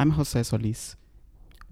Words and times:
I'm 0.00 0.10
Jose 0.10 0.40
Solis. 0.44 0.94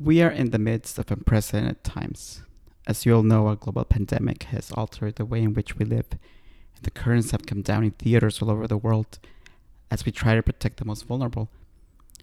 We 0.00 0.21
are 0.21 0.32
in 0.32 0.50
the 0.50 0.58
midst 0.58 0.98
of 0.98 1.12
unprecedented 1.12 1.84
times. 1.84 2.42
As 2.84 3.06
you 3.06 3.14
all 3.14 3.22
know, 3.22 3.49
a 3.49 3.54
global 3.54 3.84
pandemic 3.84 4.42
has 4.54 4.72
altered 4.72 5.14
the 5.14 5.25
way 5.25 5.42
in 5.42 5.54
which 5.54 5.76
we 5.76 5.84
live, 5.84 6.06
and 6.11 6.83
the 6.83 6.91
curtains 6.91 7.31
have 7.31 7.47
come 7.47 7.62
down 7.62 7.85
in 7.85 7.93
theaters 7.93 8.43
all 8.43 8.51
over 8.51 8.67
the 8.67 8.77
world 8.77 9.21
as 9.93 10.04
we 10.04 10.11
try 10.11 10.35
to 10.35 10.43
protect 10.43 10.79
the 10.79 10.85
most 10.85 11.07
vulnerable. 11.07 11.49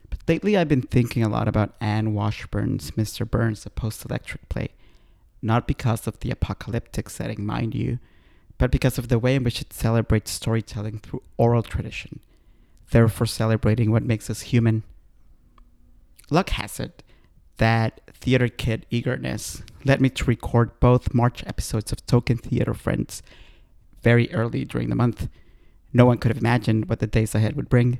But 0.09 0.19
lately, 0.27 0.57
I've 0.57 0.67
been 0.67 0.81
thinking 0.81 1.23
a 1.23 1.29
lot 1.29 1.47
about 1.47 1.73
Anne 1.79 2.13
Washburn's 2.13 2.91
Mr. 2.91 3.25
Burns, 3.27 3.65
a 3.65 3.69
post 3.69 4.03
electric 4.03 4.49
play, 4.49 4.71
not 5.41 5.69
because 5.69 6.05
of 6.05 6.19
the 6.19 6.31
apocalyptic 6.31 7.09
setting, 7.09 7.45
mind 7.45 7.73
you, 7.73 7.99
but 8.57 8.71
because 8.71 8.97
of 8.97 9.07
the 9.07 9.19
way 9.19 9.35
in 9.35 9.45
which 9.45 9.61
it 9.61 9.71
celebrates 9.71 10.31
storytelling 10.31 10.99
through 10.99 11.23
oral 11.37 11.63
tradition, 11.63 12.19
therefore 12.91 13.25
celebrating 13.25 13.89
what 13.89 14.03
makes 14.03 14.29
us 14.29 14.41
human. 14.41 14.83
Luck 16.33 16.49
has 16.49 16.79
it 16.79 17.03
that 17.57 18.01
theater 18.11 18.47
kid 18.47 18.87
eagerness 18.89 19.61
led 19.85 20.01
me 20.01 20.09
to 20.09 20.25
record 20.25 20.79
both 20.79 21.13
March 21.13 21.43
episodes 21.45 21.91
of 21.91 22.03
Token 22.07 22.37
Theater 22.37 22.73
Friends 22.73 23.21
very 24.01 24.33
early 24.33 24.65
during 24.65 24.89
the 24.89 24.95
month. 24.95 25.29
No 25.93 26.07
one 26.07 26.17
could 26.17 26.29
have 26.31 26.39
imagined 26.39 26.89
what 26.89 26.99
the 26.99 27.05
days 27.05 27.35
ahead 27.35 27.55
would 27.55 27.69
bring. 27.69 27.99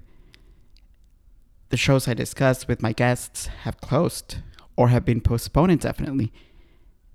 The 1.69 1.77
shows 1.77 2.07
I 2.07 2.15
discussed 2.15 2.67
with 2.67 2.81
my 2.81 2.91
guests 2.91 3.45
have 3.65 3.79
closed 3.79 4.37
or 4.75 4.87
have 4.87 5.05
been 5.05 5.21
postponed 5.21 5.71
indefinitely. 5.71 6.33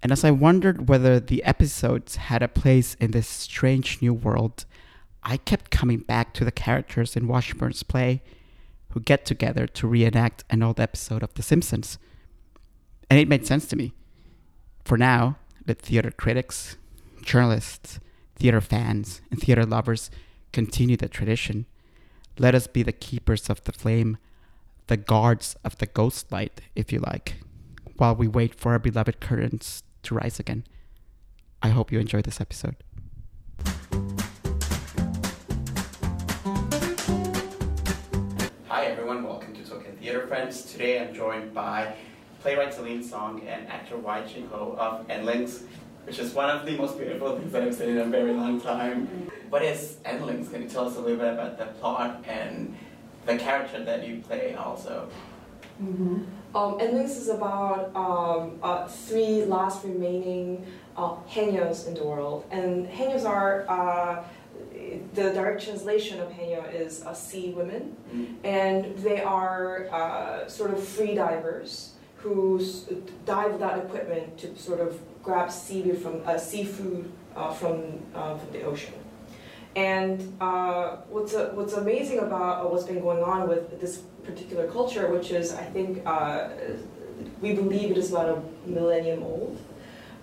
And 0.01 0.13
as 0.13 0.23
I 0.23 0.31
wondered 0.31 0.89
whether 0.89 1.19
the 1.19 1.43
episodes 1.43 2.15
had 2.15 2.45
a 2.45 2.49
place 2.49 2.95
in 2.95 3.11
this 3.11 3.27
strange 3.27 4.01
new 4.01 4.15
world, 4.15 4.67
I 5.25 5.37
kept 5.37 5.73
coming 5.73 5.99
back 5.99 6.33
to 6.35 6.45
the 6.45 6.53
characters 6.53 7.17
in 7.17 7.27
Washburn's 7.27 7.83
play 7.83 8.23
who 8.91 9.01
get 9.01 9.25
together 9.25 9.67
to 9.67 9.87
reenact 9.87 10.45
an 10.51 10.63
old 10.63 10.81
episode 10.81 11.23
of 11.23 11.35
The 11.35 11.43
Simpsons. 11.43 11.99
And 13.11 13.19
it 13.19 13.29
made 13.29 13.47
sense 13.47 13.67
to 13.69 13.77
me. 13.77 13.93
For 14.85 14.97
now, 14.97 15.37
let 15.67 15.81
theater 15.81 16.11
critics, 16.11 16.77
journalists, 17.23 18.01
theater 18.37 18.61
fans, 18.61 19.21
and 19.31 19.41
theater 19.41 19.67
lovers 19.67 20.11
continue 20.53 20.97
the 20.97 21.09
tradition. 21.09 21.67
Let 22.39 22.55
us 22.55 22.67
be 22.67 22.83
the 22.83 22.93
keepers 22.93 23.51
of 23.51 23.63
the 23.65 23.73
flame, 23.73 24.17
the 24.87 24.97
guards 24.97 25.57
of 25.65 25.77
the 25.79 25.87
ghost 25.87 26.33
light, 26.33 26.61
if 26.75 26.93
you 26.93 27.01
like, 27.01 27.35
while 27.97 28.15
we 28.15 28.29
wait 28.29 28.55
for 28.55 28.73
our 28.73 28.79
beloved 28.79 29.21
curtains 29.21 29.83
to 30.05 30.15
rise 30.15 30.41
again. 30.41 30.65
I 31.63 31.71
hope 31.71 31.93
you 31.93 31.99
enjoy 31.99 32.23
this 32.23 32.41
episode. 32.41 32.77
Friends. 40.39 40.63
Today 40.63 41.01
I'm 41.01 41.13
joined 41.13 41.53
by 41.53 41.95
playwright 42.43 42.73
Celine 42.73 43.03
Song 43.03 43.43
and 43.49 43.67
actor 43.67 43.97
Wai 43.97 44.23
Ching 44.23 44.47
Ho 44.51 44.77
of 44.79 45.11
Endlings, 45.11 45.65
which 46.05 46.21
is 46.21 46.33
one 46.33 46.49
of 46.49 46.65
the 46.65 46.77
most 46.77 46.97
beautiful 46.97 47.37
things 47.37 47.51
that 47.51 47.65
I've 47.65 47.75
seen 47.75 47.89
in 47.89 47.99
a 47.99 48.05
very 48.05 48.33
long 48.33 48.61
time. 48.61 49.09
What 49.49 49.63
is 49.63 49.97
Endlings? 50.05 50.49
Can 50.49 50.63
you 50.63 50.69
tell 50.69 50.87
us 50.87 50.95
a 50.95 51.01
little 51.01 51.17
bit 51.17 51.33
about 51.33 51.59
the 51.59 51.67
plot 51.81 52.23
and 52.29 52.77
the 53.27 53.37
character 53.37 53.83
that 53.83 54.07
you 54.07 54.21
play 54.21 54.55
also? 54.55 55.09
Mm-hmm. 55.83 56.23
Um, 56.55 56.81
Endlings 56.81 57.17
is 57.17 57.31
about 57.31 57.91
um, 57.97 58.61
uh, 58.63 58.87
three 58.87 59.45
last 59.45 59.85
remaining 59.85 60.65
uh, 60.97 61.17
in 61.35 61.95
the 61.95 62.05
world. 62.05 62.45
And 62.53 62.87
haenyos 62.87 63.25
are, 63.25 63.67
uh, 63.69 64.23
the 65.15 65.33
direct 65.33 65.63
translation 65.65 66.21
of 66.21 66.29
haenyo 66.31 66.63
is 66.73 67.05
uh, 67.05 67.15
sea 67.15 67.51
women. 67.51 67.97
Mm. 68.15 68.35
And 68.45 68.99
they 68.99 69.21
are 69.23 69.89
uh, 69.93 70.49
sort 70.49 70.71
of 70.75 70.83
free 70.83 71.15
divers 71.15 71.95
who 72.23 72.59
s- 72.61 72.87
dive 73.25 73.53
without 73.53 73.79
equipment 73.79 74.39
to 74.39 74.57
sort 74.57 74.81
of 74.81 74.99
grab 75.23 75.51
seaweed 75.51 75.99
from, 75.99 76.21
uh, 76.27 76.37
seafood 76.39 77.11
uh, 77.37 77.53
from, 77.53 78.01
uh, 78.15 78.37
from 78.39 78.53
the 78.53 78.63
ocean. 78.63 78.95
And 79.77 80.37
uh, 80.41 80.97
what's, 81.09 81.35
uh, 81.35 81.53
what's 81.55 81.75
amazing 81.75 82.19
about 82.19 82.65
uh, 82.65 82.69
what's 82.69 82.85
been 82.85 83.01
going 83.01 83.23
on 83.23 83.49
with 83.49 83.81
this 83.81 83.99
particular 84.25 84.67
culture, 84.67 85.05
which 85.13 85.31
is, 85.31 85.55
I 85.55 85.63
think, 85.63 86.03
uh, 86.05 86.49
we 87.41 87.53
believe 87.55 87.91
it 87.93 87.99
is 87.99 88.11
about 88.11 88.29
a 88.29 88.69
millennium 88.69 89.23
old, 89.23 89.57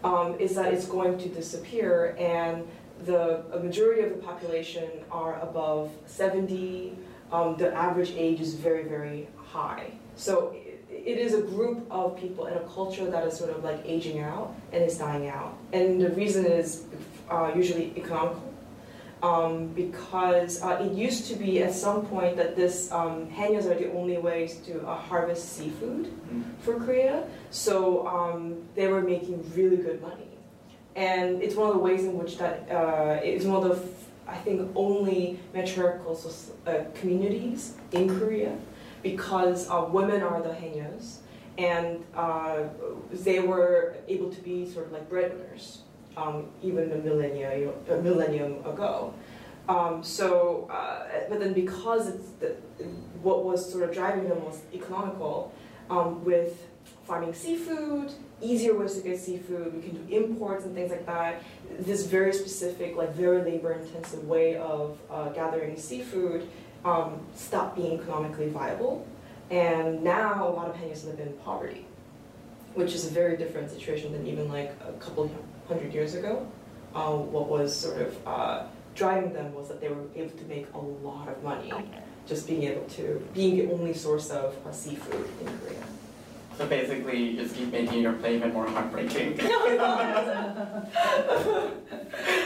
um, 0.03 0.37
is 0.39 0.55
that 0.55 0.73
it's 0.73 0.85
going 0.85 1.17
to 1.19 1.29
disappear, 1.29 2.15
and 2.19 2.67
the 3.05 3.43
a 3.53 3.59
majority 3.59 4.01
of 4.01 4.09
the 4.09 4.17
population 4.17 4.89
are 5.11 5.39
above 5.41 5.91
70. 6.05 6.93
Um, 7.31 7.55
the 7.57 7.73
average 7.73 8.11
age 8.15 8.39
is 8.39 8.53
very, 8.53 8.83
very 8.83 9.27
high. 9.37 9.91
So 10.15 10.55
it, 10.89 11.17
is 11.17 11.33
a 11.33 11.41
group 11.41 11.85
of 11.89 12.17
people 12.17 12.45
in 12.45 12.53
a 12.53 12.61
culture 12.61 13.09
that 13.09 13.25
is 13.27 13.35
sort 13.37 13.49
of 13.49 13.63
like 13.63 13.81
aging 13.85 14.19
out 14.19 14.55
and 14.71 14.83
is 14.83 14.97
dying 14.97 15.27
out. 15.27 15.57
And 15.73 15.99
the 15.99 16.09
reason 16.11 16.45
is 16.45 16.83
uh, 17.29 17.51
usually 17.55 17.93
economical 17.97 18.53
um, 19.23 19.67
because 19.69 20.61
uh, 20.61 20.83
it 20.83 20.91
used 20.91 21.27
to 21.27 21.35
be 21.35 21.63
at 21.63 21.73
some 21.73 22.05
point 22.05 22.37
that 22.37 22.55
this 22.55 22.91
um, 22.91 23.27
are 23.37 23.61
the 23.61 23.91
only 23.93 24.17
ways 24.17 24.57
to 24.67 24.85
uh, 24.87 24.95
harvest 24.95 25.57
seafood 25.57 26.11
Mm. 26.25 26.43
for 26.59 26.75
Korea. 26.79 27.27
So 27.51 28.07
um, 28.07 28.63
they 28.75 28.87
were 28.87 29.01
making 29.01 29.43
really 29.55 29.77
good 29.77 30.01
money, 30.01 30.24
and 30.95 31.41
it's 31.41 31.55
one 31.55 31.67
of 31.67 31.75
the 31.75 31.79
ways 31.79 32.05
in 32.05 32.17
which 32.17 32.37
that 32.37 32.69
uh, 32.71 33.19
it's 33.23 33.45
one 33.45 33.63
of 33.63 33.69
the 33.69 33.87
I 34.27 34.37
think 34.37 34.71
only 34.75 35.39
matriarchal 35.53 36.19
uh, 36.65 36.85
communities 36.95 37.75
in 37.91 38.19
Korea 38.19 38.57
because 39.03 39.69
uh, 39.69 39.85
women 39.87 40.23
are 40.23 40.41
the 40.41 40.49
haenyos, 40.49 41.17
and 41.59 42.03
uh, 42.15 42.63
they 43.11 43.39
were 43.39 43.95
able 44.07 44.31
to 44.31 44.41
be 44.41 44.67
sort 44.67 44.87
of 44.87 44.91
like 44.93 45.07
breadwinners 45.07 45.83
um, 46.17 46.47
even 46.63 46.91
a 46.91 46.95
millennia, 46.95 47.71
a 47.89 48.01
millennium 48.01 48.65
ago. 48.65 49.13
Um, 49.67 50.03
so, 50.03 50.69
uh, 50.71 51.05
but 51.29 51.39
then 51.39 51.53
because 51.53 52.07
it's 52.07 52.29
the, 52.39 52.55
what 53.21 53.43
was 53.43 53.71
sort 53.71 53.83
of 53.83 53.93
driving 53.93 54.29
them 54.29 54.43
was 54.45 54.61
economical, 54.73 55.53
um, 55.89 56.23
with 56.23 56.67
farming 57.03 57.33
seafood, 57.33 58.11
easier 58.45 58.73
ways 58.77 58.95
to 58.95 59.01
get 59.01 59.19
seafood, 59.19 59.73
we 59.73 59.81
can 59.81 60.05
do 60.05 60.15
imports 60.15 60.65
and 60.65 60.75
things 60.75 60.91
like 60.91 61.05
that. 61.05 61.43
This 61.79 62.05
very 62.05 62.33
specific, 62.33 62.95
like 62.95 63.13
very 63.13 63.41
labor-intensive 63.41 64.23
way 64.27 64.57
of 64.57 64.97
uh, 65.09 65.29
gathering 65.29 65.77
seafood 65.77 66.47
um, 66.83 67.19
stopped 67.35 67.75
being 67.75 67.99
economically 67.99 68.49
viable, 68.49 69.07
and 69.49 70.03
now 70.03 70.47
a 70.47 70.51
lot 70.51 70.69
of 70.69 70.75
Haenyos 70.75 71.05
live 71.05 71.19
in 71.19 71.33
poverty, 71.43 71.85
which 72.75 72.93
is 72.93 73.05
a 73.07 73.09
very 73.09 73.35
different 73.37 73.71
situation 73.71 74.11
than 74.11 74.25
even 74.27 74.47
like 74.49 74.71
a 74.87 74.93
couple 74.93 75.29
hundred 75.67 75.93
years 75.93 76.13
ago. 76.13 76.47
Uh, 76.93 77.11
what 77.11 77.47
was 77.49 77.75
sort 77.75 78.01
of 78.01 78.27
uh, 78.27 78.63
driving 78.93 79.33
them 79.33 79.53
was 79.53 79.67
that 79.67 79.81
they 79.81 79.89
were 79.89 80.05
able 80.15 80.37
to 80.37 80.45
make 80.45 80.65
a 80.73 80.77
lot 80.77 81.27
of 81.27 81.43
money 81.43 81.73
just 82.27 82.47
being 82.47 82.63
able 82.63 82.85
to, 82.87 83.21
being 83.33 83.57
the 83.57 83.73
only 83.73 83.93
source 83.93 84.29
of 84.29 84.55
uh, 84.65 84.71
seafood 84.71 85.27
in 85.41 85.45
Korea. 85.59 85.83
So 86.57 86.65
basically, 86.67 87.17
you 87.21 87.37
just 87.41 87.55
keep 87.55 87.71
making 87.71 88.01
your 88.01 88.13
play 88.13 88.35
even 88.35 88.53
more 88.53 88.67
heartbreaking. 88.67 89.37
so 89.39 89.47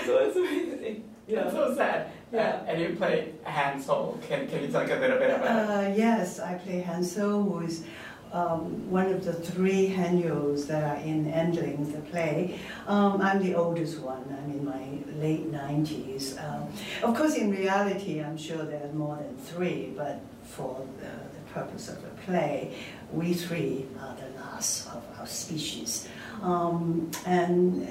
it's 0.08 0.36
amazing. 0.36 1.04
That's 1.28 1.54
so 1.54 1.76
sad. 1.76 2.12
Yeah. 2.32 2.40
Uh, 2.40 2.66
and 2.68 2.82
you 2.82 2.96
play 2.96 3.34
Han 3.44 3.82
Sol. 3.82 4.18
Can, 4.28 4.48
can 4.48 4.64
you 4.64 4.68
talk 4.70 4.90
a 4.90 4.96
little 4.96 5.20
bit 5.20 5.30
about 5.30 5.46
it? 5.46 5.92
Uh, 5.92 5.96
yes, 5.96 6.40
I 6.40 6.56
play 6.56 6.82
Han 6.82 7.04
Sol, 7.04 7.44
who 7.44 7.60
is 7.60 7.84
um, 8.32 8.90
one 8.90 9.08
of 9.08 9.24
the 9.26 9.34
three 9.34 9.90
Haenyos 9.90 10.68
that 10.68 10.84
are 10.84 11.02
in 11.04 11.32
Endlings, 11.32 11.92
the 11.92 12.00
play. 12.00 12.60
Um, 12.88 13.22
I'm 13.22 13.44
the 13.44 13.56
oldest 13.56 14.00
one. 14.00 14.24
I'm 14.30 14.52
in 14.52 14.66
my 14.66 15.22
late 15.22 15.52
90s. 15.52 16.38
Um, 16.44 16.68
of 17.04 17.16
course, 17.16 17.36
in 17.36 17.52
reality, 17.52 18.22
I'm 18.22 18.38
sure 18.38 18.64
there 18.64 18.84
are 18.84 18.94
more 18.94 19.18
than 19.18 19.38
three, 19.38 19.94
but 19.96 20.22
for 20.44 20.86
the, 21.00 21.12
the 21.29 21.29
purpose 21.54 21.90
of 21.90 22.02
the 22.02 22.10
play, 22.26 22.76
we 23.12 23.34
three 23.34 23.86
are 24.00 24.16
the 24.16 24.40
last 24.40 24.88
of 24.88 25.04
our 25.20 25.28
species. 25.28 26.08
Um, 26.42 27.12
and 27.26 27.88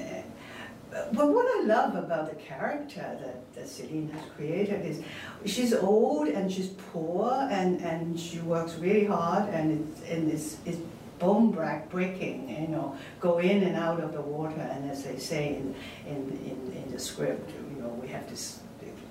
uh, 0.95 1.03
but 1.13 1.29
what 1.29 1.47
I 1.47 1.67
love 1.67 1.97
about 1.97 2.31
the 2.31 2.37
character 2.37 3.01
that, 3.21 3.55
that 3.55 3.69
Celine 3.69 4.09
has 4.09 4.23
created 4.35 4.87
is 4.87 5.03
she's 5.45 5.75
old 5.75 6.29
and 6.29 6.51
she's 6.51 6.69
poor 6.93 7.31
and, 7.51 7.81
and 7.83 8.19
she 8.19 8.39
works 8.41 8.75
really 8.77 9.05
hard 9.05 9.53
and 9.53 9.87
it's, 9.87 10.11
and 10.11 10.31
it's, 10.31 10.57
it's 10.65 10.79
bone 11.19 11.51
break 11.51 11.91
breaking, 11.91 12.49
you 12.49 12.69
know, 12.69 12.97
go 13.21 13.39
in 13.39 13.65
and 13.65 13.77
out 13.77 14.01
of 14.01 14.13
the 14.13 14.21
water 14.21 14.61
and 14.61 14.91
as 14.91 15.05
they 15.05 15.19
say 15.19 15.57
in, 15.57 15.75
in, 16.07 16.17
in, 16.47 16.83
in 16.85 16.91
the 16.91 16.99
script, 16.99 17.51
you 17.75 17.83
know, 17.83 17.89
we 17.89 18.09
have 18.09 18.29
this 18.31 18.61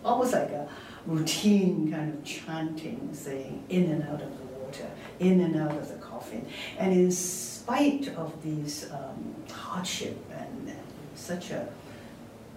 almost 0.03 0.33
like 0.33 0.49
a 0.49 0.67
routine 1.07 1.89
kind 1.91 2.13
of 2.13 2.23
chanting 2.23 3.09
saying 3.13 3.63
in 3.69 3.89
and 3.91 4.03
out 4.03 4.21
of 4.21 4.37
the 4.37 4.45
water, 4.59 4.91
in 5.19 5.39
and 5.39 5.55
out 5.55 5.71
of 5.71 5.87
the 5.87 5.95
coffin. 5.95 6.45
And 6.77 6.93
in 6.93 7.11
spite 7.11 8.09
of 8.09 8.43
these 8.43 8.91
um, 8.91 9.35
hardship 9.51 10.17
and, 10.37 10.73
such 11.15 11.49
a 11.49 11.67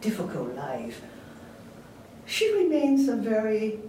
difficult 0.03 0.55
life, 0.55 1.01
she 2.27 2.53
remains 2.55 3.09
a 3.09 3.17
very 3.17 3.81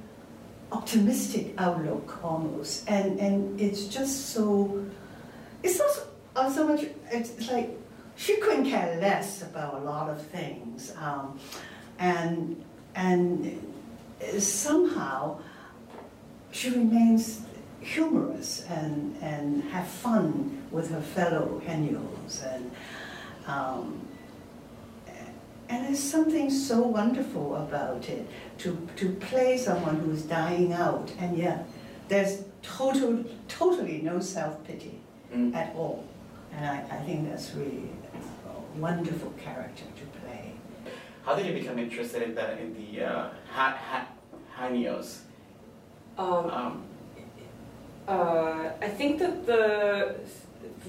optimistic 0.72 1.54
outlook 1.58 2.24
almost, 2.24 2.90
and 2.90 3.20
and 3.20 3.60
it's 3.60 3.84
just 3.86 4.30
so. 4.30 4.86
It's 5.62 5.78
not 5.78 5.92
so, 5.92 6.08
uh, 6.38 6.50
so 6.50 6.68
much. 6.68 6.86
It's 7.12 7.52
like 7.52 7.70
she 8.16 8.38
couldn't 8.38 8.70
care 8.70 8.98
less 9.02 9.42
about 9.42 9.74
a 9.74 9.84
lot 9.84 10.10
of 10.10 10.26
things, 10.28 10.94
um, 10.98 11.38
and 12.00 12.64
and 12.96 13.62
somehow 14.40 15.40
she 16.52 16.70
remains 16.70 17.42
humorous 17.80 18.64
and 18.70 19.18
and 19.22 19.64
have 19.66 19.88
fun 19.88 20.62
with 20.72 20.92
her 20.92 21.02
fellow 21.02 21.62
Haenyos 21.66 22.44
and. 22.56 22.72
Um, 23.48 24.08
and 25.72 25.86
there's 25.86 26.04
something 26.04 26.50
so 26.50 26.82
wonderful 26.82 27.56
about 27.56 28.10
it 28.10 28.28
to, 28.58 28.78
to 28.98 29.10
play 29.14 29.58
someone 29.58 30.02
who's 30.02 30.24
dying 30.24 30.74
out, 30.74 31.10
and 31.18 31.38
yet 31.38 31.66
there's 32.10 32.44
total, 32.62 33.24
totally 33.48 34.02
no 34.02 34.20
self 34.20 34.62
pity 34.66 35.00
mm. 35.34 35.56
at 35.56 35.74
all. 35.74 36.06
And 36.52 36.66
I, 36.66 36.80
I 36.92 36.98
think 37.06 37.30
that's 37.30 37.54
really 37.54 37.90
a 38.46 38.80
wonderful 38.80 39.32
character 39.42 39.86
to. 39.86 40.11
How 41.24 41.36
did 41.36 41.46
you 41.46 41.54
become 41.54 41.78
interested 41.78 42.24
in 42.24 42.36
the 42.36 42.60
in 42.60 42.74
the 42.74 43.06
uh, 43.06 43.30
ha, 43.52 43.78
ha, 43.78 44.08
Haenyos? 44.58 45.20
Um, 46.18 46.50
um, 46.50 46.84
uh, 48.08 48.72
I 48.82 48.88
think 48.88 49.20
that 49.20 49.46
the 49.46 50.16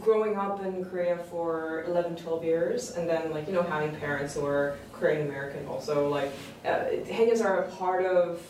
growing 0.00 0.36
up 0.36 0.64
in 0.64 0.84
Korea 0.84 1.18
for 1.18 1.84
11, 1.86 2.16
12 2.16 2.44
years, 2.44 2.90
and 2.92 3.08
then 3.08 3.30
like 3.30 3.46
you 3.46 3.52
know 3.52 3.62
having 3.62 3.94
parents 3.96 4.34
who 4.34 4.46
are 4.46 4.76
Korean 4.92 5.26
American 5.26 5.66
also 5.66 6.08
like 6.08 6.32
uh, 6.64 6.86
Haenyos 7.06 7.44
are 7.44 7.64
a 7.64 7.70
part 7.72 8.06
of 8.06 8.40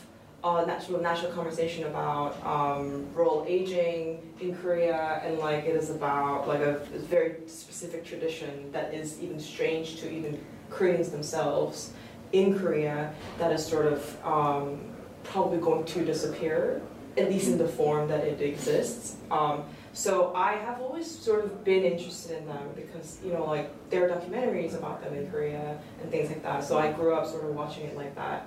uh, 0.44 0.64
national 0.64 1.00
national 1.00 1.32
conversation 1.32 1.84
about 1.84 2.44
um, 2.44 3.06
rural 3.14 3.44
aging 3.48 4.20
in 4.40 4.54
Korea, 4.56 5.20
and 5.24 5.38
like 5.38 5.64
it 5.64 5.76
is 5.76 5.90
about 5.90 6.46
like 6.46 6.60
a, 6.60 6.76
a 6.94 6.98
very 6.98 7.36
specific 7.46 8.04
tradition 8.04 8.70
that 8.72 8.94
is 8.94 9.20
even 9.20 9.38
strange 9.40 9.96
to 10.00 10.10
even 10.10 10.40
Koreans 10.72 11.10
themselves 11.10 11.92
in 12.32 12.58
Korea 12.58 13.12
that 13.38 13.52
is 13.52 13.64
sort 13.64 13.86
of 13.86 14.24
um, 14.24 14.80
probably 15.24 15.58
going 15.58 15.84
to 15.84 16.04
disappear, 16.04 16.80
at 17.16 17.28
least 17.28 17.48
in 17.48 17.58
the 17.58 17.68
form 17.68 18.08
that 18.08 18.24
it 18.24 18.40
exists. 18.40 19.16
Um, 19.30 19.64
so 19.92 20.32
I 20.34 20.52
have 20.54 20.80
always 20.80 21.06
sort 21.06 21.44
of 21.44 21.64
been 21.64 21.84
interested 21.84 22.38
in 22.38 22.46
them 22.46 22.70
because, 22.74 23.18
you 23.22 23.32
know, 23.32 23.44
like 23.44 23.70
there 23.90 24.06
are 24.06 24.16
documentaries 24.16 24.74
about 24.74 25.02
them 25.02 25.14
in 25.14 25.30
Korea 25.30 25.78
and 26.00 26.10
things 26.10 26.30
like 26.30 26.42
that. 26.42 26.64
So 26.64 26.78
I 26.78 26.92
grew 26.92 27.14
up 27.14 27.26
sort 27.26 27.44
of 27.44 27.54
watching 27.54 27.84
it 27.84 27.96
like 27.96 28.14
that. 28.14 28.46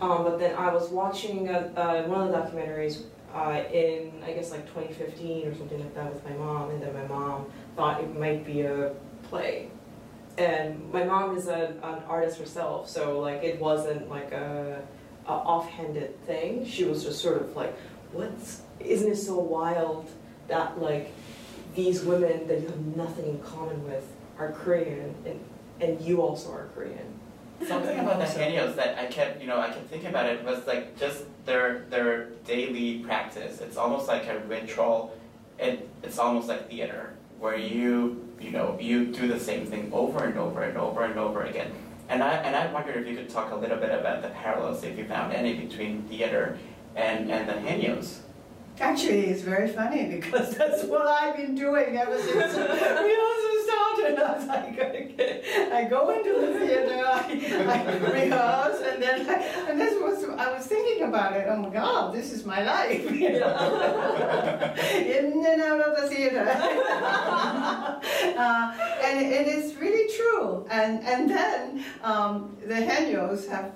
Um, 0.00 0.22
but 0.22 0.38
then 0.38 0.54
I 0.56 0.72
was 0.72 0.90
watching 0.90 1.48
a, 1.48 1.72
uh, 1.76 2.02
one 2.06 2.28
of 2.28 2.32
the 2.32 2.38
documentaries 2.38 3.02
uh, 3.34 3.64
in, 3.72 4.12
I 4.24 4.32
guess, 4.32 4.52
like 4.52 4.66
2015 4.66 5.48
or 5.48 5.54
something 5.56 5.80
like 5.80 5.94
that 5.94 6.12
with 6.12 6.24
my 6.24 6.36
mom, 6.36 6.70
and 6.70 6.80
then 6.80 6.94
my 6.94 7.06
mom 7.06 7.46
thought 7.74 8.00
it 8.00 8.16
might 8.16 8.44
be 8.46 8.62
a 8.62 8.94
play. 9.24 9.70
And 10.36 10.92
my 10.92 11.04
mom 11.04 11.36
is 11.36 11.46
a, 11.46 11.74
an 11.82 12.02
artist 12.08 12.38
herself, 12.38 12.88
so 12.88 13.20
like 13.20 13.42
it 13.44 13.60
wasn't 13.60 14.08
like 14.08 14.32
a, 14.32 14.82
a 15.26 15.30
offhanded 15.30 16.20
thing. 16.26 16.66
She 16.66 16.84
was 16.84 17.04
just 17.04 17.20
sort 17.22 17.40
of 17.40 17.54
like, 17.54 17.76
"What's 18.12 18.62
isn't 18.80 19.12
it 19.12 19.16
so 19.16 19.38
wild?" 19.38 20.10
that 20.48 20.80
like 20.80 21.12
these 21.74 22.02
women 22.02 22.46
that 22.46 22.60
you 22.60 22.66
have 22.66 22.96
nothing 22.96 23.26
in 23.26 23.38
common 23.40 23.84
with 23.84 24.06
are 24.38 24.52
Korean 24.52 25.14
and, 25.24 25.40
and 25.80 26.00
you 26.00 26.22
also 26.22 26.52
are 26.52 26.68
Korean. 26.74 27.20
Something 27.66 27.98
about 27.98 28.18
the 28.18 28.26
Haenyos 28.26 28.74
that 28.76 28.98
I 28.98 29.06
kept, 29.06 29.40
you 29.40 29.46
know, 29.46 29.60
I 29.60 29.68
kept 29.68 29.88
thinking 29.88 30.08
about 30.08 30.26
it 30.26 30.44
was 30.44 30.66
like 30.66 30.98
just 30.98 31.24
their 31.46 31.86
their 31.90 32.26
daily 32.46 32.98
practice. 32.98 33.60
It's 33.60 33.76
almost 33.76 34.08
like 34.08 34.26
a 34.26 34.40
ritual. 34.40 35.16
It, 35.58 35.88
it's 36.02 36.18
almost 36.18 36.48
like 36.48 36.68
theater 36.68 37.14
where 37.38 37.56
you, 37.56 38.23
you 38.40 38.50
know, 38.50 38.76
you 38.80 39.06
do 39.06 39.28
the 39.28 39.40
same 39.40 39.66
thing 39.66 39.90
over 39.92 40.24
and 40.24 40.38
over 40.38 40.62
and 40.62 40.76
over 40.76 41.04
and 41.04 41.18
over 41.18 41.44
again. 41.44 41.72
And 42.08 42.22
I 42.22 42.32
and 42.34 42.54
I 42.54 42.70
wondered 42.72 42.96
if 42.96 43.06
you 43.08 43.16
could 43.16 43.30
talk 43.30 43.52
a 43.52 43.56
little 43.56 43.78
bit 43.78 43.90
about 43.90 44.22
the 44.22 44.28
parallels, 44.28 44.84
if 44.84 44.98
you 44.98 45.06
found 45.06 45.32
any 45.32 45.54
between 45.54 46.02
theater 46.02 46.58
and 46.94 47.30
and 47.30 47.48
the 47.48 47.54
Haenyos. 47.54 48.18
Actually, 48.80 49.26
it's 49.26 49.42
very 49.42 49.68
funny 49.68 50.06
because 50.06 50.54
that's 50.58 50.84
what 50.84 51.06
I've 51.06 51.36
been 51.36 51.54
doing 51.54 51.96
ever 51.96 52.18
since 52.18 52.54
started. 53.64 54.18
I 54.18 54.36
was 54.36 54.46
like, 54.46 54.78
okay, 54.78 55.70
I 55.72 55.84
go 55.84 56.10
into 56.10 56.32
the 56.32 56.58
theater, 56.58 57.02
I, 57.06 57.18
I 57.74 58.12
rehearse, 58.12 58.80
and 58.82 59.02
then 59.02 59.28
I, 59.28 59.34
and 59.70 59.80
this 59.80 59.94
was 60.00 60.24
I 60.38 60.52
was 60.52 60.66
thinking 60.66 61.04
about 61.08 61.36
it. 61.36 61.46
Oh 61.48 61.56
my 61.56 61.70
God, 61.70 62.14
this 62.14 62.32
is 62.32 62.44
my 62.44 62.62
life, 62.62 63.10
you 63.10 63.40
know? 63.40 64.74
in 64.94 65.44
and 65.46 65.62
out 65.62 65.80
of 65.80 66.02
the 66.02 66.08
theater, 66.08 66.46
uh, 68.38 68.74
and 69.02 69.20
it 69.20 69.46
is 69.46 69.74
really 69.76 70.12
true. 70.16 70.66
And 70.70 71.04
and 71.04 71.30
then 71.30 71.84
um, 72.02 72.56
the 72.66 72.74
Haenyos 72.74 73.48
have 73.48 73.72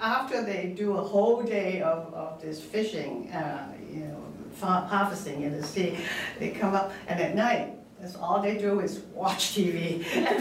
after 0.00 0.44
they 0.44 0.74
do 0.76 0.96
a 0.96 1.02
whole 1.02 1.42
day 1.42 1.82
of, 1.82 2.12
of 2.14 2.40
this 2.40 2.60
fishing, 2.60 3.30
uh, 3.32 3.72
you 3.90 4.00
know, 4.00 4.22
harvesting 4.60 5.42
in 5.42 5.52
the 5.52 5.62
sea. 5.62 5.96
They 6.38 6.50
come 6.50 6.74
up, 6.74 6.92
and 7.06 7.20
at 7.20 7.34
night, 7.34 7.77
that's 8.00 8.16
all 8.16 8.40
they 8.40 8.56
do 8.56 8.80
is 8.80 9.00
watch 9.14 9.54
TV. 9.54 10.04
And 10.14 10.38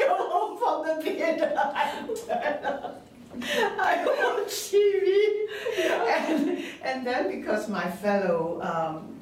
go 0.00 0.16
home 0.32 0.58
from 0.58 0.86
the 0.86 1.02
theater, 1.02 1.52
I. 1.56 2.04
Watch 4.04 4.54
TV. 4.70 5.08
And, 5.78 6.64
and 6.82 7.06
then 7.06 7.30
because 7.30 7.68
my 7.68 7.90
fellow 7.90 8.60
um, 8.62 9.20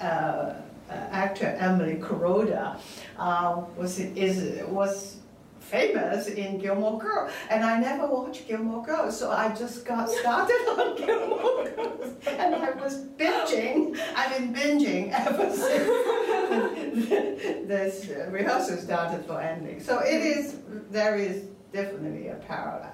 uh, 0.00 0.54
actor 0.90 1.56
Emily 1.58 1.96
Kuroda 1.96 2.78
uh, 3.18 3.62
was 3.76 3.98
is 3.98 4.64
was 4.66 5.18
famous 5.60 6.28
in 6.28 6.58
Gilmore 6.58 6.98
Girls, 6.98 7.32
and 7.50 7.64
I 7.64 7.80
never 7.80 8.06
watched 8.06 8.46
Gilmore 8.46 8.84
Girls, 8.84 9.18
so 9.18 9.30
I 9.30 9.52
just 9.54 9.84
got 9.84 10.08
started 10.20 10.62
on 10.68 10.96
Gilmore 10.96 11.64
Girls, 11.64 12.14
and 12.26 12.54
I 12.54 12.70
was 12.70 13.04
binging. 13.16 13.98
I've 14.14 14.36
been 14.36 14.54
binging 14.54 15.12
ever 15.12 15.50
since 15.50 16.25
this 17.66 18.08
rehearsal 18.28 18.78
started 18.78 19.24
for 19.26 19.40
ending. 19.40 19.80
So 19.80 19.98
it 20.00 20.20
is. 20.22 20.56
There 20.90 21.16
is 21.16 21.44
definitely 21.72 22.28
a 22.28 22.36
parallel. 22.36 22.92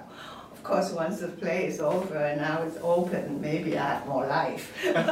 Of 0.51 0.63
course, 0.63 0.91
once 0.91 1.19
the 1.19 1.27
play 1.27 1.67
is 1.67 1.79
over 1.81 2.17
and 2.17 2.39
now 2.39 2.63
it's 2.63 2.77
open, 2.81 3.41
maybe 3.41 3.77
I 3.77 3.95
have 3.95 4.07
more 4.07 4.25
life. 4.25 4.71
but 4.83 5.03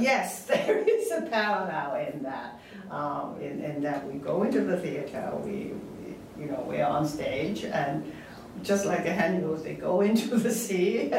yes, 0.00 0.44
there 0.46 0.78
is 0.78 1.10
a 1.12 1.22
parallel 1.22 1.94
in 2.12 2.22
that 2.24 2.60
um, 2.90 3.36
in, 3.40 3.62
in, 3.62 3.82
that 3.82 4.06
we 4.06 4.18
go 4.18 4.42
into 4.42 4.62
the 4.62 4.76
theater, 4.78 5.32
we, 5.44 5.72
we, 6.02 6.42
you 6.42 6.50
know, 6.50 6.64
we're 6.66 6.84
on 6.84 7.06
stage, 7.06 7.64
and 7.64 8.12
just 8.62 8.86
like 8.86 9.04
the 9.04 9.10
Haenyos, 9.10 9.62
they 9.62 9.74
go 9.74 10.00
into 10.00 10.36
the 10.36 10.50
sea, 10.50 11.12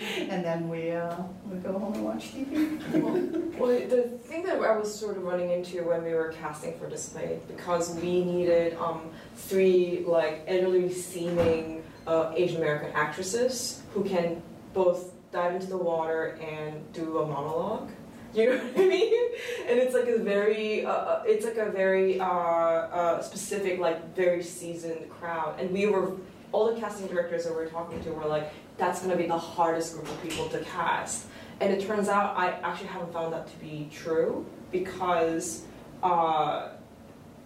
and, 0.18 0.44
then 0.44 0.68
we, 0.68 0.92
uh, 0.92 1.16
we 1.50 1.58
go 1.58 1.78
home 1.78 1.94
and 1.94 2.04
watch 2.04 2.32
TV. 2.32 3.58
well, 3.58 3.68
the 3.68 4.02
thing 4.22 4.44
that 4.44 4.60
I 4.60 4.76
was 4.76 4.94
sort 4.94 5.16
of 5.16 5.24
running 5.24 5.50
into 5.50 5.82
when 5.82 6.04
we 6.04 6.12
were 6.14 6.32
casting 6.40 6.78
for 6.78 6.88
display 6.88 7.40
because 7.48 7.94
we 7.96 8.24
needed 8.24 8.76
um, 8.78 9.10
three 9.34 10.04
like 10.06 10.44
elderly 10.46 10.92
seeming 10.92 11.82
uh, 12.06 12.32
Asian 12.34 12.58
American 12.58 12.92
actresses 12.94 13.82
who 13.92 14.04
can 14.04 14.42
both 14.72 15.12
dive 15.32 15.54
into 15.54 15.66
the 15.66 15.76
water 15.76 16.38
and 16.40 16.92
do 16.92 17.18
a 17.18 17.26
monologue. 17.26 17.90
You 18.34 18.50
know 18.50 18.56
what 18.58 18.78
I 18.78 18.88
mean? 18.88 19.30
And 19.68 19.78
it's 19.78 19.94
like 19.94 20.08
a 20.08 20.18
very, 20.18 20.84
uh, 20.84 20.90
uh, 20.90 21.22
it's 21.26 21.44
like 21.44 21.56
a 21.56 21.70
very 21.70 22.20
uh, 22.20 22.24
uh, 22.24 23.22
specific, 23.22 23.78
like 23.78 24.14
very 24.14 24.42
seasoned 24.42 25.08
crowd. 25.10 25.58
And 25.58 25.70
we 25.70 25.86
were, 25.86 26.12
all 26.52 26.72
the 26.72 26.80
casting 26.80 27.06
directors 27.06 27.44
that 27.44 27.54
we're 27.54 27.68
talking 27.68 28.02
to 28.04 28.10
were 28.10 28.26
like, 28.26 28.52
that's 28.76 29.00
going 29.00 29.10
to 29.10 29.16
be 29.16 29.26
the 29.26 29.38
hardest 29.38 29.94
group 29.94 30.08
of 30.08 30.22
people 30.22 30.48
to 30.48 30.60
cast. 30.60 31.26
And 31.60 31.72
it 31.72 31.84
turns 31.84 32.08
out 32.08 32.36
I 32.36 32.50
actually 32.62 32.88
haven't 32.88 33.12
found 33.12 33.32
that 33.32 33.48
to 33.48 33.56
be 33.58 33.88
true 33.92 34.46
because, 34.70 35.64
uh, 36.02 36.68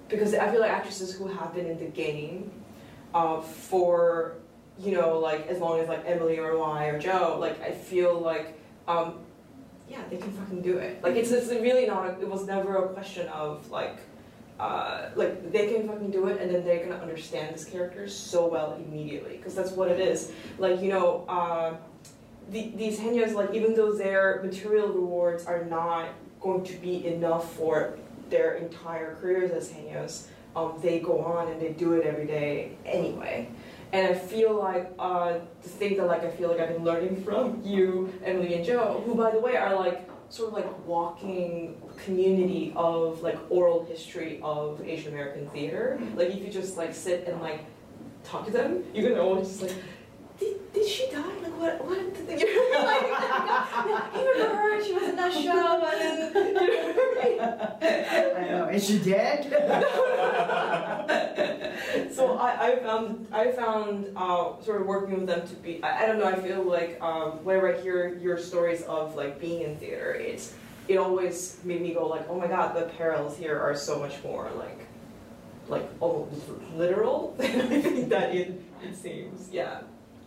because 0.09 0.35
I 0.35 0.51
feel 0.51 0.61
like 0.61 0.71
actresses 0.71 1.15
who 1.15 1.27
have 1.29 1.55
been 1.55 1.67
in 1.67 1.79
the 1.79 1.87
game 1.87 2.51
uh, 3.15 3.41
for, 3.41 4.35
you 4.79 4.93
know, 4.93 5.19
like 5.19 5.47
as 5.47 5.59
long 5.59 5.81
as 5.81 5.89
like 5.89 6.03
Emily 6.07 6.39
or 6.39 6.59
Wai 6.59 6.87
or 6.87 6.99
Jo, 6.99 7.39
like 7.41 7.61
I 7.63 7.73
feel 7.73 8.19
like 8.21 8.59
um, 8.87 9.21
yeah, 9.89 10.01
they 10.11 10.17
can 10.17 10.33
fucking 10.33 10.63
do 10.63 10.79
it. 10.79 11.03
Like 11.03 11.17
it's, 11.17 11.31
it's 11.31 11.49
really 11.49 11.87
not. 11.87 12.07
A, 12.07 12.21
it 12.21 12.29
was 12.29 12.47
never 12.47 12.85
a 12.85 12.89
question 12.89 13.29
of 13.29 13.71
like, 13.71 13.99
uh, 14.63 15.11
like 15.17 15.51
they 15.51 15.73
can 15.73 15.89
fucking 15.89 16.13
do 16.13 16.29
it, 16.29 16.41
and 16.41 16.55
then 16.55 16.65
they're 16.65 16.87
gonna 16.87 17.03
understand 17.03 17.53
this 17.53 17.65
character 17.65 18.07
so 18.09 18.47
well 18.47 18.75
immediately 18.75 19.37
because 19.37 19.57
that's 19.57 19.73
what 19.73 19.91
it 19.91 19.99
is. 19.99 20.31
Like 20.57 20.81
you 20.81 20.89
know, 20.89 21.25
uh, 21.29 21.75
the, 22.49 22.71
these 22.77 23.01
Haenyos, 23.01 23.35
like 23.35 23.53
even 23.55 23.75
though 23.75 23.93
their 23.93 24.41
material 24.45 24.87
rewards 24.87 25.47
are 25.47 25.65
not 25.65 26.11
going 26.41 26.63
to 26.63 26.75
be 26.75 27.05
enough 27.09 27.53
for 27.55 27.99
their 28.31 28.55
entire 28.55 29.17
careers 29.17 29.51
as 29.51 29.73
Haenyos, 29.73 30.27
um, 30.55 30.79
they 30.81 31.01
go 31.01 31.21
on 31.25 31.49
and 31.49 31.61
they 31.61 31.71
do 31.71 31.95
it 31.95 32.07
every 32.07 32.27
day 32.27 32.77
anyway. 32.87 33.49
And 33.93 34.07
I 34.07 34.15
feel 34.15 34.55
like 34.55 34.93
uh, 34.97 35.41
the 35.63 35.69
thing 35.69 35.97
that 35.97 36.07
like 36.07 36.23
I 36.23 36.31
feel 36.31 36.49
like 36.49 36.61
I've 36.61 36.75
been 36.75 36.85
learning 36.85 37.25
from 37.25 37.61
you, 37.65 38.13
Emily 38.25 38.55
and 38.55 38.65
Jo, 38.65 39.03
who 39.05 39.17
by 39.17 39.33
the 39.33 39.41
way 39.41 39.57
are 39.57 39.75
like 39.75 40.09
sort 40.29 40.51
of 40.51 40.55
like 40.55 40.87
walking 40.87 41.82
community 41.97 42.73
of 42.77 43.23
like 43.23 43.39
oral 43.51 43.85
history 43.85 44.41
of 44.43 44.81
Asian 44.83 45.13
American 45.13 45.49
theater. 45.51 46.01
Like 46.15 46.31
if 46.31 46.43
you 46.43 46.49
just 46.49 46.77
like 46.77 46.95
sit 46.95 47.27
and 47.27 47.41
like 47.41 47.65
talk 48.25 48.47
to 48.47 48.53
them, 48.53 48.85
you 48.95 49.03
can 49.07 49.19
always 49.19 49.49
just 49.49 49.63
like, 49.63 49.75
did, 50.39 50.73
did 50.73 50.87
she 50.87 51.11
die? 51.11 51.23
Like 51.43 51.59
what? 51.59 51.85
What? 51.85 52.15
Did 52.15 52.27
they 52.27 52.39
you 52.41 52.85
like, 52.85 53.03
yeah, 53.03 54.19
you 54.19 54.33
remember 54.33 54.57
her? 54.57 54.85
She 54.85 54.93
was 54.93 55.03
in 55.05 55.17
that 55.17 55.33
show, 55.33 55.83
and 55.85 56.35
then 56.35 56.47
you 56.47 56.55
know. 56.55 57.79
I 57.83 58.51
know. 58.51 58.69
Is 58.69 58.87
she 58.87 58.99
dead? 58.99 59.49
so 62.13 62.37
I, 62.39 62.73
I 62.73 62.77
found 62.77 63.27
I 63.33 63.53
found 63.53 64.13
uh, 64.17 64.61
sort 64.63 64.81
of 64.81 64.87
working 64.87 65.15
with 65.19 65.27
them 65.27 65.47
to 65.47 65.55
be 65.57 65.83
I, 65.83 66.05
I 66.05 66.07
don't 66.07 66.19
know 66.19 66.27
I 66.27 66.37
feel 66.37 66.63
like 66.63 66.99
um, 67.01 67.45
whenever 67.45 67.75
I 67.75 67.81
hear 67.81 68.17
your 68.19 68.39
stories 68.39 68.83
of 68.83 69.15
like 69.15 69.41
being 69.41 69.63
in 69.63 69.77
theater 69.77 70.15
it's 70.15 70.55
it 70.89 70.97
always 70.97 71.59
made 71.65 71.81
me 71.81 71.95
go 71.95 72.07
like 72.07 72.29
oh 72.29 72.39
my 72.39 72.47
god 72.47 72.75
the 72.75 72.83
parallels 72.97 73.37
here 73.37 73.59
are 73.59 73.75
so 73.75 73.99
much 73.99 74.23
more 74.25 74.51
like 74.57 74.87
like 75.69 75.89
almost 76.01 76.43
literal 76.75 77.35
than 77.39 77.61
I 77.73 77.81
think 77.81 78.09
that 78.11 78.35
it, 78.35 78.61
it 78.83 78.97
seems 78.97 79.49
yeah 79.53 79.81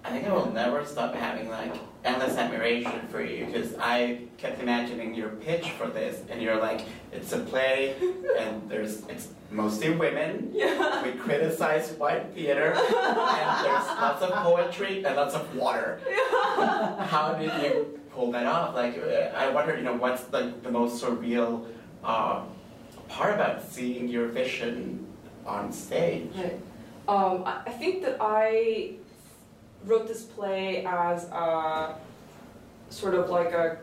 I 0.06 0.12
think 0.12 0.28
I 0.28 0.34
will 0.34 0.52
never 0.52 0.86
stop 0.86 1.16
having 1.16 1.50
like 1.50 1.74
endless 2.04 2.38
admiration 2.38 3.08
for 3.10 3.24
you 3.24 3.48
because 3.48 3.74
I 3.80 4.20
kept 4.38 4.62
imagining 4.62 5.16
your 5.16 5.30
pitch 5.30 5.72
for 5.72 5.88
this, 5.88 6.22
and 6.30 6.40
you're 6.44 6.58
like, 6.62 6.82
it's 7.12 7.34
a 7.34 7.40
play, 7.40 7.96
and 8.40 8.70
there's 8.70 9.02
it's 9.08 9.30
mostly 9.50 9.90
women. 9.90 10.52
yeah 10.54 11.04
We 11.04 11.14
criticize 11.14 11.90
white 11.94 12.32
theater, 12.36 12.74
and 12.76 13.66
there's 13.66 13.88
lots 13.98 14.22
of 14.22 14.30
poetry 14.32 15.04
and 15.04 15.16
lots 15.16 15.34
of 15.34 15.56
water. 15.56 16.00
Yeah. 16.08 17.06
How 17.08 17.34
did 17.34 17.52
you 17.64 18.00
pull 18.16 18.32
that 18.32 18.46
off? 18.46 18.74
Like, 18.74 18.98
uh, 18.98 19.36
I 19.36 19.50
wonder, 19.50 19.76
you 19.76 19.84
know, 19.84 19.96
what's 19.96 20.32
like 20.32 20.64
the 20.64 20.72
most 20.72 21.04
surreal 21.04 21.66
uh, 22.04 22.44
part 23.10 23.36
about 23.36 23.64
seeing 23.64 24.08
your 24.08 24.28
vision 24.28 25.06
on 25.46 25.72
stage? 25.72 26.32
Right. 26.36 26.60
Um, 27.08 27.44
I 27.46 27.62
I 27.68 27.72
think 27.72 28.02
that 28.04 28.18
I 28.20 28.94
wrote 29.86 30.08
this 30.08 30.24
play 30.24 30.86
as 30.86 31.26
a 31.26 31.96
sort 32.90 33.14
of 33.14 33.30
like 33.30 33.52
a 33.52 33.78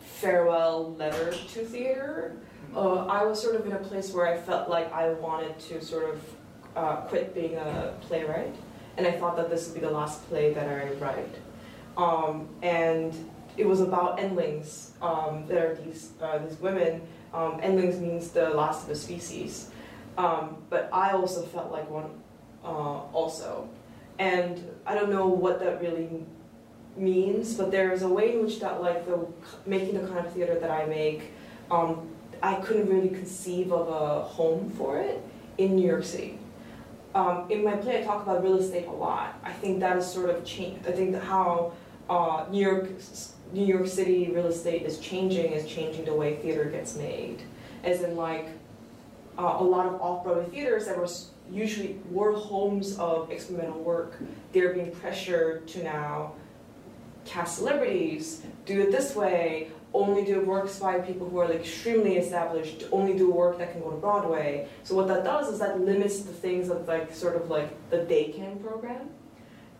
farewell 0.00 0.94
letter 0.94 1.32
to 1.32 1.64
theater. 1.64 2.36
Uh, 2.74 3.04
I 3.06 3.24
was 3.24 3.42
sort 3.42 3.56
of 3.56 3.66
in 3.66 3.72
a 3.72 3.78
place 3.78 4.12
where 4.12 4.26
I 4.26 4.38
felt 4.38 4.70
like 4.70 4.90
I 4.92 5.10
wanted 5.10 5.58
to 5.58 5.84
sort 5.84 6.14
of 6.14 6.20
uh, 6.74 6.96
quit 7.02 7.34
being 7.34 7.56
a 7.56 7.94
playwright, 8.00 8.54
and 8.96 9.06
I 9.06 9.12
thought 9.12 9.36
that 9.36 9.50
this 9.50 9.66
would 9.66 9.74
be 9.74 9.80
the 9.80 9.92
last 9.92 10.26
play 10.28 10.54
that 10.54 10.66
I 10.66 10.92
write. 10.94 11.34
Um, 11.98 12.48
and 12.62 13.12
it 13.56 13.66
was 13.66 13.80
about 13.80 14.18
endlings. 14.18 14.92
Um, 15.02 15.46
there 15.46 15.70
are 15.70 15.74
these 15.74 16.12
uh, 16.20 16.38
these 16.38 16.58
women. 16.58 17.02
Um, 17.34 17.60
endlings 17.62 17.98
means 17.98 18.30
the 18.30 18.50
last 18.50 18.84
of 18.84 18.90
a 18.90 18.94
species. 18.94 19.70
Um, 20.18 20.58
but 20.68 20.90
I 20.92 21.12
also 21.12 21.42
felt 21.42 21.72
like 21.72 21.88
one 21.88 22.10
uh, 22.64 22.68
also. 23.12 23.68
And 24.18 24.62
I 24.86 24.94
don't 24.94 25.10
know 25.10 25.26
what 25.26 25.58
that 25.60 25.80
really 25.80 26.24
means, 26.96 27.54
but 27.54 27.70
there 27.70 27.92
is 27.92 28.02
a 28.02 28.08
way 28.08 28.34
in 28.34 28.44
which 28.44 28.60
that 28.60 28.82
like 28.82 29.06
the 29.06 29.26
making 29.64 30.00
the 30.00 30.06
kind 30.06 30.26
of 30.26 30.32
theater 30.32 30.58
that 30.58 30.70
I 30.70 30.84
make, 30.86 31.32
um, 31.70 32.08
I 32.42 32.56
couldn't 32.56 32.88
really 32.88 33.08
conceive 33.08 33.72
of 33.72 33.88
a 33.88 34.22
home 34.22 34.70
for 34.70 34.98
it 34.98 35.22
in 35.58 35.76
New 35.76 35.86
York 35.86 36.04
City. 36.04 36.38
Um, 37.14 37.46
in 37.50 37.62
my 37.64 37.76
play, 37.76 38.00
I 38.00 38.04
talk 38.04 38.22
about 38.22 38.42
real 38.42 38.58
estate 38.58 38.86
a 38.86 38.90
lot. 38.90 39.38
I 39.42 39.52
think 39.52 39.80
that 39.80 39.96
is 39.96 40.06
sort 40.06 40.30
of 40.30 40.44
changed. 40.44 40.86
I 40.86 40.92
think 40.92 41.16
how 41.16 41.72
uh, 42.08 42.46
New 42.50 42.60
York, 42.60 42.88
New 43.52 43.66
York 43.66 43.86
City 43.86 44.30
real 44.34 44.46
estate 44.46 44.82
is 44.82 44.98
changing 44.98 45.52
is 45.52 45.66
changing 45.66 46.04
the 46.04 46.14
way 46.14 46.36
theater 46.36 46.64
gets 46.64 46.96
made. 46.96 47.42
As 47.84 48.02
in, 48.02 48.16
like 48.16 48.48
uh, 49.38 49.56
a 49.58 49.64
lot 49.64 49.86
of 49.86 50.00
off-Broadway 50.00 50.46
theaters 50.50 50.86
that 50.86 50.96
were 50.96 51.08
usually 51.50 51.98
were 52.10 52.32
homes 52.32 52.98
of 52.98 53.30
experimental 53.30 53.80
work, 53.80 54.18
they're 54.52 54.72
being 54.72 54.90
pressured 54.90 55.66
to 55.68 55.82
now 55.82 56.32
cast 57.24 57.58
celebrities, 57.58 58.42
do 58.64 58.80
it 58.80 58.90
this 58.90 59.14
way, 59.14 59.70
only 59.94 60.24
do 60.24 60.40
works 60.40 60.78
by 60.78 60.98
people 60.98 61.28
who 61.28 61.38
are 61.38 61.46
like 61.46 61.60
extremely 61.60 62.16
established, 62.16 62.84
only 62.90 63.16
do 63.16 63.30
work 63.30 63.58
that 63.58 63.72
can 63.72 63.82
go 63.82 63.90
to 63.90 63.96
Broadway. 63.96 64.66
So 64.82 64.94
what 64.94 65.08
that 65.08 65.24
does 65.24 65.52
is 65.52 65.58
that 65.58 65.80
limits 65.80 66.20
the 66.20 66.32
things 66.32 66.70
of 66.70 66.88
like 66.88 67.14
sort 67.14 67.36
of 67.36 67.50
like 67.50 67.70
the 67.90 67.98
day 67.98 68.32
can 68.32 68.58
program. 68.60 69.10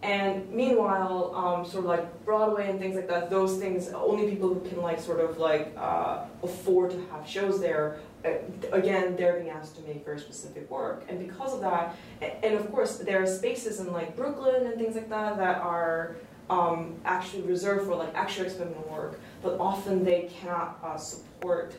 And 0.03 0.51
meanwhile, 0.51 1.33
um, 1.37 1.65
sort 1.65 1.85
of 1.85 1.91
like 1.91 2.25
Broadway 2.25 2.69
and 2.69 2.81
things 2.81 2.97
like 2.97 3.07
that, 3.07 3.31
those 3.31 3.59
things 3.59 3.89
only 3.91 4.29
people 4.29 4.53
who 4.53 4.61
can 4.69 4.83
like 4.83 4.99
sort 4.99 5.21
of 5.21 5.39
like 5.39 5.73
uh, 5.77 6.25
afford 6.43 6.91
to 6.91 7.07
have 7.13 7.29
shows 7.29 7.61
there. 7.61 8.01
Uh, 8.25 8.31
again, 8.73 9.15
they're 9.17 9.35
being 9.35 9.51
asked 9.51 9.77
to 9.77 9.83
make 9.83 10.05
very 10.05 10.19
specific 10.19 10.69
work, 10.71 11.05
and 11.09 11.19
because 11.19 11.55
of 11.55 11.61
that, 11.61 11.97
and 12.21 12.55
of 12.55 12.71
course, 12.71 12.99
there 12.99 13.23
are 13.23 13.27
spaces 13.27 13.81
in 13.81 13.93
like 13.93 14.17
Brooklyn 14.17 14.67
and 14.67 14.77
things 14.77 14.95
like 14.97 15.09
that 15.09 15.37
that 15.39 15.59
are 15.59 16.17
um, 16.51 16.97
actually 17.05 17.43
reserved 17.43 17.87
for 17.87 17.97
like 17.97 18.13
actual 18.15 18.45
experimental 18.45 18.89
work, 18.91 19.21
but 19.43 19.59
often 19.59 20.05
they 20.05 20.29
cannot 20.41 20.79
uh, 20.83 20.97
support 20.97 21.75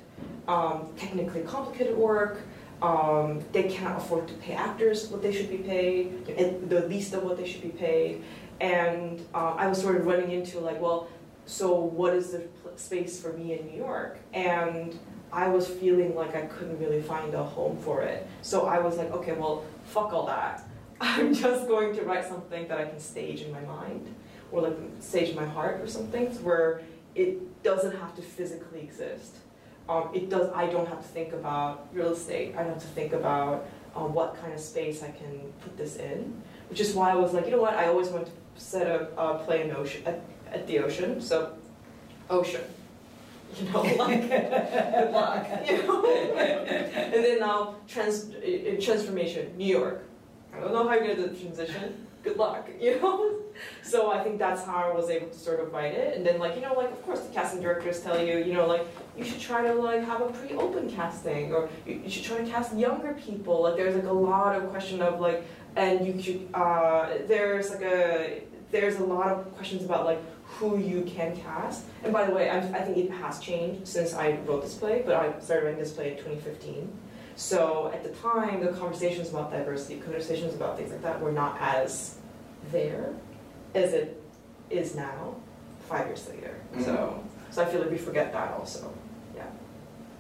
um, 0.48 0.88
technically 0.98 1.42
complicated 1.42 1.98
work. 1.98 2.40
Um, 2.84 3.40
they 3.54 3.64
cannot 3.64 3.98
afford 3.98 4.28
to 4.28 4.34
pay 4.36 4.54
actors 4.54 5.08
what 5.08 5.22
they 5.22 5.32
should 5.32 5.50
be 5.50 5.60
paid, 5.60 6.28
and 6.38 6.70
the 6.70 6.82
least 6.82 7.14
of 7.14 7.24
what 7.24 7.38
they 7.38 7.48
should 7.48 7.62
be 7.62 7.70
paid. 7.70 8.24
And 8.60 9.22
um, 9.34 9.56
I 9.58 9.68
was 9.68 9.82
sort 9.82 9.96
of 9.96 10.06
running 10.06 10.32
into 10.32 10.60
like, 10.60 10.82
well, 10.82 11.08
so 11.46 11.74
what 11.74 12.14
is 12.14 12.32
the 12.32 12.40
pl- 12.40 12.74
space 12.76 13.22
for 13.22 13.32
me 13.34 13.58
in 13.58 13.68
New 13.68 13.78
York? 13.78 14.20
And 14.34 15.00
I 15.32 15.48
was 15.48 15.66
feeling 15.66 16.14
like 16.14 16.36
I 16.36 16.42
couldn't 16.42 16.78
really 16.78 17.02
find 17.02 17.34
a 17.34 17.44
home 17.44 17.78
for 17.78 18.02
it. 18.02 18.28
So 18.42 18.68
I 18.68 18.80
was 18.80 18.98
like, 18.98 19.12
okay, 19.12 19.32
well, 19.32 19.64
fuck 19.86 20.12
all 20.12 20.26
that. 20.26 20.68
I'm 21.02 21.34
just 21.34 21.68
going 21.70 21.96
to 21.96 22.04
write 22.04 22.26
something 22.26 22.68
that 22.68 22.80
I 22.80 22.86
can 22.86 23.00
stage 23.00 23.42
in 23.42 23.52
my 23.52 23.62
mind, 23.62 24.14
or 24.52 24.62
like 24.62 24.78
stage 25.00 25.30
in 25.30 25.36
my 25.38 25.46
heart, 25.46 25.80
or 25.80 25.88
something 25.88 26.28
where 26.44 26.82
it 27.16 27.64
doesn't 27.64 27.96
have 27.98 28.14
to 28.16 28.22
physically 28.22 28.82
exist. 28.82 29.38
Um, 29.90 30.10
it 30.14 30.30
does. 30.30 30.50
I 30.54 30.68
don't 30.68 30.88
have 30.88 31.02
to 31.02 31.08
think 31.08 31.34
about 31.34 31.88
real 31.94 32.14
estate. 32.14 32.56
I 32.56 32.64
don't 32.64 32.74
have 32.74 32.82
to 32.82 32.88
think 32.90 33.14
about 33.14 33.66
um, 33.96 34.14
what 34.14 34.40
kind 34.42 34.54
of 34.54 34.60
space 34.60 35.04
I 35.04 35.12
can 35.12 35.42
put 35.62 35.78
this 35.78 35.98
in. 35.98 36.42
Which 36.70 36.80
is 36.80 36.94
why 36.94 37.12
I 37.12 37.16
was 37.16 37.34
like, 37.34 37.46
you 37.46 37.52
know 37.52 37.62
what? 37.62 37.74
I 37.74 37.88
always 37.88 38.08
want 38.08 38.26
to 38.28 38.32
set 38.56 38.90
up 38.90 39.14
a 39.18 39.20
uh, 39.20 39.38
play 39.40 39.62
in 39.62 39.76
ocean 39.76 40.04
at, 40.06 40.22
at 40.52 40.68
the 40.68 40.80
ocean. 40.80 41.22
So, 41.22 41.54
ocean. 42.30 42.62
You 43.62 43.70
know, 43.70 43.84
like 43.84 44.30
good 44.30 45.12
luck. 45.12 45.46
You 45.68 45.84
know, 45.84 46.04
and 46.04 47.24
then 47.24 47.40
now 47.40 47.76
trans 47.88 48.34
uh, 48.34 48.82
transformation, 48.82 49.56
New 49.56 49.68
York. 49.68 50.04
I 50.52 50.60
don't 50.60 50.74
know 50.74 50.88
how 50.88 50.96
you're 50.96 51.14
gonna 51.14 51.28
the 51.28 51.40
transition. 51.40 52.08
Good 52.24 52.38
luck. 52.38 52.68
You 52.80 53.00
know. 53.00 53.36
So 53.84 54.12
I 54.12 54.24
think 54.24 54.40
that's 54.40 54.64
how 54.64 54.90
I 54.90 54.92
was 54.92 55.10
able 55.10 55.28
to 55.28 55.38
sort 55.38 55.60
of 55.60 55.72
write 55.72 55.94
it. 55.94 56.18
And 56.18 56.26
then 56.26 56.40
like, 56.40 56.56
you 56.56 56.62
know, 56.62 56.74
like 56.74 56.92
of 56.92 57.04
course 57.04 57.20
the 57.20 57.34
casting 57.34 57.62
directors 57.62 58.00
tell 58.02 58.20
you, 58.20 58.40
you 58.40 58.54
know, 58.54 58.66
like 58.66 58.88
you 59.18 59.24
should 59.24 59.40
try 59.40 59.62
to 59.64 59.74
like 59.74 60.04
have 60.04 60.22
a 60.22 60.30
pre-open 60.30 60.90
casting 60.90 61.54
or 61.54 61.70
you, 61.86 62.02
you 62.04 62.10
should 62.10 62.24
try 62.24 62.38
to 62.38 62.50
cast 62.50 62.76
younger 62.76 63.14
people. 63.14 63.64
Like 63.64 63.76
there's 63.76 63.96
like 63.96 64.06
a 64.06 64.14
lot 64.14 64.56
of 64.56 64.70
question 64.70 65.02
of 65.02 65.20
like 65.20 65.46
and 65.76 66.06
you 66.06 66.22
should 66.22 66.48
uh 66.54 67.10
there's 67.28 67.72
like 67.72 67.82
a 67.82 68.44
there's 68.72 68.98
a 68.98 69.04
lot 69.04 69.28
of 69.28 69.56
questions 69.56 69.84
about 69.84 70.06
like 70.06 70.20
who 70.46 70.78
you 70.78 71.04
can 71.04 71.36
cast. 71.38 71.86
And 72.04 72.12
by 72.12 72.26
the 72.26 72.34
way, 72.34 72.50
I, 72.50 72.58
I 72.58 72.82
think 72.82 72.98
it 72.98 73.12
has 73.12 73.40
changed 73.40 73.88
since 73.88 74.14
I 74.14 74.40
wrote 74.46 74.64
this 74.64 74.74
play, 74.74 75.04
but 75.06 75.16
I 75.16 75.40
started 75.40 75.66
writing 75.66 75.80
this 75.80 75.94
play 75.94 76.12
in 76.12 76.18
2015. 76.18 76.92
So 77.36 77.92
at 77.94 78.04
the 78.04 78.10
time, 78.10 78.64
the 78.64 78.72
conversations 78.74 79.30
about 79.30 79.52
diversity, 79.52 80.00
conversations 80.00 80.54
about 80.54 80.78
things 80.78 80.92
like 80.92 81.02
that 81.02 81.20
were 81.20 81.32
not 81.32 81.58
as 81.60 82.18
there 82.72 83.14
as 83.74 83.94
it 83.94 84.22
is 84.70 84.96
now, 84.96 85.36
five 85.90 86.08
years 86.08 86.28
later. 86.30 86.56
So, 86.80 87.24
so 87.50 87.64
I 87.64 87.66
feel 87.66 87.82
like 87.82 87.92
we 87.92 87.98
forget 87.98 88.32
that 88.34 88.54
also. 88.54 88.94
Yeah. 89.36 89.44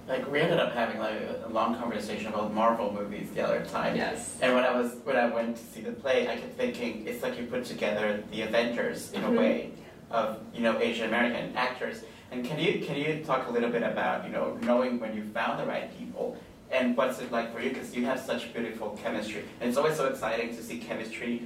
Like 0.08 0.30
we 0.30 0.40
ended 0.42 0.60
up 0.60 0.74
having 0.74 1.00
like 1.00 1.16
a 1.46 1.50
long 1.50 1.76
conversation 1.76 2.28
about 2.28 2.54
Marvel 2.54 2.92
movies 2.92 3.30
the 3.34 3.42
other 3.42 3.66
time. 3.66 3.96
Yes. 3.96 4.38
And 4.42 4.54
when 4.54 4.64
I 4.66 4.72
was 4.80 4.96
when 5.06 5.16
I 5.16 5.28
went 5.28 5.56
to 5.58 5.64
see 5.64 5.82
the 5.82 5.92
play, 5.94 6.28
I 6.28 6.36
kept 6.36 6.58
thinking 6.58 7.06
it's 7.08 7.24
like 7.24 7.38
you 7.40 7.46
put 7.46 7.64
together 7.66 8.22
the 8.32 8.42
Avengers 8.42 9.12
in 9.14 9.22
Mhm. 9.22 9.28
a 9.30 9.32
way 9.40 9.72
of 10.12 10.40
you 10.54 10.62
know 10.62 10.78
Asian 10.80 11.08
American 11.08 11.56
actors. 11.56 12.04
And 12.32 12.44
can 12.44 12.60
you 12.60 12.84
can 12.86 12.96
you 12.98 13.24
talk 13.24 13.48
a 13.48 13.52
little 13.52 13.70
bit 13.70 13.84
about 13.84 14.26
you 14.26 14.32
know 14.32 14.58
knowing 14.64 15.00
when 15.00 15.16
you 15.16 15.24
found 15.24 15.60
the 15.60 15.66
right 15.66 15.88
people 15.98 16.36
and 16.72 16.98
what's 16.98 17.20
it 17.20 17.32
like 17.32 17.54
for 17.54 17.62
you 17.62 17.70
because 17.70 17.96
you 17.96 18.04
have 18.06 18.20
such 18.20 18.52
beautiful 18.54 18.98
chemistry 19.04 19.44
and 19.62 19.70
it's 19.70 19.78
always 19.78 19.96
so 19.96 20.08
exciting 20.08 20.50
to 20.56 20.62
see 20.64 20.80
chemistry 20.80 21.44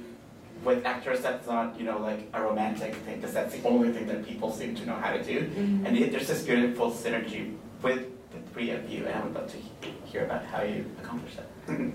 with 0.64 0.84
actors 0.84 1.20
that's 1.20 1.46
not 1.46 1.78
you 1.78 1.84
know 1.84 1.98
like 1.98 2.28
a 2.34 2.42
romantic 2.42 2.94
thing 3.04 3.16
because 3.16 3.32
that's 3.32 3.54
the 3.54 3.62
only 3.68 3.92
thing 3.92 4.06
that 4.06 4.26
people 4.26 4.52
seem 4.52 4.74
to 4.74 4.84
know 4.86 4.94
how 4.96 5.12
to 5.12 5.22
do 5.22 5.38
Mm-hmm. 5.40 5.86
and 5.86 5.96
it, 5.96 6.10
there's 6.12 6.28
this 6.28 6.42
beautiful 6.42 6.90
synergy 6.90 7.54
with 7.82 8.00
the 8.32 8.40
three 8.52 8.70
of 8.70 8.88
you 8.90 9.06
and 9.06 9.14
I 9.14 9.20
would 9.24 9.34
love 9.34 9.50
to 9.52 9.56
he- 9.56 9.94
hear 10.04 10.24
about 10.24 10.44
how 10.44 10.62
you 10.62 10.84
accomplish 11.02 11.34
that. 11.36 11.48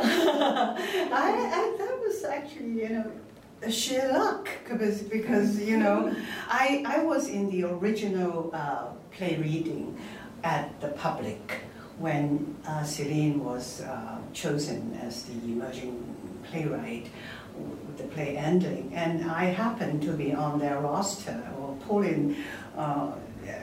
I, 1.12 1.32
I, 1.60 1.76
that 1.78 2.00
was 2.00 2.24
actually, 2.24 2.82
you 2.84 2.90
know, 2.90 3.12
sheer 3.70 4.08
luck 4.14 4.50
because, 4.64 5.02
because 5.04 5.60
you 5.62 5.78
know, 5.78 6.16
I, 6.48 6.84
I 6.88 7.04
was 7.04 7.28
in 7.28 7.50
the 7.50 7.64
original 7.66 8.50
uh, 8.54 8.88
play 9.12 9.36
reading 9.38 9.98
at 10.44 10.80
the 10.82 10.90
public 10.90 11.60
when 12.00 12.56
uh, 12.68 12.84
Celine 12.84 13.44
was 13.44 13.82
uh, 13.82 14.18
chosen 14.34 14.98
as 15.02 15.24
the 15.24 15.34
emerging 15.34 15.96
playwright 16.50 17.08
the 17.98 18.04
play 18.04 18.38
ending, 18.38 18.92
and 18.94 19.30
I 19.30 19.46
happened 19.46 20.02
to 20.04 20.14
be 20.14 20.34
on 20.34 20.60
their 20.60 20.80
roster 20.80 21.42
or 21.60 21.76
pulling 21.88 22.36
uh, 22.78 23.12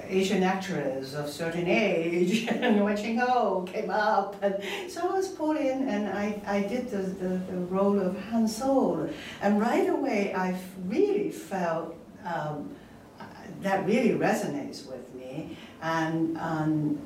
Asian 0.09 0.43
actress 0.43 1.15
of 1.15 1.29
certain 1.29 1.67
age, 1.67 2.47
and 2.49 2.83
Wai 2.83 2.95
Ching 2.95 3.19
Ho 3.19 3.67
came 3.71 3.91
up, 3.91 4.37
and 4.43 4.57
so 4.89 5.09
I 5.09 5.15
was 5.15 5.29
pulled 5.29 5.57
in, 5.57 5.89
and 5.89 6.09
I, 6.09 6.41
I 6.47 6.61
did 6.63 6.91
the, 6.91 6.99
the, 6.99 7.29
the 7.51 7.57
role 7.69 7.99
of 7.99 8.19
Han 8.31 8.47
Sol, 8.47 9.09
and 9.41 9.61
right 9.61 9.89
away 9.89 10.35
I 10.35 10.59
really 10.87 11.31
felt 11.31 11.97
um, 12.25 12.75
that 13.63 13.87
really 13.87 14.11
resonates 14.11 14.87
with 14.87 15.15
me, 15.15 15.57
and 15.83 16.37
um, 16.39 16.99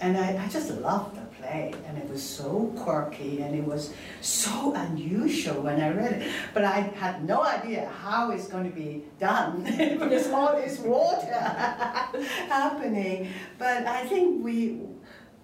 and 0.00 0.16
I, 0.16 0.44
I 0.44 0.48
just 0.48 0.70
loved 0.70 1.16
the 1.16 1.23
play, 1.44 1.74
and 1.86 1.98
it 1.98 2.08
was 2.08 2.22
so 2.22 2.72
quirky, 2.76 3.42
and 3.42 3.54
it 3.54 3.64
was 3.64 3.92
so 4.20 4.74
unusual 4.74 5.62
when 5.62 5.80
I 5.80 5.90
read 5.90 6.12
it. 6.12 6.32
But 6.52 6.64
I 6.64 6.80
had 6.80 7.24
no 7.24 7.44
idea 7.44 7.88
how 8.02 8.30
it's 8.30 8.48
going 8.48 8.70
to 8.70 8.74
be 8.74 9.04
done. 9.18 9.64
There's 9.64 10.28
all 10.28 10.56
this 10.56 10.78
water 10.78 11.32
happening. 12.48 13.30
But 13.58 13.86
I 13.86 14.06
think 14.06 14.44
we 14.44 14.80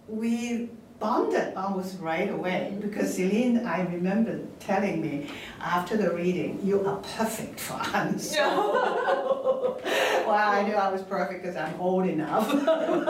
we 0.09 0.71
bonded 1.01 1.57
almost 1.57 1.99
right 1.99 2.31
away 2.31 2.77
because 2.81 3.15
Celine, 3.15 3.67
I 3.67 3.81
remember 3.81 4.39
telling 4.61 5.01
me 5.01 5.31
after 5.61 5.97
the 5.97 6.15
reading, 6.15 6.61
you 6.63 6.87
are 6.87 6.99
perfect 7.17 7.59
for 7.59 7.73
Hans. 7.73 8.33
well, 8.37 9.81
I 10.29 10.63
knew 10.63 10.75
I 10.75 10.93
was 10.93 11.03
perfect 11.03 11.43
because 11.43 11.57
I'm 11.57 11.81
old 11.81 12.07
enough. 12.07 12.47
but 12.65 13.09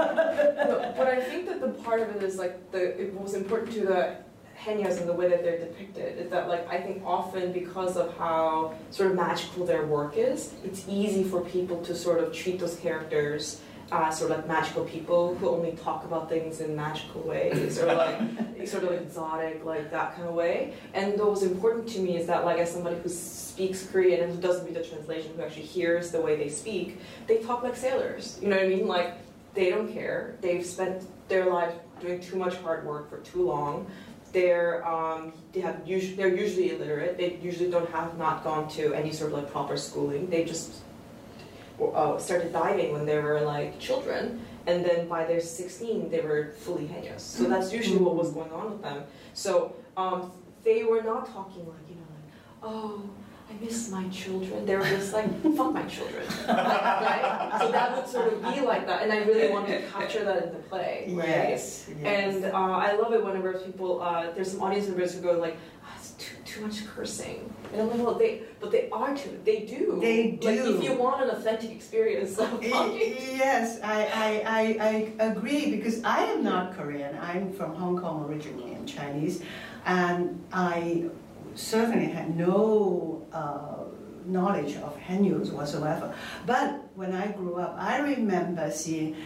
I 1.08 1.20
think 1.20 1.46
that 1.48 1.60
the 1.60 1.70
part 1.82 2.00
of 2.00 2.14
it 2.14 2.22
is 2.22 2.36
like 2.36 2.70
the 2.70 2.98
it 2.98 3.12
was 3.12 3.34
important 3.34 3.72
to 3.72 3.80
the 3.80 4.16
Haenyos 4.64 5.00
and 5.00 5.08
the 5.08 5.12
way 5.14 5.28
that 5.28 5.42
they're 5.42 5.58
depicted 5.58 6.18
is 6.18 6.30
that 6.30 6.48
like 6.48 6.68
I 6.68 6.78
think 6.78 7.02
often 7.04 7.50
because 7.52 7.96
of 7.96 8.16
how 8.16 8.74
sort 8.90 9.10
of 9.10 9.16
magical 9.16 9.66
their 9.66 9.84
work 9.84 10.16
is, 10.16 10.54
it's 10.62 10.84
easy 10.88 11.24
for 11.24 11.40
people 11.40 11.82
to 11.84 11.94
sort 11.94 12.20
of 12.20 12.32
treat 12.32 12.60
those 12.60 12.76
characters 12.76 13.62
uh, 13.92 14.10
sort 14.10 14.30
of 14.30 14.38
like 14.38 14.46
magical 14.46 14.84
people 14.84 15.34
who 15.36 15.48
only 15.48 15.72
talk 15.72 16.04
about 16.04 16.28
things 16.28 16.60
in 16.60 16.76
magical 16.76 17.22
ways 17.22 17.78
or 17.78 17.92
like 17.92 18.20
sort 18.66 18.84
of 18.84 18.92
exotic, 18.92 19.64
like 19.64 19.90
that 19.90 20.14
kind 20.14 20.28
of 20.28 20.34
way. 20.34 20.74
And 20.94 21.18
what 21.18 21.30
was 21.30 21.42
important 21.42 21.88
to 21.90 22.00
me 22.00 22.16
is 22.16 22.26
that 22.26 22.44
like 22.44 22.58
as 22.58 22.72
somebody 22.72 22.96
who 23.02 23.08
speaks 23.08 23.86
Korean 23.86 24.22
and 24.22 24.34
who 24.34 24.40
doesn't 24.40 24.64
read 24.64 24.74
the 24.74 24.84
translation, 24.84 25.32
who 25.36 25.42
actually 25.42 25.64
hears 25.64 26.10
the 26.12 26.20
way 26.20 26.36
they 26.36 26.48
speak, 26.48 27.00
they 27.26 27.38
talk 27.38 27.62
like 27.62 27.76
sailors. 27.76 28.38
You 28.40 28.48
know 28.48 28.56
what 28.56 28.66
I 28.66 28.68
mean? 28.68 28.86
Like 28.86 29.14
they 29.54 29.70
don't 29.70 29.92
care. 29.92 30.36
They've 30.40 30.64
spent 30.64 31.04
their 31.28 31.52
life 31.52 31.74
doing 32.00 32.20
too 32.20 32.36
much 32.36 32.54
hard 32.56 32.86
work 32.86 33.10
for 33.10 33.18
too 33.18 33.44
long. 33.44 33.90
They're 34.32 34.86
um, 34.86 35.32
they 35.52 35.60
have 35.60 35.82
usually 35.84 36.14
they're 36.14 36.34
usually 36.34 36.70
illiterate. 36.70 37.18
They 37.18 37.38
usually 37.42 37.70
don't 37.70 37.90
have 37.90 38.16
not 38.16 38.44
gone 38.44 38.68
to 38.70 38.94
any 38.94 39.10
sort 39.12 39.32
of 39.32 39.38
like 39.38 39.50
proper 39.50 39.76
schooling. 39.76 40.30
They 40.30 40.44
just 40.44 40.74
uh, 41.88 42.18
started 42.18 42.52
diving 42.52 42.92
when 42.92 43.06
they 43.06 43.18
were 43.18 43.40
like 43.40 43.78
children, 43.78 44.44
and 44.66 44.84
then 44.84 45.08
by 45.08 45.24
their 45.24 45.40
16 45.40 46.10
they 46.10 46.20
were 46.20 46.52
fully 46.58 46.86
Haenyos. 46.86 47.20
So 47.20 47.44
that's 47.44 47.72
usually 47.72 47.98
what 47.98 48.14
was 48.14 48.30
going 48.32 48.52
on 48.52 48.72
with 48.72 48.82
them. 48.82 49.04
So 49.34 49.74
um, 49.96 50.32
they 50.64 50.84
were 50.84 51.02
not 51.02 51.26
talking 51.26 51.66
like 51.66 51.86
you 51.88 51.96
know 51.96 52.08
like 52.14 52.74
oh. 52.74 53.10
I 53.50 53.64
miss 53.64 53.90
my 53.90 54.06
children. 54.10 54.64
They 54.64 54.76
were 54.76 54.84
just 54.84 55.12
like, 55.12 55.26
fuck 55.56 55.72
my 55.72 55.82
children. 55.82 56.24
right? 56.46 57.56
So 57.58 57.72
that 57.72 57.96
would 57.96 58.06
sort 58.08 58.32
of 58.32 58.40
be 58.42 58.60
like 58.60 58.86
that. 58.86 59.02
And 59.02 59.12
I 59.12 59.24
really 59.24 59.50
wanted 59.50 59.80
to 59.80 59.88
capture 59.88 60.24
that 60.24 60.44
in 60.44 60.52
the 60.52 60.60
play. 60.60 61.06
Right? 61.08 61.28
Yes, 61.28 61.90
yes. 62.00 62.34
And 62.36 62.44
uh, 62.44 62.56
I 62.56 62.92
love 62.92 63.12
it 63.12 63.24
whenever 63.24 63.54
people, 63.54 64.00
uh, 64.02 64.30
there's 64.36 64.52
some 64.52 64.62
audience 64.62 64.86
members 64.86 65.16
who 65.16 65.20
go 65.20 65.32
like, 65.32 65.56
it's 65.96 66.12
too, 66.12 66.36
too 66.44 66.60
much 66.60 66.86
cursing. 66.86 67.52
And 67.72 67.82
I'm 67.82 67.88
like, 67.88 67.98
well, 67.98 68.14
they, 68.14 68.42
but 68.60 68.70
they 68.72 68.88
are 68.90 69.16
too. 69.16 69.40
They 69.44 69.60
do. 69.60 69.98
They 70.00 70.32
do. 70.32 70.48
Like, 70.48 70.58
if 70.58 70.84
you 70.84 70.94
want 70.94 71.22
an 71.22 71.30
authentic 71.30 71.70
experience 71.70 72.36
of 72.38 72.62
Yes, 72.62 73.80
I, 73.82 74.06
I, 74.06 74.42
I, 74.46 75.16
I 75.20 75.24
agree 75.30 75.70
because 75.70 76.02
I 76.02 76.24
am 76.24 76.42
not 76.42 76.76
Korean. 76.76 77.16
I'm 77.18 77.52
from 77.52 77.74
Hong 77.74 77.96
Kong 77.98 78.24
originally 78.24 78.74
and 78.74 78.88
Chinese. 78.88 79.42
And 79.86 80.42
I 80.52 81.10
certainly 81.54 82.06
had 82.06 82.36
no 82.36 83.26
uh, 83.32 83.84
knowledge 84.26 84.76
of 84.76 84.98
Haenyos 84.98 85.52
whatsoever. 85.52 86.14
But 86.46 86.88
when 86.94 87.14
I 87.14 87.28
grew 87.28 87.56
up, 87.56 87.76
I 87.78 87.98
remember 88.00 88.70
seeing 88.70 89.16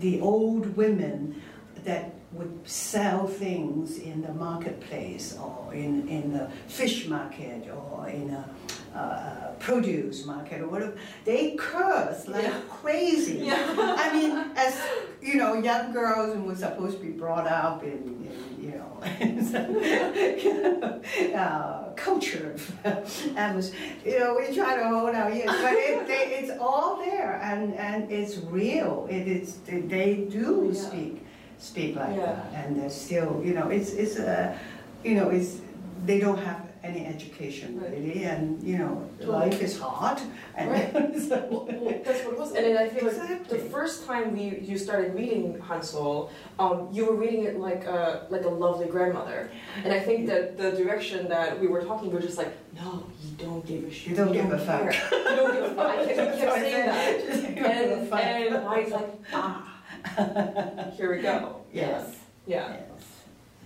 the 0.00 0.20
old 0.20 0.76
women 0.76 1.40
that 1.84 2.14
would 2.32 2.60
sell 2.64 3.26
things 3.26 3.98
in 3.98 4.22
the 4.22 4.32
marketplace 4.32 5.36
or 5.36 5.74
in, 5.74 6.08
in 6.08 6.32
the 6.32 6.48
fish 6.66 7.06
market 7.06 7.68
or 7.70 8.08
in 8.08 8.30
a 8.30 8.48
uh, 8.94 9.52
produce 9.58 10.24
market 10.26 10.60
or 10.60 10.68
whatever, 10.68 10.94
they 11.24 11.52
curse 11.52 12.28
like 12.28 12.44
yeah. 12.44 12.60
crazy. 12.68 13.38
Yeah. 13.38 13.96
I 13.98 14.12
mean, 14.12 14.36
as 14.54 14.78
you 15.22 15.36
know, 15.36 15.54
young 15.54 15.92
girls 15.92 16.34
who 16.34 16.42
were 16.42 16.56
supposed 16.56 16.98
to 16.98 17.02
be 17.02 17.10
brought 17.10 17.46
up 17.46 17.82
in, 17.82 17.90
in 17.90 18.30
you 18.60 18.72
know, 18.72 19.00
uh, 21.34 21.94
culture, 21.94 22.54
and 22.84 23.56
was, 23.56 23.72
you 24.04 24.18
know, 24.18 24.36
we 24.38 24.54
try 24.54 24.76
to 24.76 24.86
hold 24.86 25.14
our 25.14 25.32
ears, 25.32 25.46
but 25.46 25.72
it, 25.72 26.06
they, 26.06 26.36
it's 26.40 26.50
all 26.60 26.98
there 26.98 27.40
and 27.42 27.74
and 27.76 28.12
it's 28.12 28.36
real. 28.36 29.06
It 29.10 29.26
is 29.26 29.56
they 29.66 30.26
do 30.30 30.70
yeah. 30.70 30.80
speak 30.80 31.24
speak 31.58 31.96
like 31.96 32.16
yeah. 32.16 32.26
that, 32.26 32.52
and 32.54 32.80
they're 32.80 32.90
still, 32.90 33.40
you 33.44 33.54
know, 33.54 33.68
it's 33.68 33.92
it's 33.92 34.16
a, 34.18 34.58
you 35.04 35.14
know, 35.14 35.30
it's 35.30 35.60
they 36.04 36.18
don't 36.18 36.38
have 36.38 36.72
any 36.84 37.06
education 37.06 37.80
right. 37.80 37.90
really, 37.92 38.24
and 38.24 38.62
you 38.62 38.76
know, 38.76 39.08
totally. 39.20 39.50
life 39.50 39.62
is 39.62 39.78
hard. 39.78 40.20
And 40.56 40.70
right. 40.70 40.92
so, 41.28 41.46
well, 41.50 41.68
well, 41.80 42.00
that's 42.04 42.24
what 42.24 42.34
it 42.34 42.38
was. 42.38 42.52
And 42.54 42.66
then 42.66 42.76
I 42.76 42.88
feel 42.88 43.08
exactly. 43.08 43.36
like 43.36 43.48
the 43.48 43.58
first 43.70 44.04
time 44.04 44.32
we 44.36 44.58
you 44.58 44.76
started 44.76 45.14
reading 45.14 45.58
Han 45.60 45.82
Sol, 45.82 46.30
um, 46.58 46.88
you 46.92 47.06
were 47.06 47.14
reading 47.14 47.44
it 47.44 47.58
like 47.58 47.84
a 47.84 48.26
like 48.30 48.44
a 48.44 48.48
lovely 48.48 48.86
grandmother. 48.86 49.50
And 49.84 49.92
I 49.92 50.00
think 50.00 50.26
that 50.26 50.58
the 50.58 50.72
direction 50.72 51.28
that 51.28 51.58
we 51.58 51.68
were 51.68 51.82
talking, 51.82 52.08
we 52.08 52.14
were 52.14 52.20
just 52.20 52.38
like, 52.38 52.52
no, 52.74 53.06
you 53.22 53.30
don't 53.36 53.64
give 53.64 53.84
a 53.84 53.90
shit. 53.90 54.10
You 54.10 54.16
don't, 54.16 54.28
you 54.28 54.42
give 54.42 54.50
don't 54.50 54.60
a 54.60 54.64
fuck. 54.64 55.12
you 55.12 55.36
don't 55.36 55.52
give 55.52 55.64
a 55.64 55.74
fuck. 55.74 55.86
I 55.86 56.06
kept, 56.06 56.38
kept 56.38 56.54
saying 56.56 56.86
that. 56.86 57.22
And, 57.62 58.12
and 58.12 58.56
I 58.56 58.80
was 58.80 58.90
like, 58.90 59.08
ah. 59.32 59.71
Here 60.96 61.14
we 61.14 61.22
go. 61.22 61.62
Yes. 61.72 62.16
Yeah. 62.46 62.76
Yes. 62.76 63.06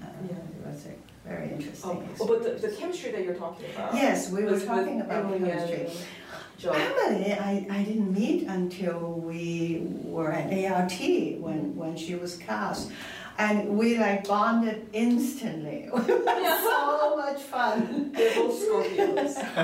Uh, 0.03 0.07
yeah. 0.29 0.35
That's 0.65 0.87
very 1.27 1.51
interesting. 1.51 2.09
Oh, 2.21 2.27
but 2.27 2.43
the, 2.43 2.69
the 2.69 2.75
chemistry 2.75 3.11
that 3.13 3.25
you're 3.25 3.35
talking 3.35 3.67
about. 3.75 3.95
Yes, 3.95 4.31
we 4.31 4.45
were 4.45 4.61
talking 4.61 5.01
about 5.01 5.25
Emily 5.25 5.51
chemistry. 5.51 5.91
Emily, 6.65 7.33
I, 7.33 7.67
I 7.71 7.83
didn't 7.83 8.13
meet 8.13 8.47
until 8.47 9.13
we 9.13 9.83
were 10.03 10.33
at 10.33 10.53
ART 10.71 10.93
when, 11.01 11.77
when 11.77 11.97
she 11.97 12.15
was 12.15 12.37
cast. 12.37 12.91
And 13.39 13.77
we 13.77 13.99
like 13.99 14.27
bonded 14.27 14.89
instantly. 14.93 15.89
It 15.93 16.25
was 16.25 16.61
so 16.63 17.17
much 17.17 17.43
fun. 17.43 18.13
They're 18.13 18.35
both 18.35 18.55
Scorpios. 18.55 19.35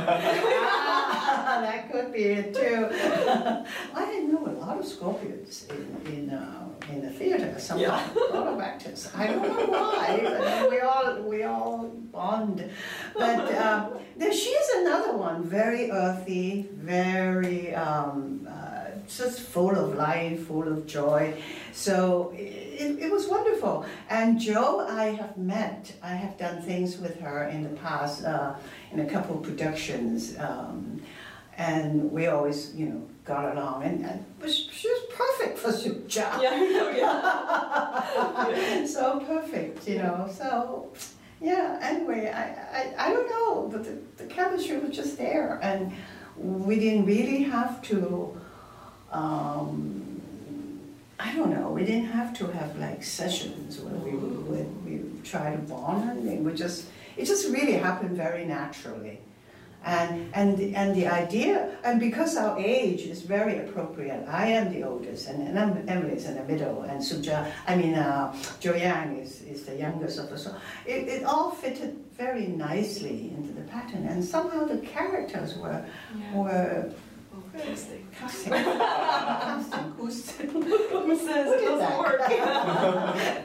that 1.63 1.91
could 1.91 2.13
be 2.13 2.25
it 2.25 2.55
too. 2.55 2.89
I 3.95 4.21
know 4.21 4.47
a 4.47 4.55
lot 4.61 4.79
of 4.79 4.85
Scorpios 4.85 5.71
in, 5.71 6.13
in 6.13 6.31
uh, 6.31 6.69
in 6.91 7.03
the 7.03 7.11
theater. 7.11 7.55
Some 7.59 7.79
yeah. 7.79 8.09
a 8.15 8.37
lot 8.37 8.47
of 8.49 8.61
actors. 8.61 9.09
I 9.15 9.27
don't 9.29 9.43
know 9.43 9.67
why, 9.67 10.21
but 10.23 10.71
we 10.71 10.81
all 10.81 11.23
we 11.23 11.43
all 11.45 11.89
bond. 12.13 12.69
But 13.15 13.55
um, 13.55 13.99
then 14.17 14.33
she's 14.33 14.69
another 14.77 15.17
one, 15.17 15.45
very 15.45 15.91
earthy, 15.91 16.69
very 16.73 17.75
um, 17.75 18.49
uh, 18.51 18.72
just 19.09 19.41
full 19.41 19.77
of 19.77 19.95
life, 19.95 20.47
full 20.47 20.67
of 20.67 20.87
joy. 20.87 21.35
So 21.73 22.33
it, 22.37 22.99
it, 23.01 23.11
was 23.11 23.27
wonderful. 23.29 23.87
And 24.09 24.41
Jo, 24.41 24.87
I 24.89 25.05
have 25.05 25.37
met. 25.37 25.93
I 26.03 26.15
have 26.15 26.37
done 26.39 26.63
things 26.63 26.99
with 26.99 27.21
her 27.21 27.49
in 27.49 27.63
the 27.63 27.71
past 27.81 28.25
uh, 28.25 28.55
in 28.93 29.01
a 29.01 29.07
couple 29.07 29.37
of 29.37 29.43
productions. 29.43 30.39
Um, 30.39 31.01
and 31.57 32.11
we 32.11 32.27
always, 32.29 32.75
you 32.75 32.87
know, 32.87 33.09
got 33.25 33.57
along, 33.57 33.85
and, 33.85 34.05
and 34.05 34.25
she 34.51 34.89
was 34.89 35.01
perfect 35.15 35.59
for 35.59 35.71
Sook 35.71 36.13
Ja. 36.13 36.41
Yeah, 36.41 36.97
yeah. 36.97 38.85
so 38.87 39.21
perfect, 39.21 39.87
you 39.87 39.99
know. 39.99 40.29
So, 40.33 40.93
yeah. 41.41 41.79
Anyway, 41.83 42.33
I, 42.35 42.43
I, 42.79 42.95
I 43.07 43.13
don't 43.13 43.29
know, 43.29 43.69
but 43.71 43.85
the, 43.85 43.99
the 44.17 44.29
chemistry 44.29 44.79
was 44.79 44.97
just 44.97 45.19
there, 45.19 45.61
and 45.63 45.93
we 46.37 46.79
didn't 46.79 47.05
really 47.05 47.43
have 47.45 47.83
to. 47.83 48.41
Um, 49.13 50.21
I 51.19 51.35
don't 51.37 51.51
know. 51.51 51.71
We 51.71 51.85
didn't 51.85 52.11
have 52.11 52.37
to 52.39 52.47
have 52.49 52.77
like 52.79 53.03
sessions 53.05 53.79
where 53.81 53.95
we 53.95 54.13
would 54.17 54.85
we 54.85 55.21
try 55.23 55.53
to 55.53 55.59
bond. 55.59 56.29
and 56.29 56.45
we 56.45 56.53
just 56.55 56.87
it 57.17 57.27
just 57.27 57.49
really 57.53 57.75
happened 57.75 58.17
very 58.17 58.45
naturally 58.45 59.19
And, 59.85 60.31
and, 60.33 60.57
the, 60.57 60.77
and 60.77 60.95
the 60.95 61.09
idea, 61.09 61.57
and 61.83 61.99
because 61.99 62.37
our 62.37 62.57
age 62.57 63.03
is 63.03 63.23
very 63.23 63.59
appropriate, 63.59 64.23
I 64.29 64.47
am 64.47 64.71
the 64.73 64.85
oldest, 64.85 65.27
and, 65.29 65.43
and 65.49 65.59
I'm, 65.59 65.73
Emily's 65.89 66.25
in 66.31 66.37
the 66.37 66.45
middle, 66.45 66.83
and 66.83 67.03
Suja, 67.03 67.51
I 67.67 67.75
mean, 67.75 67.95
uh, 67.95 68.31
Jo 68.61 68.75
Yang 68.75 69.19
is, 69.19 69.43
is 69.43 69.65
the 69.65 69.75
youngest 69.75 70.21
of 70.21 70.31
us. 70.31 70.45
So 70.45 70.55
it, 70.87 71.09
it 71.09 71.25
all 71.25 71.51
fitted 71.51 71.99
very 72.17 72.47
nicely 72.47 73.35
into 73.37 73.53
the 73.53 73.63
pattern, 73.75 74.07
and 74.07 74.25
somehow 74.25 74.67
the 74.67 74.79
characters 74.79 75.59
were, 75.59 75.85
were 76.33 76.93
Casting. 77.57 78.07
casting. 78.19 78.53
casting. 78.53 79.93
Who 79.93 80.11
says 80.11 81.53
it 81.53 81.65
doesn't 81.65 81.99
work? 81.99 82.21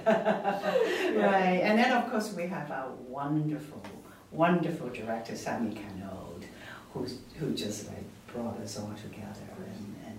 Right, 0.06 1.60
and 1.64 1.80
then 1.80 1.92
of 1.92 2.10
course 2.12 2.34
we 2.34 2.48
have 2.48 2.72
our 2.72 2.90
wonderful, 3.08 3.82
wonderful 4.32 4.90
director 4.90 5.34
Sammi 5.34 5.76
Cannold, 5.76 6.46
who's, 6.94 7.18
who 7.40 7.54
just 7.54 7.88
like 7.88 8.04
brought 8.34 8.58
us 8.60 8.78
all 8.80 8.92
together 9.02 9.48
and, 9.58 9.96
and 10.08 10.18